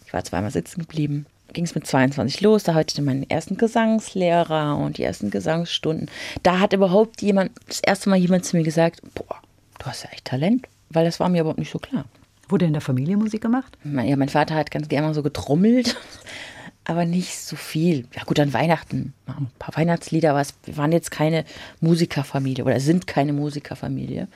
Ich 0.06 0.13
war 0.13 0.24
zweimal 0.24 0.52
sitzen 0.52 0.82
geblieben 0.82 1.26
ging 1.56 1.65
es 1.65 1.74
mit 1.74 1.88
22 1.88 2.41
los. 2.41 2.63
Da 2.63 2.76
hatte 2.76 2.94
ich 2.96 3.04
meinen 3.04 3.28
ersten 3.28 3.58
Gesangslehrer 3.58 4.78
und 4.78 5.00
die 5.00 5.04
ersten 5.04 5.32
Gesangsstunden. 5.32 6.12
Da 6.44 6.60
hat 6.60 6.74
überhaupt 6.74 7.24
jemand, 7.24 7.52
das 7.68 7.80
erste 7.80 8.10
Mal 8.10 8.18
jemand 8.18 8.46
zu 8.46 8.56
mir 8.56 8.63
gesagt, 8.63 9.02
boah, 9.15 9.41
du 9.80 9.86
hast 9.88 10.04
ja 10.04 10.12
echt 10.12 10.26
Talent. 10.26 10.68
Weil 10.89 11.06
das 11.06 11.20
war 11.20 11.30
mir 11.30 11.41
überhaupt 11.41 11.60
nicht 11.60 11.72
so 11.72 11.80
klar. 11.80 12.06
Wurde 12.48 12.65
in 12.65 12.74
der 12.74 12.82
Familie 12.82 13.18
Musik 13.18 13.41
gemacht? 13.41 13.78
Ja, 13.84 14.15
mein 14.15 14.30
Vater 14.30 14.54
hat 14.54 14.70
ganz 14.70 14.88
gerne 14.88 15.08
mal 15.08 15.13
so 15.13 15.24
getrommelt, 15.24 15.98
aber 16.86 17.06
nicht 17.06 17.36
so 17.36 17.56
viel. 17.56 18.08
Ja 18.15 18.24
gut, 18.24 18.39
an 18.39 18.54
Weihnachten, 18.54 19.13
ein 19.26 19.50
paar 19.58 19.76
Weihnachtslieder, 19.76 20.32
aber 20.32 20.44
wir 20.63 20.78
waren 20.78 20.91
jetzt 20.91 21.10
keine 21.10 21.44
Musikerfamilie 21.82 22.63
oder 22.63 22.80
sind 22.80 23.08
keine 23.08 23.34
Musikerfamilie. 23.34 24.28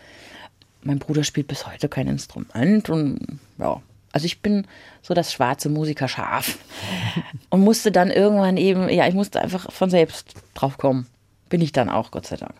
Mein 0.81 0.97
Bruder 0.97 1.23
spielt 1.23 1.47
bis 1.47 1.67
heute 1.67 1.87
kein 1.87 2.07
Instrument 2.07 2.89
und 2.89 3.39
ja, 3.59 3.81
also 4.11 4.25
ich 4.25 4.41
bin 4.41 4.65
so 5.01 5.13
das 5.13 5.31
schwarze 5.31 5.69
Musikerschaf 5.69 6.57
und 7.49 7.61
musste 7.61 7.91
dann 7.91 8.09
irgendwann 8.09 8.57
eben, 8.57 8.89
ja, 8.89 9.07
ich 9.07 9.13
musste 9.13 9.41
einfach 9.41 9.71
von 9.71 9.89
selbst 9.89 10.33
drauf 10.53 10.77
kommen. 10.77 11.07
Bin 11.49 11.61
ich 11.61 11.71
dann 11.71 11.89
auch, 11.89 12.11
Gott 12.11 12.27
sei 12.27 12.37
Dank. 12.37 12.53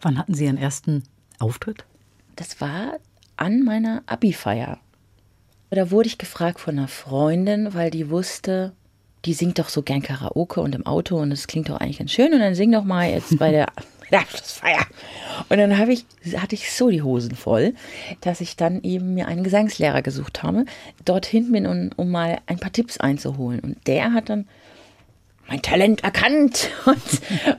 Wann 0.00 0.18
hatten 0.18 0.34
Sie 0.34 0.44
Ihren 0.44 0.58
ersten 0.58 1.02
Auftritt? 1.38 1.84
Das 2.36 2.60
war 2.60 2.98
an 3.36 3.62
meiner 3.62 4.02
Abi-Feier. 4.06 4.78
Da 5.70 5.90
wurde 5.90 6.08
ich 6.08 6.18
gefragt 6.18 6.60
von 6.60 6.78
einer 6.78 6.88
Freundin, 6.88 7.74
weil 7.74 7.90
die 7.90 8.08
wusste, 8.08 8.72
die 9.24 9.34
singt 9.34 9.58
doch 9.58 9.68
so 9.68 9.82
gern 9.82 10.02
Karaoke 10.02 10.60
und 10.60 10.74
im 10.74 10.86
Auto 10.86 11.16
und 11.16 11.32
es 11.32 11.46
klingt 11.46 11.68
doch 11.68 11.80
eigentlich 11.80 11.98
ganz 11.98 12.12
schön 12.12 12.32
und 12.32 12.38
dann 12.38 12.54
sing 12.54 12.70
doch 12.70 12.84
mal 12.84 13.10
jetzt 13.10 13.38
bei 13.38 13.50
der 13.50 13.66
Abschlussfeier. 14.12 14.86
Und 15.48 15.58
dann 15.58 15.90
ich, 15.90 16.04
hatte 16.36 16.54
ich 16.54 16.72
so 16.72 16.90
die 16.90 17.02
Hosen 17.02 17.36
voll, 17.36 17.74
dass 18.20 18.40
ich 18.40 18.56
dann 18.56 18.82
eben 18.82 19.14
mir 19.14 19.28
einen 19.28 19.44
Gesangslehrer 19.44 20.02
gesucht 20.02 20.42
habe, 20.42 20.64
dorthin 21.04 21.52
bin, 21.52 21.66
um, 21.66 21.90
um 21.96 22.10
mal 22.10 22.38
ein 22.46 22.58
paar 22.58 22.72
Tipps 22.72 22.98
einzuholen. 22.98 23.60
Und 23.60 23.86
der 23.86 24.12
hat 24.12 24.28
dann 24.28 24.46
mein 25.48 25.62
Talent 25.62 26.02
erkannt 26.02 26.70
und, 26.86 26.96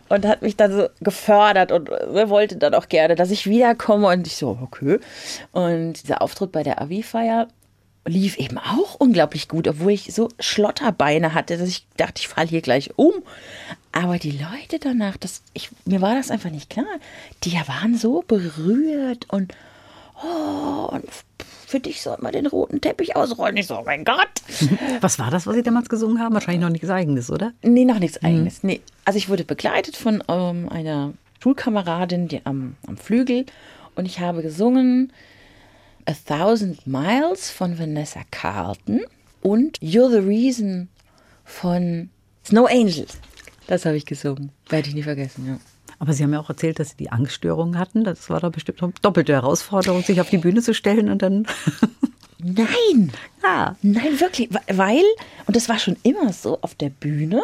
und 0.09 0.25
hat 0.25 0.41
mich 0.41 0.57
dann 0.57 0.71
so 0.71 0.87
gefördert 1.01 1.71
und 1.71 1.89
wollte 1.89 2.57
dann 2.57 2.73
auch 2.73 2.89
gerne, 2.89 3.15
dass 3.15 3.31
ich 3.31 3.47
wiederkomme. 3.47 4.07
Und 4.07 4.27
ich 4.27 4.35
so, 4.35 4.57
okay. 4.61 4.99
Und 5.51 6.03
dieser 6.03 6.21
Auftritt 6.21 6.51
bei 6.51 6.63
der 6.63 6.81
Abi-Feier 6.81 7.47
lief 8.07 8.37
eben 8.37 8.57
auch 8.57 8.95
unglaublich 8.95 9.47
gut, 9.47 9.67
obwohl 9.67 9.91
ich 9.91 10.13
so 10.13 10.29
Schlotterbeine 10.39 11.33
hatte, 11.33 11.57
dass 11.57 11.67
ich 11.67 11.85
dachte, 11.97 12.21
ich 12.21 12.27
falle 12.27 12.47
hier 12.47 12.61
gleich 12.61 12.91
um. 12.97 13.13
Aber 13.91 14.17
die 14.17 14.31
Leute 14.31 14.79
danach, 14.79 15.17
das, 15.17 15.41
ich, 15.53 15.69
mir 15.85 16.01
war 16.01 16.15
das 16.15 16.31
einfach 16.31 16.49
nicht 16.49 16.69
klar. 16.69 16.85
Die 17.43 17.53
waren 17.53 17.97
so 17.97 18.23
berührt 18.27 19.25
und, 19.29 19.53
oh, 20.23 20.87
und 20.91 21.05
für 21.67 21.79
dich 21.79 22.01
soll 22.01 22.17
man 22.21 22.31
den 22.31 22.47
roten 22.47 22.79
Teppich 22.79 23.15
ausrollen. 23.15 23.57
Ich 23.57 23.67
so, 23.67 23.79
oh 23.79 23.83
mein 23.85 24.05
Gott. 24.05 24.29
Was 25.01 25.19
war 25.19 25.29
das, 25.29 25.45
was 25.47 25.55
Sie 25.55 25.63
damals 25.63 25.89
gesungen 25.89 26.19
haben? 26.19 26.33
Wahrscheinlich 26.33 26.61
noch 26.61 26.69
nichts 26.69 26.89
Eigenes, 26.89 27.29
oder? 27.29 27.51
Nee, 27.61 27.83
noch 27.83 27.99
nichts 27.99 28.21
mhm. 28.21 28.27
Eigenes. 28.27 28.63
Mhm. 28.63 28.69
Nee. 28.69 28.81
Also 29.03 29.17
ich 29.17 29.27
wurde 29.27 29.43
begleitet 29.43 29.97
von 29.97 30.23
ähm, 30.29 30.69
einer 30.69 31.13
Schulkameradin 31.43 32.29
die 32.29 32.45
am, 32.45 32.77
am 32.87 32.97
Flügel 32.97 33.45
und 33.95 34.05
ich 34.05 34.19
habe 34.19 34.41
gesungen 34.41 35.11
A 36.07 36.13
Thousand 36.25 36.87
Miles 36.87 37.51
von 37.51 37.77
Vanessa 37.77 38.21
Carlton 38.31 39.01
und 39.41 39.77
You're 39.79 40.09
the 40.09 40.25
Reason 40.25 40.87
von 41.43 42.09
Snow 42.45 42.65
Angels. 42.69 43.17
Das 43.67 43.85
habe 43.85 43.97
ich 43.97 44.05
gesungen. 44.05 44.51
Werde 44.69 44.87
ich 44.87 44.95
nie 44.95 45.03
vergessen, 45.03 45.45
ja. 45.45 45.59
Aber 45.99 46.13
Sie 46.13 46.23
haben 46.23 46.31
ja 46.31 46.39
auch 46.39 46.47
erzählt, 46.47 46.79
dass 46.79 46.91
Sie 46.91 46.95
die 46.95 47.11
Angststörungen 47.11 47.77
hatten. 47.77 48.05
Das 48.05 48.29
war 48.29 48.39
doch 48.39 48.51
bestimmt 48.51 48.81
eine 48.81 48.93
doppelte 49.01 49.33
Herausforderung, 49.33 50.01
sich 50.01 50.21
auf 50.21 50.29
die 50.29 50.37
Bühne 50.37 50.61
zu 50.61 50.73
stellen 50.73 51.09
und 51.09 51.21
dann. 51.21 51.45
Nein! 52.39 53.11
Ja. 53.43 53.77
Nein, 53.81 54.19
wirklich. 54.19 54.49
Weil, 54.67 55.03
und 55.45 55.55
das 55.55 55.69
war 55.69 55.79
schon 55.79 55.95
immer 56.03 56.33
so 56.33 56.59
auf 56.61 56.75
der 56.75 56.89
Bühne, 56.89 57.41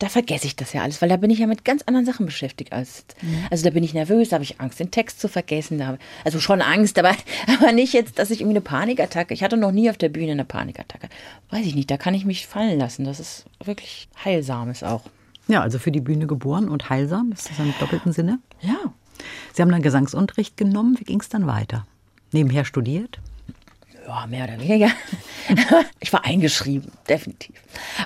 da 0.00 0.08
vergesse 0.08 0.46
ich 0.46 0.56
das 0.56 0.72
ja 0.72 0.82
alles, 0.82 1.02
weil 1.02 1.10
da 1.10 1.18
bin 1.18 1.30
ich 1.30 1.40
ja 1.40 1.46
mit 1.46 1.62
ganz 1.62 1.82
anderen 1.82 2.06
Sachen 2.06 2.24
beschäftigt. 2.24 2.72
Als, 2.72 3.04
mhm. 3.20 3.44
Also 3.50 3.64
da 3.64 3.70
bin 3.70 3.84
ich 3.84 3.92
nervös, 3.92 4.30
da 4.30 4.34
habe 4.34 4.44
ich 4.44 4.58
Angst, 4.58 4.80
den 4.80 4.90
Text 4.90 5.20
zu 5.20 5.28
vergessen. 5.28 5.78
Da, 5.78 5.98
also 6.24 6.40
schon 6.40 6.62
Angst, 6.62 6.98
aber, 6.98 7.14
aber 7.60 7.72
nicht 7.72 7.92
jetzt, 7.92 8.18
dass 8.18 8.30
ich 8.30 8.40
irgendwie 8.40 8.56
eine 8.56 8.62
Panikattacke. 8.62 9.34
Ich 9.34 9.44
hatte 9.44 9.58
noch 9.58 9.72
nie 9.72 9.90
auf 9.90 9.98
der 9.98 10.08
Bühne 10.08 10.32
eine 10.32 10.46
Panikattacke. 10.46 11.10
Weiß 11.50 11.66
ich 11.66 11.74
nicht, 11.74 11.90
da 11.90 11.98
kann 11.98 12.14
ich 12.14 12.24
mich 12.24 12.46
fallen 12.46 12.78
lassen. 12.78 13.04
Das 13.04 13.20
ist 13.20 13.44
wirklich 13.62 14.08
heilsames 14.24 14.82
auch. 14.82 15.02
Ja, 15.48 15.60
also 15.60 15.78
für 15.78 15.92
die 15.92 16.00
Bühne 16.00 16.26
geboren 16.26 16.70
und 16.70 16.88
heilsam, 16.88 17.32
ist 17.32 17.50
das 17.50 17.58
im 17.58 17.74
doppelten 17.78 18.12
Sinne? 18.12 18.38
Ja. 18.62 18.78
Sie 19.52 19.60
haben 19.60 19.70
dann 19.70 19.82
Gesangsunterricht 19.82 20.56
genommen. 20.56 20.98
Wie 20.98 21.04
ging 21.04 21.20
es 21.20 21.28
dann 21.28 21.46
weiter? 21.46 21.86
Nebenher 22.32 22.64
studiert? 22.64 23.18
Ja, 24.06 24.26
mehr 24.26 24.44
oder 24.44 24.58
weniger. 24.58 24.88
ich 26.00 26.10
war 26.10 26.24
eingeschrieben, 26.24 26.90
definitiv. 27.06 27.56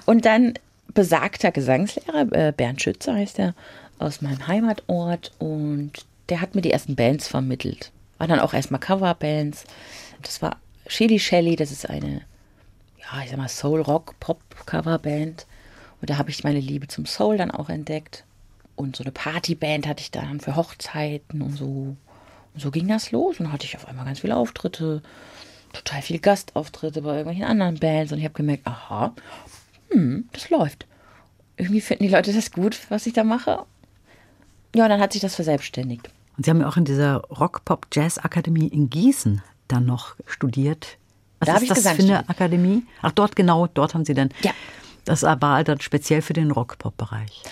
Und 0.06 0.24
dann 0.24 0.54
besagter 0.94 1.52
Gesangslehrer, 1.52 2.32
äh, 2.32 2.52
Bernd 2.52 2.80
Schütze 2.80 3.14
heißt 3.14 3.38
er, 3.38 3.54
aus 3.98 4.22
meinem 4.22 4.46
Heimatort 4.46 5.32
und 5.38 6.06
der 6.28 6.40
hat 6.40 6.54
mir 6.54 6.62
die 6.62 6.70
ersten 6.70 6.96
Bands 6.96 7.28
vermittelt. 7.28 7.90
War 8.18 8.26
dann 8.28 8.40
auch 8.40 8.54
erstmal 8.54 8.80
Coverbands. 8.80 9.64
Das 10.22 10.40
war 10.40 10.56
Shelly 10.86 11.18
Shelly, 11.18 11.56
das 11.56 11.72
ist 11.72 11.88
eine, 11.88 12.22
ja, 13.00 13.22
ich 13.22 13.30
sag 13.30 13.38
mal, 13.38 13.48
Soul-Rock-Pop-Coverband. 13.48 15.46
Und 16.00 16.10
da 16.10 16.18
habe 16.18 16.30
ich 16.30 16.44
meine 16.44 16.60
Liebe 16.60 16.88
zum 16.88 17.06
Soul 17.06 17.36
dann 17.38 17.50
auch 17.50 17.68
entdeckt. 17.68 18.24
Und 18.76 18.96
so 18.96 19.04
eine 19.04 19.12
Partyband 19.12 19.86
hatte 19.86 20.02
ich 20.02 20.10
dann 20.10 20.40
für 20.40 20.56
Hochzeiten 20.56 21.42
und 21.42 21.56
so. 21.56 21.96
Und 22.54 22.60
so 22.60 22.70
ging 22.70 22.88
das 22.88 23.12
los. 23.12 23.38
Und 23.38 23.46
dann 23.46 23.52
hatte 23.52 23.66
ich 23.66 23.76
auf 23.76 23.86
einmal 23.88 24.04
ganz 24.04 24.20
viele 24.20 24.36
Auftritte, 24.36 25.02
total 25.72 26.02
viele 26.02 26.18
Gastauftritte 26.18 27.02
bei 27.02 27.16
irgendwelchen 27.16 27.44
anderen 27.44 27.78
Bands. 27.78 28.12
Und 28.12 28.18
ich 28.18 28.24
habe 28.24 28.34
gemerkt, 28.34 28.66
aha, 28.66 29.14
hm, 29.94 30.28
das 30.32 30.50
läuft. 30.50 30.86
Irgendwie 31.56 31.80
finden 31.80 32.04
die 32.04 32.10
Leute 32.10 32.32
das 32.32 32.50
gut, 32.50 32.78
was 32.88 33.06
ich 33.06 33.12
da 33.12 33.24
mache. 33.24 33.64
Ja, 34.74 34.84
und 34.84 34.90
dann 34.90 35.00
hat 35.00 35.12
sich 35.12 35.22
das 35.22 35.36
verselbstständigt. 35.36 36.10
Und 36.36 36.44
Sie 36.44 36.50
haben 36.50 36.60
ja 36.60 36.68
auch 36.68 36.76
in 36.76 36.84
dieser 36.84 37.18
Rock-Pop-Jazz-Akademie 37.20 38.66
in 38.68 38.90
Gießen 38.90 39.40
dann 39.68 39.86
noch 39.86 40.16
studiert. 40.26 40.98
Was 41.38 41.46
Da 41.46 41.56
ist 41.56 41.62
ich 41.62 41.68
das 41.68 41.78
für 41.78 41.96
Gesang 41.96 42.16
eine 42.16 42.28
Akademie? 42.28 42.82
Ach, 43.02 43.12
dort 43.12 43.36
genau, 43.36 43.68
dort 43.68 43.94
haben 43.94 44.04
Sie 44.04 44.14
dann. 44.14 44.30
Ja. 44.42 44.50
Das 45.04 45.22
war 45.22 45.62
dann 45.64 45.80
speziell 45.80 46.22
für 46.22 46.32
den 46.32 46.50
Rock-Pop-Bereich. 46.50 47.42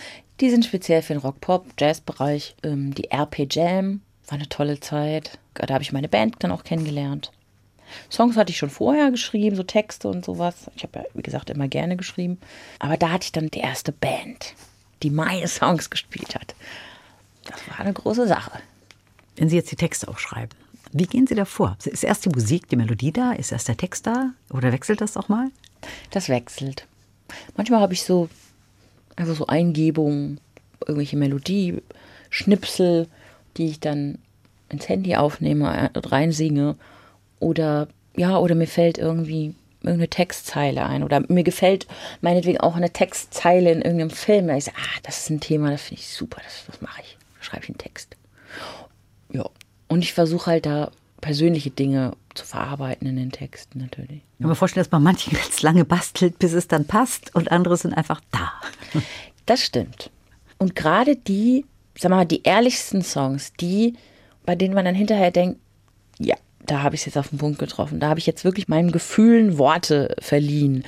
Die 0.40 0.50
sind 0.50 0.64
speziell 0.64 1.02
für 1.02 1.12
den 1.12 1.20
Rock-Pop-Jazz-Bereich. 1.20 2.57
Ähm, 2.64 2.94
die 2.94 3.12
RP 3.12 3.46
Jam 3.48 4.00
war 4.26 4.38
eine 4.38 4.48
tolle 4.48 4.81
Zeit. 4.81 5.38
Da 5.55 5.72
habe 5.72 5.83
ich 5.83 5.92
meine 5.92 6.09
Band 6.09 6.37
dann 6.40 6.50
auch 6.50 6.64
kennengelernt. 6.64 7.31
Songs 8.11 8.37
hatte 8.37 8.50
ich 8.50 8.59
schon 8.59 8.70
vorher 8.70 9.11
geschrieben, 9.11 9.57
so 9.57 9.62
Texte 9.62 10.09
und 10.09 10.24
sowas. 10.24 10.70
Ich 10.76 10.83
habe 10.83 11.00
ja, 11.00 11.05
wie 11.14 11.22
gesagt, 11.22 11.50
immer 11.50 11.68
gerne 11.68 11.96
geschrieben. 11.96 12.38
Aber 12.78 12.96
da 12.96 13.11
hatte 13.11 13.24
ich 13.24 13.33
dann 13.33 13.50
die 13.50 13.61
erste 13.61 13.92
Band, 13.92 14.55
die 15.02 15.11
meine 15.11 15.48
Songs 15.48 15.90
gespielt 15.90 16.35
hat. 16.35 16.55
Das 17.44 17.61
war 17.68 17.81
eine 17.81 17.92
große 17.92 18.26
Sache. 18.26 18.52
Wenn 19.37 19.48
Sie 19.48 19.57
jetzt 19.57 19.70
die 19.70 19.76
Texte 19.76 20.09
auch 20.09 20.18
schreiben, 20.18 20.52
wie 20.92 21.07
gehen 21.07 21.26
Sie 21.26 21.35
da 21.35 21.46
vor? 21.46 21.76
Ist 21.85 22.05
erst 22.05 22.26
die 22.26 22.28
Musik, 22.28 22.68
die 22.68 22.76
Melodie 22.76 23.12
da? 23.12 23.33
Ist 23.33 23.50
erst 23.50 23.68
der 23.68 23.76
Text 23.76 24.07
da? 24.07 24.33
Oder 24.50 24.72
wechselt 24.72 25.00
das 25.00 25.16
auch 25.16 25.28
mal? 25.28 25.48
Das 26.11 26.28
wechselt. 26.28 26.87
Manchmal 27.57 27.81
habe 27.81 27.94
ich 27.94 28.05
so 28.05 28.28
einfach 29.16 29.35
so 29.35 29.46
Eingebungen, 29.46 30.38
irgendwelche 30.81 31.16
Melodie, 31.16 31.83
Schnipsel, 32.31 33.09
die 33.57 33.66
ich 33.66 33.81
dann 33.81 34.18
ins 34.68 34.88
Handy 34.88 35.16
aufnehme 35.16 35.90
und 35.94 36.12
reinsinge. 36.12 36.76
Oder 37.42 37.88
ja, 38.16 38.38
oder 38.38 38.55
mir 38.55 38.68
fällt 38.68 38.98
irgendwie 38.98 39.55
irgendeine 39.81 40.09
Textzeile 40.09 40.87
ein. 40.87 41.02
Oder 41.02 41.24
mir 41.28 41.42
gefällt 41.42 41.87
meinetwegen 42.20 42.61
auch 42.61 42.76
eine 42.76 42.92
Textzeile 42.92 43.72
in 43.72 43.83
irgendeinem 43.83 44.11
Film. 44.11 44.46
Da 44.46 44.57
ich 44.57 44.64
sage, 44.64 44.76
ah, 44.78 45.00
das 45.02 45.20
ist 45.20 45.31
ein 45.31 45.40
Thema, 45.40 45.70
das 45.70 45.83
finde 45.83 46.00
ich 46.00 46.09
super, 46.09 46.40
das, 46.44 46.64
das 46.66 46.81
mache 46.81 47.02
ich. 47.02 47.18
Da 47.38 47.44
schreibe 47.44 47.64
ich 47.64 47.70
einen 47.70 47.78
Text. 47.78 48.16
Ja. 49.33 49.48
Und 49.88 50.02
ich 50.02 50.12
versuche 50.12 50.46
halt 50.46 50.66
da 50.66 50.92
persönliche 51.20 51.70
Dinge 51.70 52.12
zu 52.35 52.46
verarbeiten 52.46 53.07
in 53.09 53.16
den 53.16 53.33
Texten 53.33 53.78
natürlich. 53.81 54.22
Ich 54.35 54.38
kann 54.38 54.48
mir 54.48 54.55
vorstellen, 54.55 54.85
dass 54.85 54.92
man 54.92 55.02
manche 55.02 55.31
ganz 55.31 55.62
lange 55.62 55.85
bastelt, 55.85 56.38
bis 56.38 56.52
es 56.52 56.68
dann 56.68 56.87
passt 56.87 57.35
und 57.35 57.50
andere 57.50 57.76
sind 57.76 57.94
einfach 57.94 58.20
da. 58.31 58.52
Das 59.46 59.61
stimmt. 59.61 60.11
Und 60.59 60.76
gerade 60.76 61.16
die, 61.16 61.66
sag 61.98 62.11
mal, 62.11 62.24
die 62.24 62.44
ehrlichsten 62.44 63.02
Songs, 63.02 63.52
die, 63.55 63.94
bei 64.46 64.55
denen 64.55 64.74
man 64.74 64.85
dann 64.85 64.94
hinterher 64.94 65.33
denkt, 65.33 65.59
ja, 66.18 66.37
da 66.66 66.83
habe 66.83 66.94
ich 66.94 67.03
es 67.03 67.07
jetzt 67.07 67.18
auf 67.18 67.29
den 67.29 67.38
Punkt 67.38 67.59
getroffen, 67.59 68.01
da 68.01 68.09
habe 68.09 68.20
ich 68.20 68.27
jetzt 68.27 68.44
wirklich 68.44 68.68
meinen 68.68 68.92
Gefühlen 68.92 69.59
Worte 69.59 70.14
verliehen, 70.20 70.85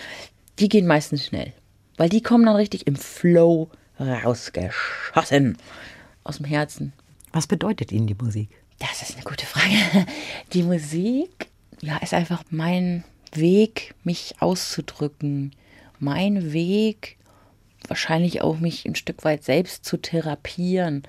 die 0.59 0.69
gehen 0.69 0.87
meistens 0.87 1.27
schnell. 1.27 1.53
Weil 1.97 2.09
die 2.09 2.23
kommen 2.23 2.47
dann 2.47 2.57
richtig 2.57 2.87
im 2.87 2.97
Flow 2.97 3.71
rausgeschossen. 3.99 5.59
Aus 6.25 6.39
dem 6.39 6.47
Herzen. 6.47 6.93
Was 7.33 7.47
bedeutet 7.47 7.93
Ihnen 7.93 8.07
die 8.07 8.15
Musik? 8.15 8.49
Das 8.79 9.03
ist 9.03 9.15
eine 9.15 9.25
gute 9.25 9.47
Frage. 9.47 10.07
Die 10.53 10.63
Musik, 10.63 11.49
ja, 11.81 11.97
ist 11.99 12.15
einfach 12.15 12.43
mein 12.51 13.05
Weg, 13.33 13.95
mich 14.05 14.37
auszudrücken. 14.41 15.55
Mein 15.99 16.53
Weg, 16.53 17.17
wahrscheinlich 17.89 18.43
auch 18.43 18.59
mich 18.59 18.85
ein 18.85 18.95
Stück 18.95 19.25
weit 19.25 19.45
selbst 19.45 19.85
zu 19.85 19.97
therapieren. 19.97 21.03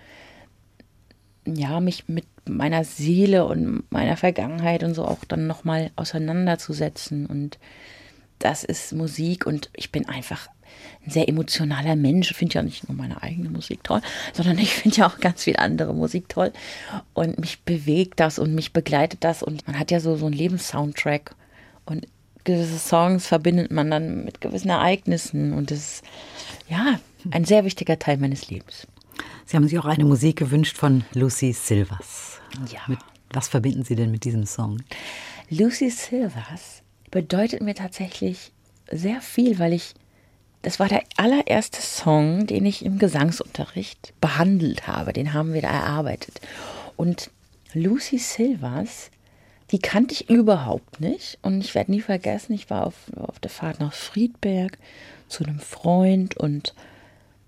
Ja, 1.45 1.79
mich 1.79 2.07
mit 2.07 2.25
meiner 2.47 2.83
Seele 2.83 3.45
und 3.45 3.83
meiner 3.91 4.17
Vergangenheit 4.17 4.83
und 4.83 4.93
so 4.93 5.05
auch 5.05 5.23
dann 5.25 5.47
nochmal 5.47 5.91
auseinanderzusetzen. 5.95 7.25
Und 7.25 7.59
das 8.39 8.63
ist 8.63 8.93
Musik 8.93 9.45
und 9.45 9.69
ich 9.75 9.91
bin 9.91 10.07
einfach 10.07 10.47
ein 11.05 11.11
sehr 11.11 11.29
emotionaler 11.29 11.95
Mensch. 11.95 12.31
Ich 12.31 12.37
finde 12.37 12.55
ja 12.55 12.63
nicht 12.63 12.87
nur 12.87 12.97
meine 12.97 13.21
eigene 13.21 13.49
Musik 13.49 13.83
toll, 13.83 14.01
sondern 14.33 14.57
ich 14.57 14.73
finde 14.73 14.97
ja 14.97 15.07
auch 15.07 15.19
ganz 15.19 15.43
viel 15.43 15.57
andere 15.57 15.93
Musik 15.93 16.29
toll. 16.29 16.51
Und 17.13 17.39
mich 17.39 17.61
bewegt 17.61 18.19
das 18.19 18.39
und 18.39 18.55
mich 18.55 18.73
begleitet 18.73 19.23
das. 19.23 19.43
Und 19.43 19.67
man 19.67 19.79
hat 19.79 19.91
ja 19.91 19.99
so, 19.99 20.15
so 20.17 20.25
einen 20.25 20.35
Lebenssoundtrack. 20.35 21.35
Und 21.85 22.07
gewisse 22.43 22.79
Songs 22.79 23.27
verbindet 23.27 23.71
man 23.71 23.91
dann 23.91 24.25
mit 24.25 24.41
gewissen 24.41 24.69
Ereignissen. 24.69 25.53
Und 25.53 25.71
das 25.71 25.77
ist, 25.77 26.03
ja, 26.69 26.99
ein 27.31 27.45
sehr 27.45 27.65
wichtiger 27.65 27.99
Teil 27.99 28.17
meines 28.17 28.49
Lebens. 28.49 28.87
Sie 29.45 29.55
haben 29.55 29.67
sich 29.67 29.77
auch 29.77 29.85
eine 29.85 30.05
Musik 30.05 30.37
gewünscht 30.37 30.75
von 30.75 31.03
Lucy 31.13 31.53
Silvers. 31.53 32.39
Ja. 32.71 32.79
Mit, 32.87 32.99
was 33.31 33.47
verbinden 33.47 33.83
Sie 33.83 33.95
denn 33.95 34.09
mit 34.09 34.23
diesem 34.23 34.45
Song? 34.45 34.81
Lucy 35.49 35.91
Silvers 35.91 36.81
bedeutet 37.11 37.61
mir 37.61 37.75
tatsächlich 37.75 38.51
sehr 38.91 39.21
viel, 39.21 39.59
weil 39.59 39.73
ich, 39.73 39.93
das 40.63 40.79
war 40.79 40.87
der 40.87 41.03
allererste 41.17 41.79
Song, 41.79 42.47
den 42.47 42.65
ich 42.65 42.83
im 42.83 42.97
Gesangsunterricht 42.97 44.13
behandelt 44.19 44.87
habe. 44.87 45.13
Den 45.13 45.33
haben 45.33 45.53
wir 45.53 45.61
da 45.61 45.69
erarbeitet. 45.69 46.41
Und 46.95 47.29
Lucy 47.73 48.17
Silvers, 48.17 49.11
die 49.69 49.79
kannte 49.79 50.13
ich 50.13 50.27
überhaupt 50.27 51.01
nicht. 51.01 51.37
Und 51.43 51.63
ich 51.63 51.75
werde 51.75 51.91
nie 51.91 52.01
vergessen, 52.01 52.53
ich 52.53 52.71
war 52.71 52.87
auf, 52.87 52.95
auf 53.15 53.39
der 53.39 53.51
Fahrt 53.51 53.79
nach 53.79 53.93
Friedberg 53.93 54.79
zu 55.27 55.43
einem 55.43 55.59
Freund 55.59 56.35
und 56.35 56.73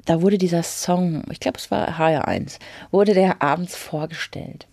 da 0.08 0.22
wurde 0.22 0.38
dieser 0.38 0.64
Song, 0.64 1.24
ich 1.30 1.40
glaube, 1.40 1.60
es 1.60 1.70
war 1.70 2.00
HR1, 2.00 2.60
wurde 2.92 3.14
der 3.14 3.42
abends 3.42 3.76
vorgestellt. 3.76 4.66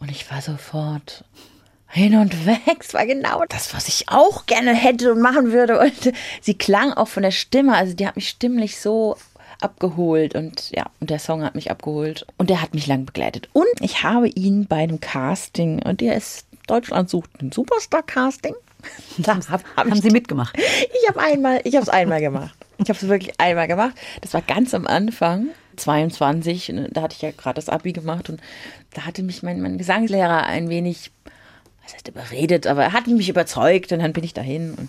Und 0.00 0.10
ich 0.10 0.28
war 0.30 0.42
sofort 0.42 1.24
hin 1.86 2.16
und 2.16 2.46
weg. 2.46 2.78
Es 2.80 2.94
war 2.94 3.06
genau 3.06 3.44
das, 3.48 3.74
was 3.74 3.86
ich 3.88 4.08
auch 4.08 4.46
gerne 4.46 4.74
hätte 4.74 5.12
und 5.12 5.20
machen 5.20 5.52
würde. 5.52 5.78
Und 5.78 6.12
sie 6.40 6.54
klang 6.54 6.92
auch 6.94 7.08
von 7.08 7.22
der 7.22 7.30
Stimme, 7.30 7.76
also 7.76 7.94
die 7.94 8.06
hat 8.06 8.16
mich 8.16 8.30
stimmlich 8.30 8.80
so 8.80 9.16
abgeholt 9.60 10.34
und 10.34 10.70
ja, 10.72 10.86
und 10.98 11.10
der 11.10 11.20
Song 11.20 11.44
hat 11.44 11.54
mich 11.54 11.70
abgeholt 11.70 12.26
und 12.36 12.50
der 12.50 12.62
hat 12.62 12.74
mich 12.74 12.86
lang 12.86 13.04
begleitet. 13.04 13.48
Und 13.52 13.68
ich 13.80 14.02
habe 14.02 14.28
ihn 14.28 14.66
bei 14.66 14.76
einem 14.76 14.98
Casting, 14.98 15.80
und 15.82 16.00
der 16.00 16.16
ist 16.16 16.46
Deutschland 16.66 17.10
sucht 17.10 17.30
ein 17.40 17.52
Superstar-Casting. 17.52 18.54
Da 19.18 19.36
hab, 19.36 19.48
hab 19.76 19.76
Haben 19.76 20.00
Sie 20.00 20.10
mitgemacht? 20.10 20.58
ich 20.58 21.08
habe 21.08 21.20
einmal, 21.20 21.60
ich 21.62 21.76
habe 21.76 21.84
es 21.84 21.88
einmal 21.88 22.20
gemacht. 22.20 22.61
Ich 22.82 22.88
habe 22.88 22.98
es 22.98 23.08
wirklich 23.08 23.38
einmal 23.38 23.68
gemacht. 23.68 23.94
Das 24.20 24.34
war 24.34 24.42
ganz 24.42 24.74
am 24.74 24.86
Anfang, 24.86 25.48
22. 25.76 26.70
und 26.72 26.88
Da 26.92 27.02
hatte 27.02 27.14
ich 27.16 27.22
ja 27.22 27.30
gerade 27.30 27.54
das 27.54 27.68
Abi 27.68 27.92
gemacht 27.92 28.28
und 28.28 28.40
da 28.94 29.06
hatte 29.06 29.22
mich 29.22 29.42
mein, 29.42 29.60
mein 29.60 29.78
Gesangslehrer 29.78 30.44
ein 30.44 30.68
wenig, 30.68 31.10
was 31.84 31.94
heißt 31.94 32.08
überredet, 32.08 32.66
aber 32.66 32.82
er 32.82 32.92
hat 32.92 33.06
mich 33.06 33.28
überzeugt 33.28 33.92
und 33.92 34.00
dann 34.00 34.12
bin 34.12 34.24
ich 34.24 34.34
dahin 34.34 34.74
und 34.74 34.88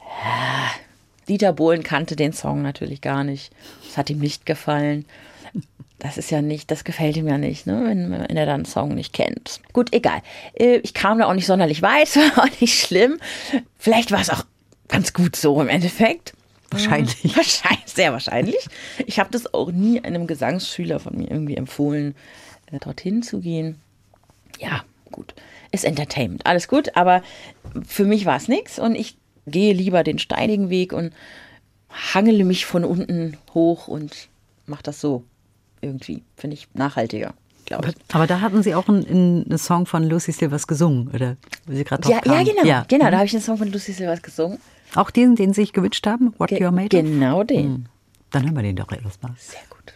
ja, 0.00 0.70
Dieter 1.28 1.52
Bohlen 1.52 1.82
kannte 1.82 2.16
den 2.16 2.32
Song 2.32 2.62
natürlich 2.62 3.00
gar 3.00 3.24
nicht. 3.24 3.52
Das 3.86 3.96
hat 3.96 4.10
ihm 4.10 4.18
nicht 4.18 4.46
gefallen. 4.46 5.04
Das 5.98 6.16
ist 6.16 6.30
ja 6.30 6.42
nicht, 6.42 6.70
das 6.70 6.84
gefällt 6.84 7.16
ihm 7.16 7.26
ja 7.26 7.38
nicht, 7.38 7.66
ne? 7.66 7.82
wenn, 7.84 8.12
wenn 8.12 8.36
er 8.36 8.46
dann 8.46 8.56
einen 8.56 8.64
Song 8.66 8.94
nicht 8.94 9.12
kennt. 9.12 9.60
Gut, 9.72 9.92
egal. 9.92 10.22
Äh, 10.54 10.76
Ich 10.78 10.94
kam 10.94 11.18
da 11.18 11.26
auch 11.26 11.34
nicht 11.34 11.46
sonderlich 11.46 11.82
weit, 11.82 12.14
war 12.36 12.44
auch 12.44 12.60
nicht 12.60 12.78
schlimm. 12.78 13.18
Vielleicht 13.78 14.12
war 14.12 14.20
es 14.20 14.30
auch 14.30 14.44
ganz 14.86 15.12
gut 15.12 15.34
so 15.34 15.60
im 15.60 15.68
Endeffekt. 15.68 16.34
Wahrscheinlich. 16.70 17.24
Wahrscheinlich, 17.36 17.86
sehr 17.86 18.12
wahrscheinlich. 18.12 18.68
Ich 19.06 19.18
habe 19.18 19.30
das 19.30 19.52
auch 19.54 19.72
nie 19.72 20.00
einem 20.00 20.26
Gesangsschüler 20.26 21.00
von 21.00 21.16
mir 21.16 21.30
irgendwie 21.30 21.56
empfohlen, 21.56 22.14
äh, 22.70 22.78
dorthin 22.78 23.22
zu 23.22 23.40
gehen. 23.40 23.80
Ja, 24.58 24.84
gut. 25.10 25.34
Ist 25.70 25.84
Entertainment, 25.84 26.46
alles 26.46 26.68
gut, 26.68 26.96
aber 26.96 27.22
für 27.86 28.04
mich 28.04 28.26
war 28.26 28.36
es 28.36 28.48
nichts 28.48 28.78
und 28.78 28.94
ich 28.94 29.16
gehe 29.46 29.72
lieber 29.72 30.04
den 30.04 30.18
steinigen 30.18 30.70
Weg 30.70 30.92
und 30.92 31.12
hangele 31.90 32.44
mich 32.44 32.66
von 32.66 32.84
unten 32.84 33.36
hoch 33.54 33.88
und 33.88 34.28
mache 34.66 34.82
das 34.82 35.00
so 35.00 35.24
irgendwie. 35.80 36.22
Finde 36.36 36.54
ich 36.54 36.68
nachhaltiger, 36.74 37.34
glaube 37.64 37.90
ich. 37.90 37.94
Aber 38.14 38.26
da 38.26 38.40
hatten 38.40 38.62
Sie 38.62 38.74
auch 38.74 38.88
einen, 38.88 39.46
einen 39.46 39.58
Song 39.58 39.86
von 39.86 40.04
Lucy 40.04 40.32
Silvers 40.32 40.66
gesungen, 40.66 41.08
oder? 41.08 41.36
Wie 41.66 41.76
Sie 41.76 41.84
gerade 41.84 42.08
Ja, 42.08 42.20
drauf 42.20 42.34
ja, 42.34 42.42
genau. 42.42 42.84
Genau, 42.88 43.10
da 43.10 43.16
habe 43.16 43.26
ich 43.26 43.32
den 43.32 43.40
Song 43.40 43.56
von 43.58 43.70
Lucy 43.70 43.92
Silvers 43.92 44.22
gesungen. 44.22 44.58
Auch 44.94 45.10
den, 45.10 45.36
den 45.36 45.52
Sie 45.52 45.62
sich 45.62 45.72
gewünscht 45.72 46.06
haben? 46.06 46.34
What 46.38 46.48
Ge- 46.50 46.60
You're 46.62 46.70
Made 46.70 46.96
of? 46.96 47.02
Genau 47.04 47.44
den. 47.44 47.64
Hm. 47.64 47.86
Dann 48.30 48.44
hören 48.44 48.56
wir 48.56 48.62
den 48.62 48.76
doch 48.76 48.90
erstmal. 48.92 49.32
Sehr 49.38 49.60
gut. 49.70 49.94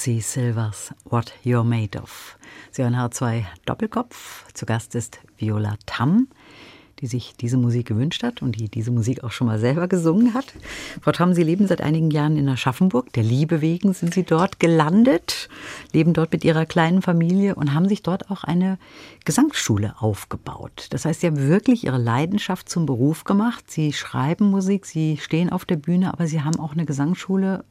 Lucy 0.00 0.20
Silvers, 0.22 0.94
What 1.04 1.34
You're 1.44 1.62
Made 1.62 2.00
of. 2.00 2.38
Sie 2.70 2.82
hören 2.82 2.96
H2 2.96 3.44
Doppelkopf. 3.66 4.50
Zu 4.54 4.64
Gast 4.64 4.94
ist 4.94 5.20
Viola 5.36 5.74
Tamm, 5.84 6.28
die 7.00 7.06
sich 7.06 7.34
diese 7.38 7.58
Musik 7.58 7.88
gewünscht 7.88 8.22
hat 8.22 8.40
und 8.40 8.58
die 8.58 8.70
diese 8.70 8.92
Musik 8.92 9.22
auch 9.24 9.30
schon 9.30 9.46
mal 9.46 9.58
selber 9.58 9.88
gesungen 9.88 10.32
hat. 10.32 10.54
Frau 11.02 11.12
Tamm, 11.12 11.34
Sie 11.34 11.42
leben 11.42 11.66
seit 11.66 11.82
einigen 11.82 12.10
Jahren 12.10 12.38
in 12.38 12.48
Aschaffenburg. 12.48 13.12
Der 13.12 13.22
Liebe 13.24 13.60
wegen 13.60 13.92
sind 13.92 14.14
Sie 14.14 14.22
dort 14.22 14.58
gelandet, 14.58 15.50
leben 15.92 16.14
dort 16.14 16.32
mit 16.32 16.44
Ihrer 16.44 16.64
kleinen 16.64 17.02
Familie 17.02 17.54
und 17.54 17.74
haben 17.74 17.86
sich 17.86 18.02
dort 18.02 18.30
auch 18.30 18.42
eine 18.42 18.78
Gesangsschule 19.26 19.96
aufgebaut. 19.98 20.86
Das 20.88 21.04
heißt, 21.04 21.20
Sie 21.20 21.26
haben 21.26 21.46
wirklich 21.46 21.84
Ihre 21.84 21.98
Leidenschaft 21.98 22.70
zum 22.70 22.86
Beruf 22.86 23.24
gemacht. 23.24 23.70
Sie 23.70 23.92
schreiben 23.92 24.50
Musik, 24.50 24.86
Sie 24.86 25.18
stehen 25.18 25.50
auf 25.50 25.66
der 25.66 25.76
Bühne, 25.76 26.14
aber 26.14 26.26
Sie 26.26 26.40
haben 26.40 26.58
auch 26.58 26.72
eine 26.72 26.86
Gesangsschule 26.86 27.66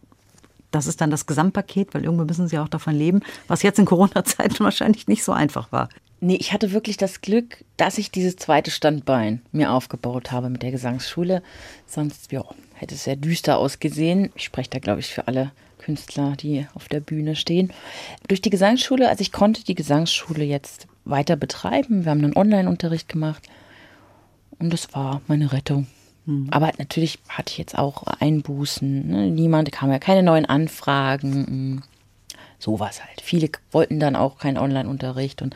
das 0.71 0.87
ist 0.87 1.01
dann 1.01 1.11
das 1.11 1.25
Gesamtpaket, 1.25 1.93
weil 1.93 2.03
irgendwo 2.03 2.25
müssen 2.25 2.47
sie 2.47 2.59
auch 2.59 2.67
davon 2.67 2.95
leben, 2.95 3.21
was 3.47 3.63
jetzt 3.63 3.79
in 3.79 3.85
Corona-Zeiten 3.85 4.59
wahrscheinlich 4.63 5.07
nicht 5.07 5.23
so 5.23 5.31
einfach 5.31 5.71
war. 5.71 5.89
Nee, 6.21 6.35
ich 6.35 6.51
hatte 6.51 6.73
wirklich 6.73 6.97
das 6.97 7.21
Glück, 7.21 7.63
dass 7.77 7.97
ich 7.97 8.11
dieses 8.11 8.35
zweite 8.35 8.71
Standbein 8.71 9.41
mir 9.53 9.71
aufgebaut 9.71 10.31
habe 10.31 10.49
mit 10.49 10.63
der 10.63 10.71
Gesangsschule. 10.71 11.41
Sonst 11.87 12.31
ja, 12.31 12.43
hätte 12.73 12.95
es 12.95 13.05
sehr 13.05 13.15
düster 13.15 13.57
ausgesehen. 13.57 14.29
Ich 14.35 14.43
spreche 14.43 14.69
da, 14.69 14.79
glaube 14.79 14.99
ich, 14.99 15.13
für 15.13 15.27
alle 15.27 15.51
Künstler, 15.77 16.35
die 16.35 16.67
auf 16.73 16.89
der 16.89 16.99
Bühne 16.99 17.37
stehen. 17.37 17.71
Durch 18.27 18.41
die 18.41 18.49
Gesangsschule, 18.49 19.07
also 19.07 19.21
ich 19.21 19.31
konnte 19.31 19.63
die 19.63 19.75
Gesangsschule 19.75 20.43
jetzt 20.43 20.87
weiter 21.05 21.37
betreiben. 21.37 22.03
Wir 22.03 22.11
haben 22.11 22.23
einen 22.23 22.35
Online-Unterricht 22.35 23.07
gemacht 23.07 23.43
und 24.59 24.73
das 24.73 24.93
war 24.93 25.21
meine 25.27 25.53
Rettung. 25.53 25.87
Aber 26.51 26.71
natürlich 26.77 27.19
hatte 27.27 27.51
ich 27.51 27.57
jetzt 27.57 27.77
auch 27.77 28.03
Einbußen. 28.03 29.07
Ne? 29.07 29.31
Niemand 29.31 29.71
kam 29.71 29.91
ja 29.91 29.99
keine 29.99 30.21
neuen 30.21 30.45
Anfragen. 30.45 31.81
Sowas 32.59 33.03
halt. 33.03 33.21
Viele 33.21 33.49
wollten 33.71 33.99
dann 33.99 34.15
auch 34.15 34.37
keinen 34.37 34.57
Online-Unterricht 34.57 35.41
und 35.41 35.55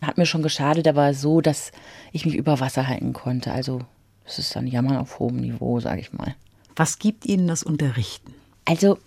hat 0.00 0.18
mir 0.18 0.26
schon 0.26 0.42
geschadet, 0.42 0.86
aber 0.86 1.14
so, 1.14 1.40
dass 1.40 1.72
ich 2.12 2.24
mich 2.24 2.36
über 2.36 2.60
Wasser 2.60 2.86
halten 2.86 3.12
konnte. 3.12 3.52
Also 3.52 3.80
es 4.24 4.38
ist 4.38 4.54
dann 4.56 4.66
Jammern 4.66 4.96
auf 4.96 5.18
hohem 5.18 5.36
Niveau, 5.36 5.80
sage 5.80 6.00
ich 6.00 6.12
mal. 6.12 6.34
Was 6.76 6.98
gibt 6.98 7.26
Ihnen 7.26 7.46
das 7.46 7.62
Unterrichten? 7.62 8.34
Also 8.64 8.98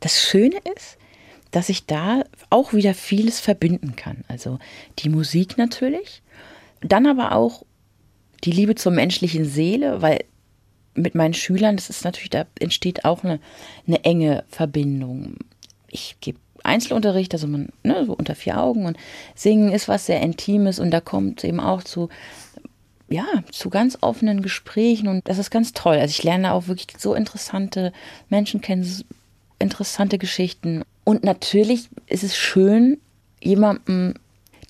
das 0.00 0.20
Schöne 0.20 0.56
ist, 0.76 0.98
dass 1.50 1.68
ich 1.68 1.86
da 1.86 2.24
auch 2.50 2.72
wieder 2.72 2.94
vieles 2.94 3.40
verbinden 3.40 3.96
kann. 3.96 4.24
Also 4.28 4.58
die 4.98 5.08
Musik 5.08 5.58
natürlich, 5.58 6.22
dann 6.80 7.06
aber 7.06 7.32
auch 7.32 7.62
die 8.44 8.50
Liebe 8.50 8.74
zur 8.74 8.92
menschlichen 8.92 9.44
Seele, 9.44 10.02
weil 10.02 10.24
mit 10.96 11.14
meinen 11.14 11.34
Schülern, 11.34 11.76
das 11.76 11.90
ist 11.90 12.04
natürlich, 12.04 12.30
da 12.30 12.46
entsteht 12.58 13.04
auch 13.04 13.24
eine, 13.24 13.40
eine 13.86 14.04
enge 14.04 14.44
Verbindung. 14.48 15.36
Ich 15.88 16.16
gebe 16.20 16.38
Einzelunterricht, 16.62 17.32
also 17.32 17.46
man, 17.46 17.68
ne, 17.82 18.04
so 18.06 18.12
unter 18.12 18.34
vier 18.34 18.60
Augen 18.60 18.86
und 18.86 18.96
singen 19.34 19.72
ist 19.72 19.88
was 19.88 20.06
sehr 20.06 20.20
Intimes 20.20 20.78
und 20.78 20.90
da 20.90 21.00
kommt 21.00 21.44
eben 21.44 21.60
auch 21.60 21.82
zu 21.82 22.08
ja, 23.08 23.24
zu 23.52 23.70
ganz 23.70 23.98
offenen 24.00 24.42
Gesprächen 24.42 25.06
und 25.06 25.28
das 25.28 25.38
ist 25.38 25.50
ganz 25.50 25.72
toll. 25.72 25.96
Also 25.96 26.10
ich 26.10 26.24
lerne 26.24 26.52
auch 26.52 26.66
wirklich 26.66 26.88
so 26.98 27.14
interessante 27.14 27.92
Menschen 28.28 28.60
kennen, 28.60 29.04
interessante 29.60 30.18
Geschichten. 30.18 30.82
Und 31.04 31.22
natürlich 31.22 31.88
ist 32.08 32.24
es 32.24 32.36
schön, 32.36 32.98
jemandem 33.40 34.14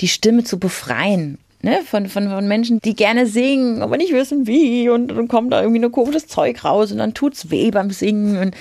die 0.01 0.09
Stimme 0.09 0.45
zu 0.45 0.59
befreien. 0.59 1.39
Ne? 1.67 1.83
Von, 1.85 2.09
von, 2.09 2.31
von 2.31 2.47
Menschen, 2.47 2.79
die 2.81 2.95
gerne 2.95 3.27
singen, 3.27 3.83
aber 3.83 3.97
nicht 3.97 4.13
wissen 4.13 4.47
wie. 4.47 4.89
Und 4.89 5.09
dann 5.09 5.27
kommt 5.27 5.53
da 5.53 5.61
irgendwie 5.63 5.81
nur 5.81 5.91
komisches 5.91 6.29
Zeug 6.29 6.65
raus 6.65 6.93
und 6.93 6.99
dann 6.99 7.13
tut's 7.13 7.51
weh 7.51 7.73
beim 7.73 7.91
Singen. 7.91 8.39
Und 8.39 8.57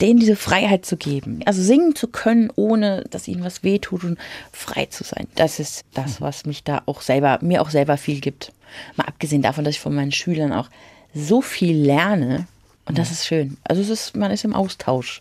denen 0.00 0.20
diese 0.20 0.36
Freiheit 0.36 0.86
zu 0.86 0.96
geben. 0.96 1.40
Also 1.46 1.62
singen 1.62 1.96
zu 1.96 2.08
können, 2.08 2.50
ohne 2.54 3.04
dass 3.10 3.28
ihnen 3.28 3.44
was 3.44 3.62
wehtut 3.62 4.04
und 4.04 4.18
frei 4.52 4.86
zu 4.86 5.04
sein. 5.04 5.26
Das 5.34 5.58
ist 5.58 5.84
das, 5.94 6.20
was 6.20 6.46
mich 6.46 6.64
da 6.64 6.82
auch 6.86 7.00
selber, 7.00 7.38
mir 7.42 7.60
auch 7.60 7.70
selber 7.70 7.96
viel 7.96 8.20
gibt. 8.20 8.52
Mal 8.96 9.06
abgesehen 9.06 9.42
davon, 9.42 9.64
dass 9.64 9.74
ich 9.74 9.80
von 9.80 9.94
meinen 9.94 10.12
Schülern 10.12 10.52
auch 10.52 10.68
so 11.12 11.40
viel 11.40 11.76
lerne. 11.76 12.46
Und 12.86 12.98
das 12.98 13.10
ist 13.10 13.26
schön. 13.26 13.56
Also 13.64 13.82
es 13.82 13.88
ist, 13.88 14.16
man 14.16 14.30
ist 14.30 14.44
im 14.44 14.54
Austausch. 14.54 15.20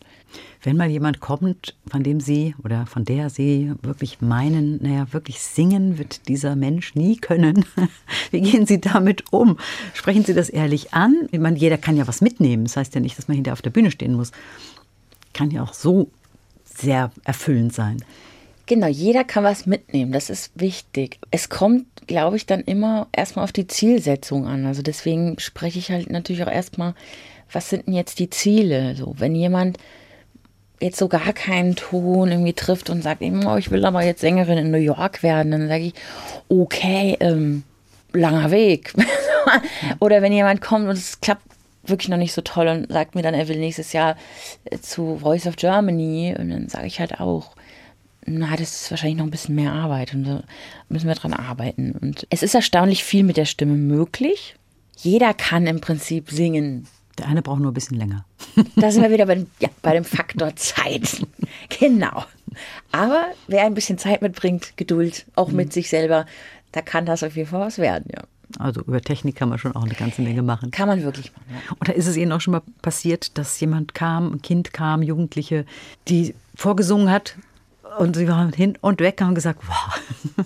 Wenn 0.62 0.78
mal 0.78 0.90
jemand 0.90 1.20
kommt, 1.20 1.76
von 1.90 2.04
dem 2.04 2.20
Sie 2.20 2.56
oder 2.64 2.86
von 2.86 3.06
der 3.06 3.30
Sie 3.30 3.74
wirklich 3.82 4.22
meinen, 4.22 4.82
naja, 4.82 5.08
wirklich 5.12 5.40
singen 5.42 5.98
wird 5.98 6.28
dieser 6.28 6.56
Mensch 6.56 6.96
nie 6.96 7.18
können, 7.18 7.66
wie 8.32 8.42
gehen 8.42 8.66
Sie 8.66 8.80
damit 8.80 9.32
um? 9.32 9.58
Sprechen 9.94 10.24
Sie 10.24 10.34
das 10.34 10.50
ehrlich 10.50 10.94
an? 10.94 11.28
Ich 11.32 11.40
meine, 11.40 11.58
jeder 11.58 11.78
kann 11.78 11.98
ja 11.98 12.08
was 12.08 12.22
mitnehmen. 12.22 12.64
Das 12.64 12.78
heißt 12.78 12.96
ja 12.96 13.02
nicht, 13.02 13.18
dass 13.18 13.28
man 13.28 13.36
hinter 13.36 13.54
auf 13.54 13.62
der 13.62 13.72
Bühne 13.72 13.92
stehen 13.92 14.16
muss. 14.16 14.32
Kann 15.34 15.52
ja 15.52 15.64
auch 15.64 15.74
so 15.74 16.10
sehr 16.64 17.12
erfüllend 17.24 17.74
sein. 17.74 18.04
Genau, 18.66 18.88
jeder 18.88 19.26
kann 19.26 19.44
was 19.44 19.66
mitnehmen, 19.66 20.14
das 20.14 20.30
ist 20.30 20.52
wichtig. 20.56 21.20
Es 21.32 21.50
kommt, 21.50 21.86
glaube 22.08 22.38
ich, 22.38 22.46
dann 22.46 22.62
immer 22.62 23.08
erstmal 23.12 23.44
auf 23.44 23.52
die 23.52 23.68
Zielsetzung 23.68 24.48
an. 24.48 24.66
Also 24.66 24.82
deswegen 24.82 25.38
spreche 25.40 25.80
ich 25.80 25.92
halt 25.92 26.10
natürlich 26.10 26.44
auch 26.44 26.52
erstmal, 26.52 26.96
was 27.52 27.70
sind 27.70 27.88
denn 27.88 27.94
jetzt 27.94 28.20
die 28.20 28.30
Ziele? 28.30 28.96
So, 28.96 29.16
wenn 29.18 29.36
jemand 29.36 29.80
jetzt 30.84 30.98
so 30.98 31.08
gar 31.08 31.34
keinen 31.34 31.76
Ton 31.76 32.30
irgendwie 32.30 32.54
trifft 32.54 32.90
und 32.90 33.02
sagt, 33.02 33.22
oh, 33.22 33.56
ich 33.56 33.72
will 33.72 33.86
aber 33.86 34.04
jetzt 34.04 34.22
Sängerin 34.22 34.58
in 34.58 34.72
New 34.72 34.78
York 34.78 35.24
werden, 35.24 35.52
dann 35.52 35.68
sage 35.68 35.86
ich, 35.86 35.94
okay, 36.50 37.18
ähm, 37.20 37.64
langer 38.12 38.52
Weg. 38.52 38.94
Oder 40.00 40.22
wenn 40.22 40.34
jemand 40.34 40.62
kommt 40.62 40.88
und 40.88 40.98
es 40.98 41.22
klappt 41.22 41.44
wirklich 41.86 42.10
noch 42.10 42.18
nicht 42.18 42.34
so 42.34 42.42
toll 42.42 42.68
und 42.68 42.92
sagt 42.92 43.16
mir 43.16 43.22
dann, 43.22 43.34
er 43.34 43.48
will 43.48 43.58
nächstes 43.58 43.94
Jahr 43.94 44.16
äh, 44.66 44.78
zu 44.80 45.18
Voice 45.18 45.48
of 45.48 45.56
Germany 45.56 46.36
und 46.38 46.50
dann 46.50 46.70
sage 46.70 46.88
ich 46.88 47.00
halt 47.00 47.20
auch, 47.20 47.56
na, 48.26 48.56
das 48.56 48.84
ist 48.84 48.92
wahrscheinlich 48.92 49.18
noch 49.18 49.26
ein 49.26 49.32
bisschen 49.32 49.56
mehr 49.56 49.74
Arbeit 49.74 50.14
und 50.14 50.24
da 50.24 50.44
müssen 50.88 51.08
wir 51.08 51.16
dran 51.16 51.34
arbeiten. 51.34 51.92
Und 51.92 52.26
es 52.30 52.42
ist 52.42 52.56
erstaunlich 52.56 53.04
viel 53.04 53.24
mit 53.24 53.36
der 53.36 53.46
Stimme 53.46 53.74
möglich. 53.74 54.56
Jeder 54.98 55.34
kann 55.34 55.68
im 55.68 55.82
Prinzip 55.82 56.30
singen. 56.30 56.88
Der 57.18 57.28
eine 57.28 57.42
braucht 57.42 57.60
nur 57.60 57.72
ein 57.72 57.76
bisschen 57.76 57.98
länger. 57.98 58.26
Da 58.76 58.92
sind 58.92 59.04
wir 59.04 59.12
wieder 59.12 59.26
bei 59.26 59.36
dem, 59.36 59.48
ja, 59.60 59.70
bei 59.82 59.94
dem 59.94 60.04
Faktor 60.04 60.56
Zeit. 60.56 61.26
genau. 61.80 62.26
Aber 62.92 63.26
wer 63.48 63.66
ein 63.66 63.74
bisschen 63.74 63.98
Zeit 63.98 64.22
mitbringt, 64.22 64.78
Geduld, 64.78 65.26
auch 65.36 65.50
mit 65.50 65.74
sich 65.74 65.90
selber, 65.90 66.26
da 66.72 66.82
kann 66.82 67.06
das 67.06 67.24
auf 67.24 67.36
jeden 67.36 67.50
Fall 67.50 67.62
was 67.62 67.78
werden, 67.78 68.06
ja. 68.14 68.24
Also 68.60 68.82
über 68.82 69.02
Technik 69.02 69.36
kann 69.36 69.50
man 69.50 69.58
schon 69.58 69.76
auch 69.76 69.84
eine 69.84 69.96
ganze 69.96 70.22
Menge 70.22 70.44
machen. 70.44 70.70
Kann 70.70 70.88
man 70.88 71.02
wirklich 71.02 71.32
machen. 71.34 71.46
Ja. 71.50 71.76
Oder 71.82 71.96
ist 71.96 72.06
es 72.06 72.18
Ihnen 72.18 72.32
auch 72.32 72.42
schon 72.42 72.52
mal 72.52 72.62
passiert, 72.82 73.38
dass 73.38 73.60
jemand 73.60 73.96
kam, 73.96 74.32
ein 74.32 74.42
Kind 74.44 74.74
kam, 74.74 75.02
Jugendliche, 75.02 75.66
die 76.08 76.36
vorgesungen 76.56 77.10
hat 77.10 77.36
und 77.98 78.16
sie 78.16 78.28
waren 78.28 78.54
hin 78.54 78.78
und 78.82 79.00
weg 79.00 79.18
und 79.20 79.28
haben 79.28 79.36
gesagt, 79.36 79.62
wow. 79.68 80.46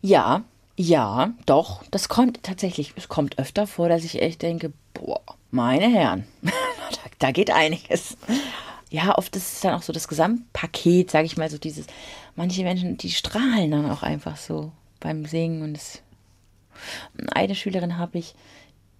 Ja, 0.00 0.44
ja, 0.76 1.32
doch. 1.46 1.82
Das 1.90 2.08
kommt 2.08 2.42
tatsächlich, 2.44 2.92
es 2.96 3.08
kommt 3.08 3.38
öfter 3.38 3.66
vor, 3.66 3.88
dass 3.88 4.04
ich 4.04 4.22
echt 4.22 4.42
denke, 4.42 4.72
boah, 4.98 5.20
meine 5.50 5.88
Herren, 5.88 6.24
da, 6.42 6.50
da 7.18 7.30
geht 7.30 7.50
einiges. 7.50 8.16
Ja, 8.90 9.16
oft 9.16 9.34
ist 9.36 9.52
es 9.54 9.60
dann 9.60 9.74
auch 9.74 9.82
so 9.82 9.92
das 9.92 10.08
Gesamtpaket, 10.08 11.10
sage 11.10 11.26
ich 11.26 11.36
mal, 11.36 11.50
so 11.50 11.58
dieses, 11.58 11.86
manche 12.36 12.62
Menschen, 12.62 12.96
die 12.96 13.10
strahlen 13.10 13.70
dann 13.70 13.90
auch 13.90 14.02
einfach 14.02 14.36
so 14.36 14.72
beim 15.00 15.26
Singen 15.26 15.62
und 15.62 15.76
es, 15.76 16.00
eine 17.32 17.54
Schülerin 17.54 17.98
habe 17.98 18.18
ich, 18.18 18.34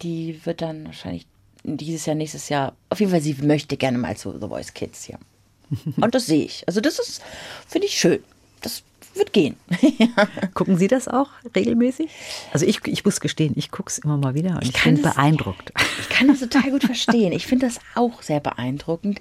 die 0.03 0.45
wird 0.45 0.63
dann 0.63 0.87
wahrscheinlich 0.87 1.27
dieses 1.65 2.07
Jahr, 2.07 2.17
nächstes 2.17 2.49
Jahr, 2.49 2.75
auf 2.91 3.01
jeden 3.01 3.11
Fall, 3.11 3.21
sie 3.21 3.35
möchte 3.35 3.77
gerne 3.77 3.99
mal 3.99 4.17
zu 4.17 4.33
The 4.39 4.47
Voice 4.47 4.75
Kids, 4.75 5.09
ja. 5.09 5.19
Und 6.01 6.15
das 6.15 6.27
sehe 6.27 6.45
ich. 6.45 6.67
Also 6.67 6.81
das 6.81 6.99
ist, 6.99 7.23
finde 7.67 7.87
ich 7.87 7.99
schön. 7.99 8.23
Das 8.63 8.83
wird 9.19 9.33
gehen. 9.33 9.57
Gucken 10.55 10.77
Sie 10.79 10.89
das 10.89 11.09
auch 11.09 11.29
regelmäßig? 11.55 12.09
Also 12.53 12.65
ich, 12.67 12.81
ich 12.87 13.05
muss 13.05 13.21
gestehen, 13.21 13.53
ich 13.57 13.71
gucke 13.71 13.91
es 13.91 13.99
immer 13.99 14.17
mal 14.17 14.35
wieder 14.35 14.55
und 14.57 14.65
ich, 14.65 14.73
kann 14.73 14.95
bin 14.95 15.03
das- 15.03 15.15
beeindruckt. 15.15 15.73
Ich 16.01 16.09
kann 16.09 16.29
das 16.29 16.41
total 16.41 16.71
gut 16.71 16.85
verstehen. 16.85 17.33
Ich 17.33 17.47
finde 17.47 17.67
das 17.67 17.81
auch 17.95 18.23
sehr 18.23 18.41
beeindruckend. 18.41 19.19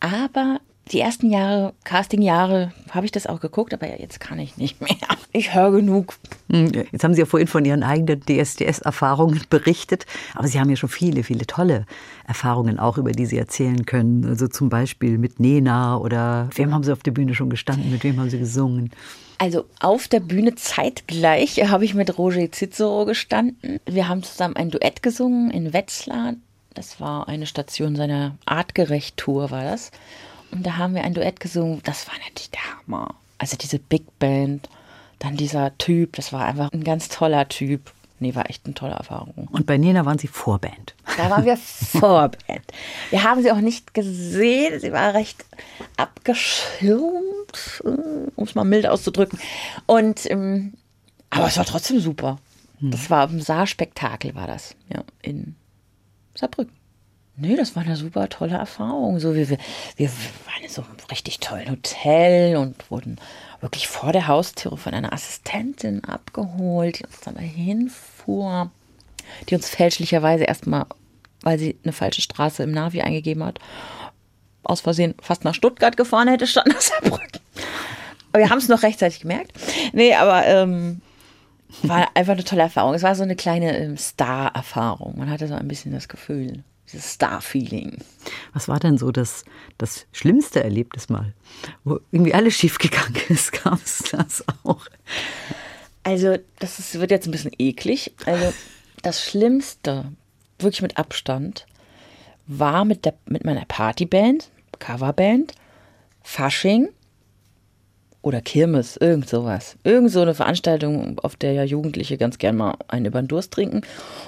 Aber 0.00 0.60
die 0.90 1.00
ersten 1.00 1.30
Jahre, 1.30 1.72
Casting-Jahre, 1.84 2.72
habe 2.90 3.06
ich 3.06 3.12
das 3.12 3.26
auch 3.26 3.40
geguckt, 3.40 3.72
aber 3.72 4.00
jetzt 4.00 4.18
kann 4.20 4.38
ich 4.38 4.56
nicht 4.56 4.80
mehr. 4.80 4.96
Ich 5.32 5.54
höre 5.54 5.70
genug. 5.70 6.16
Hm, 6.50 6.72
Jetzt 6.90 7.04
haben 7.04 7.14
Sie 7.14 7.20
ja 7.20 7.26
vorhin 7.26 7.46
von 7.46 7.64
Ihren 7.64 7.84
eigenen 7.84 8.20
DSDS-Erfahrungen 8.20 9.42
berichtet, 9.48 10.06
aber 10.34 10.48
Sie 10.48 10.58
haben 10.58 10.68
ja 10.70 10.74
schon 10.74 10.88
viele, 10.88 11.22
viele 11.22 11.46
tolle 11.46 11.86
Erfahrungen 12.26 12.80
auch, 12.80 12.98
über 12.98 13.12
die 13.12 13.26
Sie 13.26 13.38
erzählen 13.38 13.86
können. 13.86 14.24
Also 14.24 14.48
zum 14.48 14.68
Beispiel 14.68 15.18
mit 15.18 15.38
Nena 15.38 15.96
oder 15.98 16.48
wem 16.56 16.74
haben 16.74 16.82
Sie 16.82 16.92
auf 16.92 17.04
der 17.04 17.12
Bühne 17.12 17.34
schon 17.34 17.50
gestanden, 17.50 17.92
mit 17.92 18.02
wem 18.02 18.18
haben 18.18 18.30
Sie 18.30 18.40
gesungen? 18.40 18.90
Also 19.38 19.64
auf 19.78 20.08
der 20.08 20.20
Bühne 20.20 20.56
zeitgleich 20.56 21.56
habe 21.70 21.84
ich 21.84 21.94
mit 21.94 22.18
Roger 22.18 22.50
Cicero 22.50 23.04
gestanden. 23.04 23.78
Wir 23.86 24.08
haben 24.08 24.22
zusammen 24.22 24.56
ein 24.56 24.70
Duett 24.70 25.02
gesungen 25.02 25.50
in 25.50 25.72
Wetzlar. 25.72 26.34
Das 26.74 27.00
war 27.00 27.28
eine 27.28 27.46
Station 27.46 27.96
seiner 27.96 28.36
Artgerecht-Tour, 28.46 29.50
war 29.50 29.64
das. 29.64 29.92
Und 30.52 30.64
da 30.64 30.76
haben 30.76 30.94
wir 30.94 31.04
ein 31.04 31.14
Duett 31.14 31.40
gesungen. 31.40 31.80
Das 31.84 32.06
war 32.06 32.14
natürlich 32.18 32.50
der 32.50 32.60
Hammer. 32.60 33.14
Also 33.38 33.56
diese 33.56 33.78
Big 33.78 34.18
Band, 34.18 34.68
dann 35.18 35.36
dieser 35.36 35.76
Typ, 35.78 36.16
das 36.16 36.32
war 36.32 36.44
einfach 36.44 36.72
ein 36.72 36.84
ganz 36.84 37.08
toller 37.08 37.48
Typ. 37.48 37.92
Nee, 38.18 38.34
war 38.34 38.50
echt 38.50 38.66
eine 38.66 38.74
tolle 38.74 38.92
Erfahrung. 38.92 39.48
Und 39.50 39.64
bei 39.64 39.78
Nena 39.78 40.04
waren 40.04 40.18
Sie 40.18 40.26
Vorband. 40.26 40.94
Da 41.16 41.30
waren 41.30 41.46
wir 41.46 41.56
Vorband. 41.56 42.66
Wir 43.08 43.24
haben 43.24 43.42
sie 43.42 43.50
auch 43.50 43.60
nicht 43.60 43.94
gesehen. 43.94 44.78
Sie 44.78 44.92
war 44.92 45.14
recht 45.14 45.42
abgeschirmt, 45.96 47.82
äh, 47.82 48.30
um 48.36 48.44
es 48.44 48.54
mal 48.54 48.64
mild 48.64 48.86
auszudrücken. 48.86 49.38
Und 49.86 50.30
ähm, 50.30 50.74
aber 51.30 51.46
es 51.46 51.56
war 51.56 51.64
trotzdem 51.64 52.00
super. 52.00 52.38
Das 52.82 53.10
war 53.10 53.28
im 53.28 53.40
Saarspektakel 53.40 54.34
war 54.34 54.46
das, 54.46 54.74
ja, 54.88 55.04
in 55.22 55.54
Saarbrücken. 56.34 56.74
Nee, 57.40 57.56
das 57.56 57.74
war 57.74 57.82
eine 57.82 57.96
super 57.96 58.28
tolle 58.28 58.56
Erfahrung. 58.56 59.18
So, 59.18 59.34
wir, 59.34 59.48
wir, 59.48 59.58
wir 59.96 60.08
waren 60.08 60.62
in 60.62 60.68
so 60.68 60.82
einem 60.82 60.90
richtig 61.10 61.40
tollen 61.40 61.70
Hotel 61.70 62.56
und 62.56 62.90
wurden 62.90 63.16
wirklich 63.62 63.88
vor 63.88 64.12
der 64.12 64.28
Haustüre 64.28 64.76
von 64.76 64.92
einer 64.92 65.12
Assistentin 65.12 66.04
abgeholt, 66.04 66.98
die 66.98 67.04
uns 67.04 67.20
dann 67.20 67.34
dahin 67.34 67.88
fuhr, 67.88 68.70
die 69.48 69.54
uns 69.54 69.70
fälschlicherweise 69.70 70.44
erstmal, 70.44 70.84
weil 71.40 71.58
sie 71.58 71.78
eine 71.82 71.94
falsche 71.94 72.20
Straße 72.20 72.62
im 72.62 72.72
Navi 72.72 73.00
eingegeben 73.00 73.42
hat, 73.42 73.58
aus 74.62 74.82
Versehen 74.82 75.14
fast 75.22 75.44
nach 75.44 75.54
Stuttgart 75.54 75.96
gefahren 75.96 76.28
hätte, 76.28 76.46
statt 76.46 76.66
nach 76.66 76.80
Saarbrücken. 76.80 77.40
Aber 78.32 78.42
wir 78.42 78.50
haben 78.50 78.58
es 78.58 78.68
noch 78.68 78.82
rechtzeitig 78.82 79.20
gemerkt. 79.20 79.52
Nee, 79.92 80.14
aber 80.14 80.46
ähm, 80.46 81.00
war 81.82 82.08
einfach 82.14 82.34
eine 82.34 82.44
tolle 82.44 82.62
Erfahrung. 82.62 82.94
Es 82.94 83.02
war 83.02 83.14
so 83.14 83.22
eine 83.22 83.36
kleine 83.36 83.76
ähm, 83.78 83.96
Star-Erfahrung. 83.96 85.18
Man 85.18 85.30
hatte 85.30 85.48
so 85.48 85.54
ein 85.54 85.68
bisschen 85.68 85.92
das 85.92 86.08
Gefühl, 86.08 86.62
Star-Feeling. 86.98 87.98
Was 88.52 88.68
war 88.68 88.80
denn 88.80 88.98
so 88.98 89.12
das, 89.12 89.44
das 89.78 90.06
schlimmste 90.12 90.62
Erlebnis 90.62 91.08
mal, 91.08 91.34
wo 91.84 92.00
irgendwie 92.10 92.34
alles 92.34 92.54
schiefgegangen 92.54 93.20
ist? 93.28 93.52
Gab 93.64 93.80
es 93.84 94.04
das 94.10 94.44
auch? 94.64 94.86
Also, 96.02 96.36
das 96.58 96.78
ist, 96.78 96.98
wird 96.98 97.10
jetzt 97.10 97.26
ein 97.26 97.32
bisschen 97.32 97.52
eklig. 97.58 98.12
Also, 98.26 98.52
das 99.02 99.24
Schlimmste, 99.24 100.12
wirklich 100.58 100.82
mit 100.82 100.96
Abstand, 100.96 101.66
war 102.46 102.84
mit, 102.84 103.04
der, 103.04 103.14
mit 103.26 103.44
meiner 103.44 103.64
Partyband, 103.66 104.50
Coverband, 104.78 105.52
Fasching 106.22 106.88
oder 108.22 108.40
Kirmes, 108.40 108.96
irgend 108.96 109.28
sowas. 109.28 109.76
Irgend 109.82 110.10
so 110.10 110.20
eine 110.20 110.34
Veranstaltung, 110.34 111.18
auf 111.20 111.36
der 111.36 111.52
ja 111.52 111.64
Jugendliche 111.64 112.18
ganz 112.18 112.38
gern 112.38 112.56
mal 112.56 112.76
einen 112.88 113.06
über 113.06 113.22
den 113.22 113.28
Durst 113.28 113.52
trinken. 113.52 113.78
Und 113.78 113.86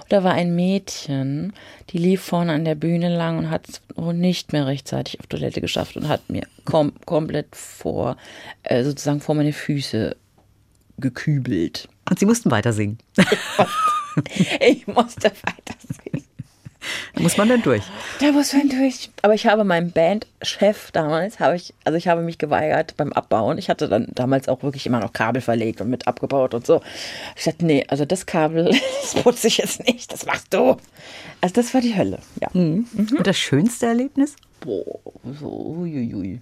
da 0.08 0.24
war 0.24 0.32
ein 0.32 0.54
Mädchen, 0.54 1.52
die 1.90 1.98
lief 1.98 2.22
vorne 2.22 2.52
an 2.52 2.64
der 2.64 2.74
Bühne 2.74 3.14
lang 3.14 3.38
und 3.38 3.50
hat 3.50 3.68
es 3.68 3.82
nicht 4.14 4.52
mehr 4.52 4.66
rechtzeitig 4.66 5.20
auf 5.20 5.26
Toilette 5.26 5.60
geschafft 5.60 5.96
und 5.96 6.08
hat 6.08 6.30
mir 6.30 6.46
kom 6.64 6.92
komplett 7.04 7.54
vor, 7.54 8.16
äh, 8.62 8.82
sozusagen 8.82 9.20
vor 9.20 9.34
meine 9.34 9.52
Füße 9.52 10.16
gekübelt. 10.98 11.88
Und 12.08 12.18
Sie 12.18 12.26
mussten 12.26 12.50
weiter 12.50 12.72
singen. 12.72 12.98
Ich 14.60 14.86
musste 14.86 15.32
weiter 15.42 15.74
singen. 16.04 16.24
Da 17.14 17.22
muss 17.22 17.36
man 17.36 17.48
dann 17.48 17.62
durch. 17.62 17.82
Da 18.20 18.32
muss 18.32 18.52
man 18.52 18.68
durch. 18.68 19.10
Aber 19.22 19.34
ich 19.34 19.46
habe 19.46 19.64
meinem 19.64 19.92
Bandchef 19.92 20.90
damals, 20.92 21.40
habe 21.40 21.56
ich, 21.56 21.74
also 21.84 21.96
ich 21.96 22.08
habe 22.08 22.22
mich 22.22 22.38
geweigert 22.38 22.96
beim 22.96 23.12
Abbauen. 23.12 23.58
Ich 23.58 23.68
hatte 23.68 23.88
dann 23.88 24.08
damals 24.14 24.48
auch 24.48 24.62
wirklich 24.62 24.86
immer 24.86 25.00
noch 25.00 25.12
Kabel 25.12 25.42
verlegt 25.42 25.80
und 25.80 25.90
mit 25.90 26.06
abgebaut 26.06 26.54
und 26.54 26.66
so. 26.66 26.82
Ich 27.36 27.44
sagte, 27.44 27.64
nee, 27.64 27.84
also 27.88 28.04
das 28.04 28.26
Kabel, 28.26 28.64
das 29.02 29.22
putze 29.22 29.46
ich 29.48 29.58
jetzt 29.58 29.86
nicht, 29.86 30.12
das 30.12 30.26
machst 30.26 30.52
du. 30.52 30.76
Also 31.40 31.54
das 31.54 31.74
war 31.74 31.80
die 31.80 31.96
Hölle, 31.96 32.18
ja. 32.40 32.48
Und 32.52 32.86
das 33.22 33.38
schönste 33.38 33.86
Erlebnis? 33.86 34.36
Boah, 34.60 35.00
so, 35.40 35.76
uiuiui. 35.78 36.40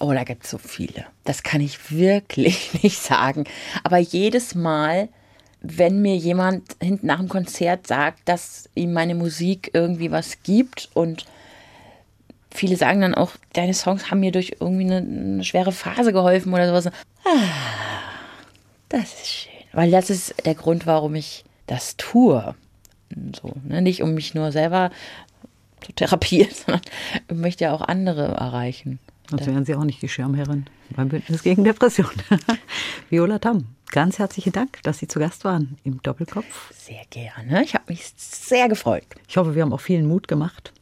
Oh, 0.00 0.12
da 0.12 0.24
gibt 0.24 0.44
es 0.44 0.50
so 0.50 0.58
viele. 0.58 1.06
Das 1.24 1.42
kann 1.42 1.60
ich 1.60 1.90
wirklich 1.90 2.70
nicht 2.82 3.00
sagen. 3.00 3.44
Aber 3.84 3.98
jedes 3.98 4.54
Mal, 4.54 5.08
wenn 5.60 6.02
mir 6.02 6.16
jemand 6.16 6.76
hinten 6.80 7.06
nach 7.06 7.18
dem 7.18 7.28
Konzert 7.28 7.86
sagt, 7.86 8.28
dass 8.28 8.68
ihm 8.74 8.92
meine 8.92 9.14
Musik 9.14 9.70
irgendwie 9.72 10.10
was 10.10 10.42
gibt 10.42 10.88
und 10.94 11.26
viele 12.50 12.76
sagen 12.76 13.00
dann 13.00 13.14
auch, 13.14 13.32
deine 13.52 13.74
Songs 13.74 14.10
haben 14.10 14.20
mir 14.20 14.32
durch 14.32 14.56
irgendwie 14.60 14.84
eine, 14.84 14.98
eine 14.98 15.44
schwere 15.44 15.72
Phase 15.72 16.12
geholfen 16.12 16.52
oder 16.52 16.68
sowas. 16.68 16.92
Ah, 17.24 17.30
das 18.88 19.14
ist 19.14 19.28
schön. 19.28 19.52
Weil 19.72 19.90
das 19.90 20.10
ist 20.10 20.34
der 20.46 20.54
Grund, 20.54 20.86
warum 20.86 21.14
ich 21.14 21.44
das 21.66 21.96
tue. 21.96 22.54
So, 23.40 23.52
ne? 23.64 23.82
Nicht 23.82 24.02
um 24.02 24.14
mich 24.14 24.34
nur 24.34 24.52
selber 24.52 24.90
zu 25.80 25.92
therapieren, 25.92 26.50
sondern 26.66 26.82
ich 27.28 27.36
möchte 27.36 27.64
ja 27.64 27.72
auch 27.72 27.82
andere 27.82 28.28
erreichen. 28.28 28.98
Sonst 29.30 29.46
wären 29.46 29.64
Sie 29.66 29.74
auch 29.74 29.84
nicht 29.84 30.00
die 30.00 30.08
Schirmherrin 30.08 30.66
beim 30.96 31.10
Bündnis 31.10 31.42
gegen 31.42 31.62
Depression. 31.62 32.10
Viola 33.10 33.38
Tam, 33.38 33.66
ganz 33.90 34.18
herzlichen 34.18 34.52
Dank, 34.52 34.82
dass 34.82 34.98
Sie 34.98 35.08
zu 35.08 35.18
Gast 35.18 35.44
waren 35.44 35.78
im 35.84 36.02
Doppelkopf. 36.02 36.72
Sehr 36.74 37.02
gerne. 37.10 37.62
Ich 37.64 37.74
habe 37.74 37.84
mich 37.88 38.12
sehr 38.16 38.68
gefreut. 38.68 39.04
Ich 39.28 39.36
hoffe, 39.36 39.54
wir 39.54 39.62
haben 39.62 39.72
auch 39.72 39.80
vielen 39.80 40.06
Mut 40.06 40.28
gemacht. 40.28 40.72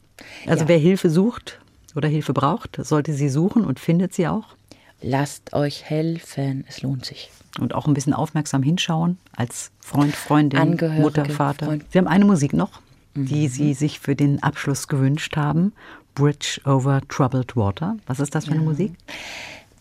Also 0.45 0.63
Ja. 0.63 0.67
wer 0.69 0.77
Hilfe 0.77 1.09
sucht 1.09 1.59
oder 1.95 2.07
Hilfe 2.07 2.33
braucht, 2.33 2.77
sollte 2.83 3.13
sie 3.13 3.29
suchen 3.29 3.63
und 3.65 3.79
findet 3.79 4.13
sie 4.13 4.27
auch. 4.27 4.55
Lasst 5.01 5.53
euch 5.53 5.83
helfen. 5.85 6.65
Es 6.67 6.81
lohnt 6.81 7.05
sich. 7.05 7.29
Und 7.59 7.73
auch 7.75 7.87
ein 7.87 7.93
bisschen 7.93 8.13
aufmerksam 8.13 8.61
hinschauen 8.63 9.17
als 9.35 9.71
Freund, 9.79 10.15
Freundin, 10.15 10.59
Angehörige, 10.59 11.01
Mutter, 11.01 11.25
Vater. 11.25 11.65
Freund. 11.67 11.85
Sie 11.91 11.97
haben 11.97 12.07
eine 12.07 12.25
Musik 12.25 12.53
noch, 12.53 12.81
die 13.15 13.47
Sie 13.47 13.73
sich 13.73 13.99
für 13.99 14.15
den 14.15 14.43
Abschluss 14.43 14.87
gewünscht 14.87 15.35
haben. 15.37 15.73
Bridge 16.13 16.59
over 16.65 17.01
Troubled 17.09 17.55
Water. 17.55 17.95
Was 18.07 18.19
ist 18.19 18.33
das 18.35 18.45
für 18.45 18.51
eine 18.51 18.61
Musik? 18.61 18.93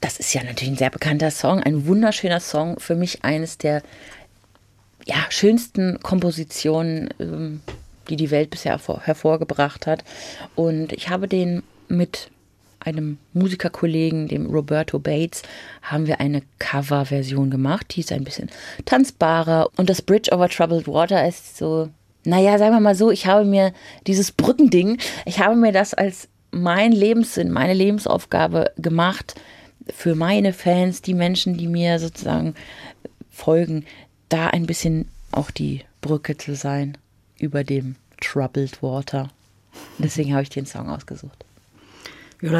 Das 0.00 0.18
ist 0.18 0.32
ja 0.34 0.42
natürlich 0.42 0.74
ein 0.74 0.78
sehr 0.78 0.90
bekannter 0.90 1.30
Song, 1.30 1.62
ein 1.62 1.86
wunderschöner 1.86 2.40
Song. 2.40 2.78
Für 2.78 2.94
mich 2.94 3.24
eines 3.24 3.58
der 3.58 3.82
ja, 5.04 5.16
schönsten 5.30 6.00
Kompositionen, 6.00 7.08
ähm, 7.18 7.60
die 8.08 8.16
die 8.16 8.30
Welt 8.30 8.50
bisher 8.50 8.72
hervor- 8.72 9.02
hervorgebracht 9.02 9.86
hat. 9.86 10.04
Und 10.54 10.92
ich 10.92 11.08
habe 11.08 11.28
den 11.28 11.62
mit 11.88 12.30
einem 12.80 13.18
Musikerkollegen, 13.32 14.28
dem 14.28 14.46
Roberto 14.46 14.98
Bates, 14.98 15.42
haben 15.82 16.06
wir 16.06 16.20
eine 16.20 16.42
Coverversion 16.58 17.50
gemacht. 17.50 17.94
Die 17.96 18.00
ist 18.00 18.12
ein 18.12 18.24
bisschen 18.24 18.50
tanzbarer. 18.84 19.70
Und 19.76 19.90
das 19.90 20.02
Bridge 20.02 20.32
over 20.32 20.48
Troubled 20.48 20.86
Water 20.86 21.26
ist 21.26 21.56
so, 21.56 21.88
naja, 22.24 22.58
sagen 22.58 22.74
wir 22.74 22.80
mal 22.80 22.94
so, 22.94 23.10
ich 23.10 23.26
habe 23.26 23.44
mir 23.44 23.72
dieses 24.06 24.30
Brückending, 24.32 24.98
ich 25.24 25.40
habe 25.40 25.56
mir 25.56 25.72
das 25.72 25.94
als 25.94 26.28
mein 26.50 26.92
Lebenssinn, 26.92 27.50
meine 27.50 27.74
Lebensaufgabe 27.74 28.72
gemacht, 28.76 29.34
für 29.94 30.14
meine 30.14 30.52
Fans, 30.52 31.02
die 31.02 31.14
Menschen, 31.14 31.56
die 31.56 31.68
mir 31.68 31.98
sozusagen 31.98 32.54
folgen, 33.30 33.84
da 34.28 34.48
ein 34.48 34.66
bisschen 34.66 35.08
auch 35.32 35.50
die 35.50 35.82
Brücke 36.00 36.36
zu 36.36 36.54
sein 36.54 36.96
über 37.38 37.64
dem 37.64 37.96
Troubled 38.20 38.82
Water. 38.82 39.28
Deswegen 39.98 40.32
habe 40.32 40.42
ich 40.42 40.50
den 40.50 40.66
Song 40.66 40.88
ausgesucht. 40.88 41.44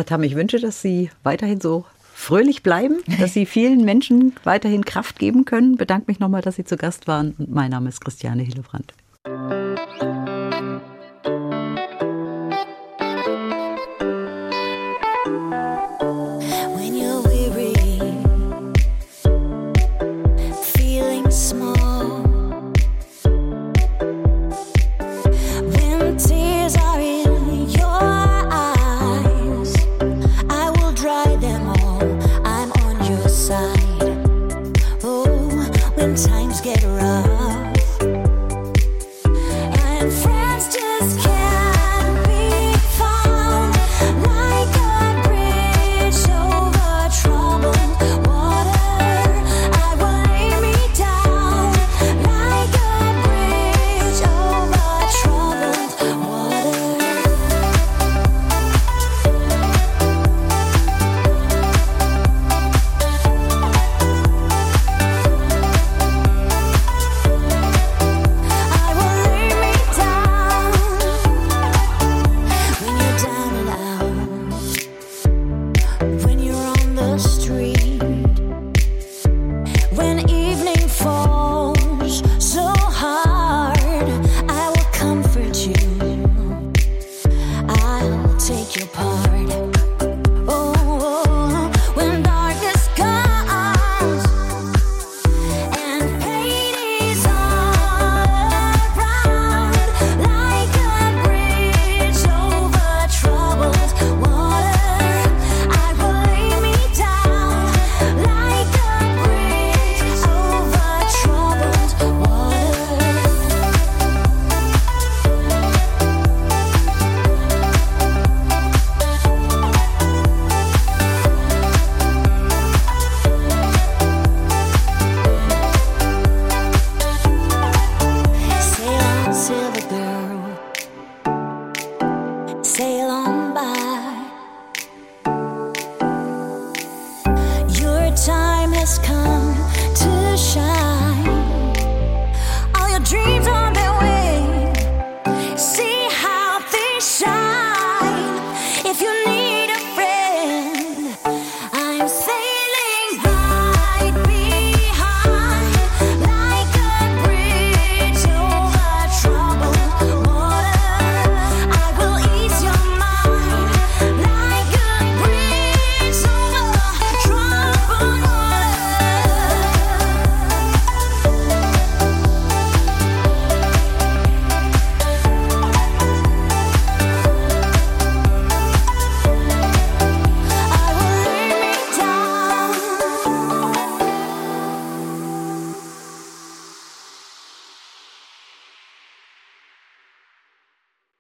Tam, 0.07 0.23
ich 0.23 0.35
wünsche, 0.35 0.59
dass 0.59 0.83
Sie 0.83 1.11
weiterhin 1.23 1.61
so 1.61 1.85
fröhlich 2.15 2.63
bleiben, 2.63 2.97
dass 3.21 3.35
Sie 3.35 3.47
vielen 3.47 3.85
Menschen 3.85 4.35
weiterhin 4.45 4.85
Kraft 4.85 5.19
geben 5.19 5.45
können. 5.45 5.77
Bedanke 5.77 6.07
mich 6.09 6.19
nochmal, 6.19 6.43
dass 6.43 6.57
Sie 6.57 6.65
zu 6.65 6.77
Gast 6.77 7.07
waren. 7.07 7.35
Und 7.39 7.51
mein 7.51 7.71
Name 7.71 7.89
ist 7.89 8.01
Christiane 8.01 8.43
Hillebrand. 8.43 8.95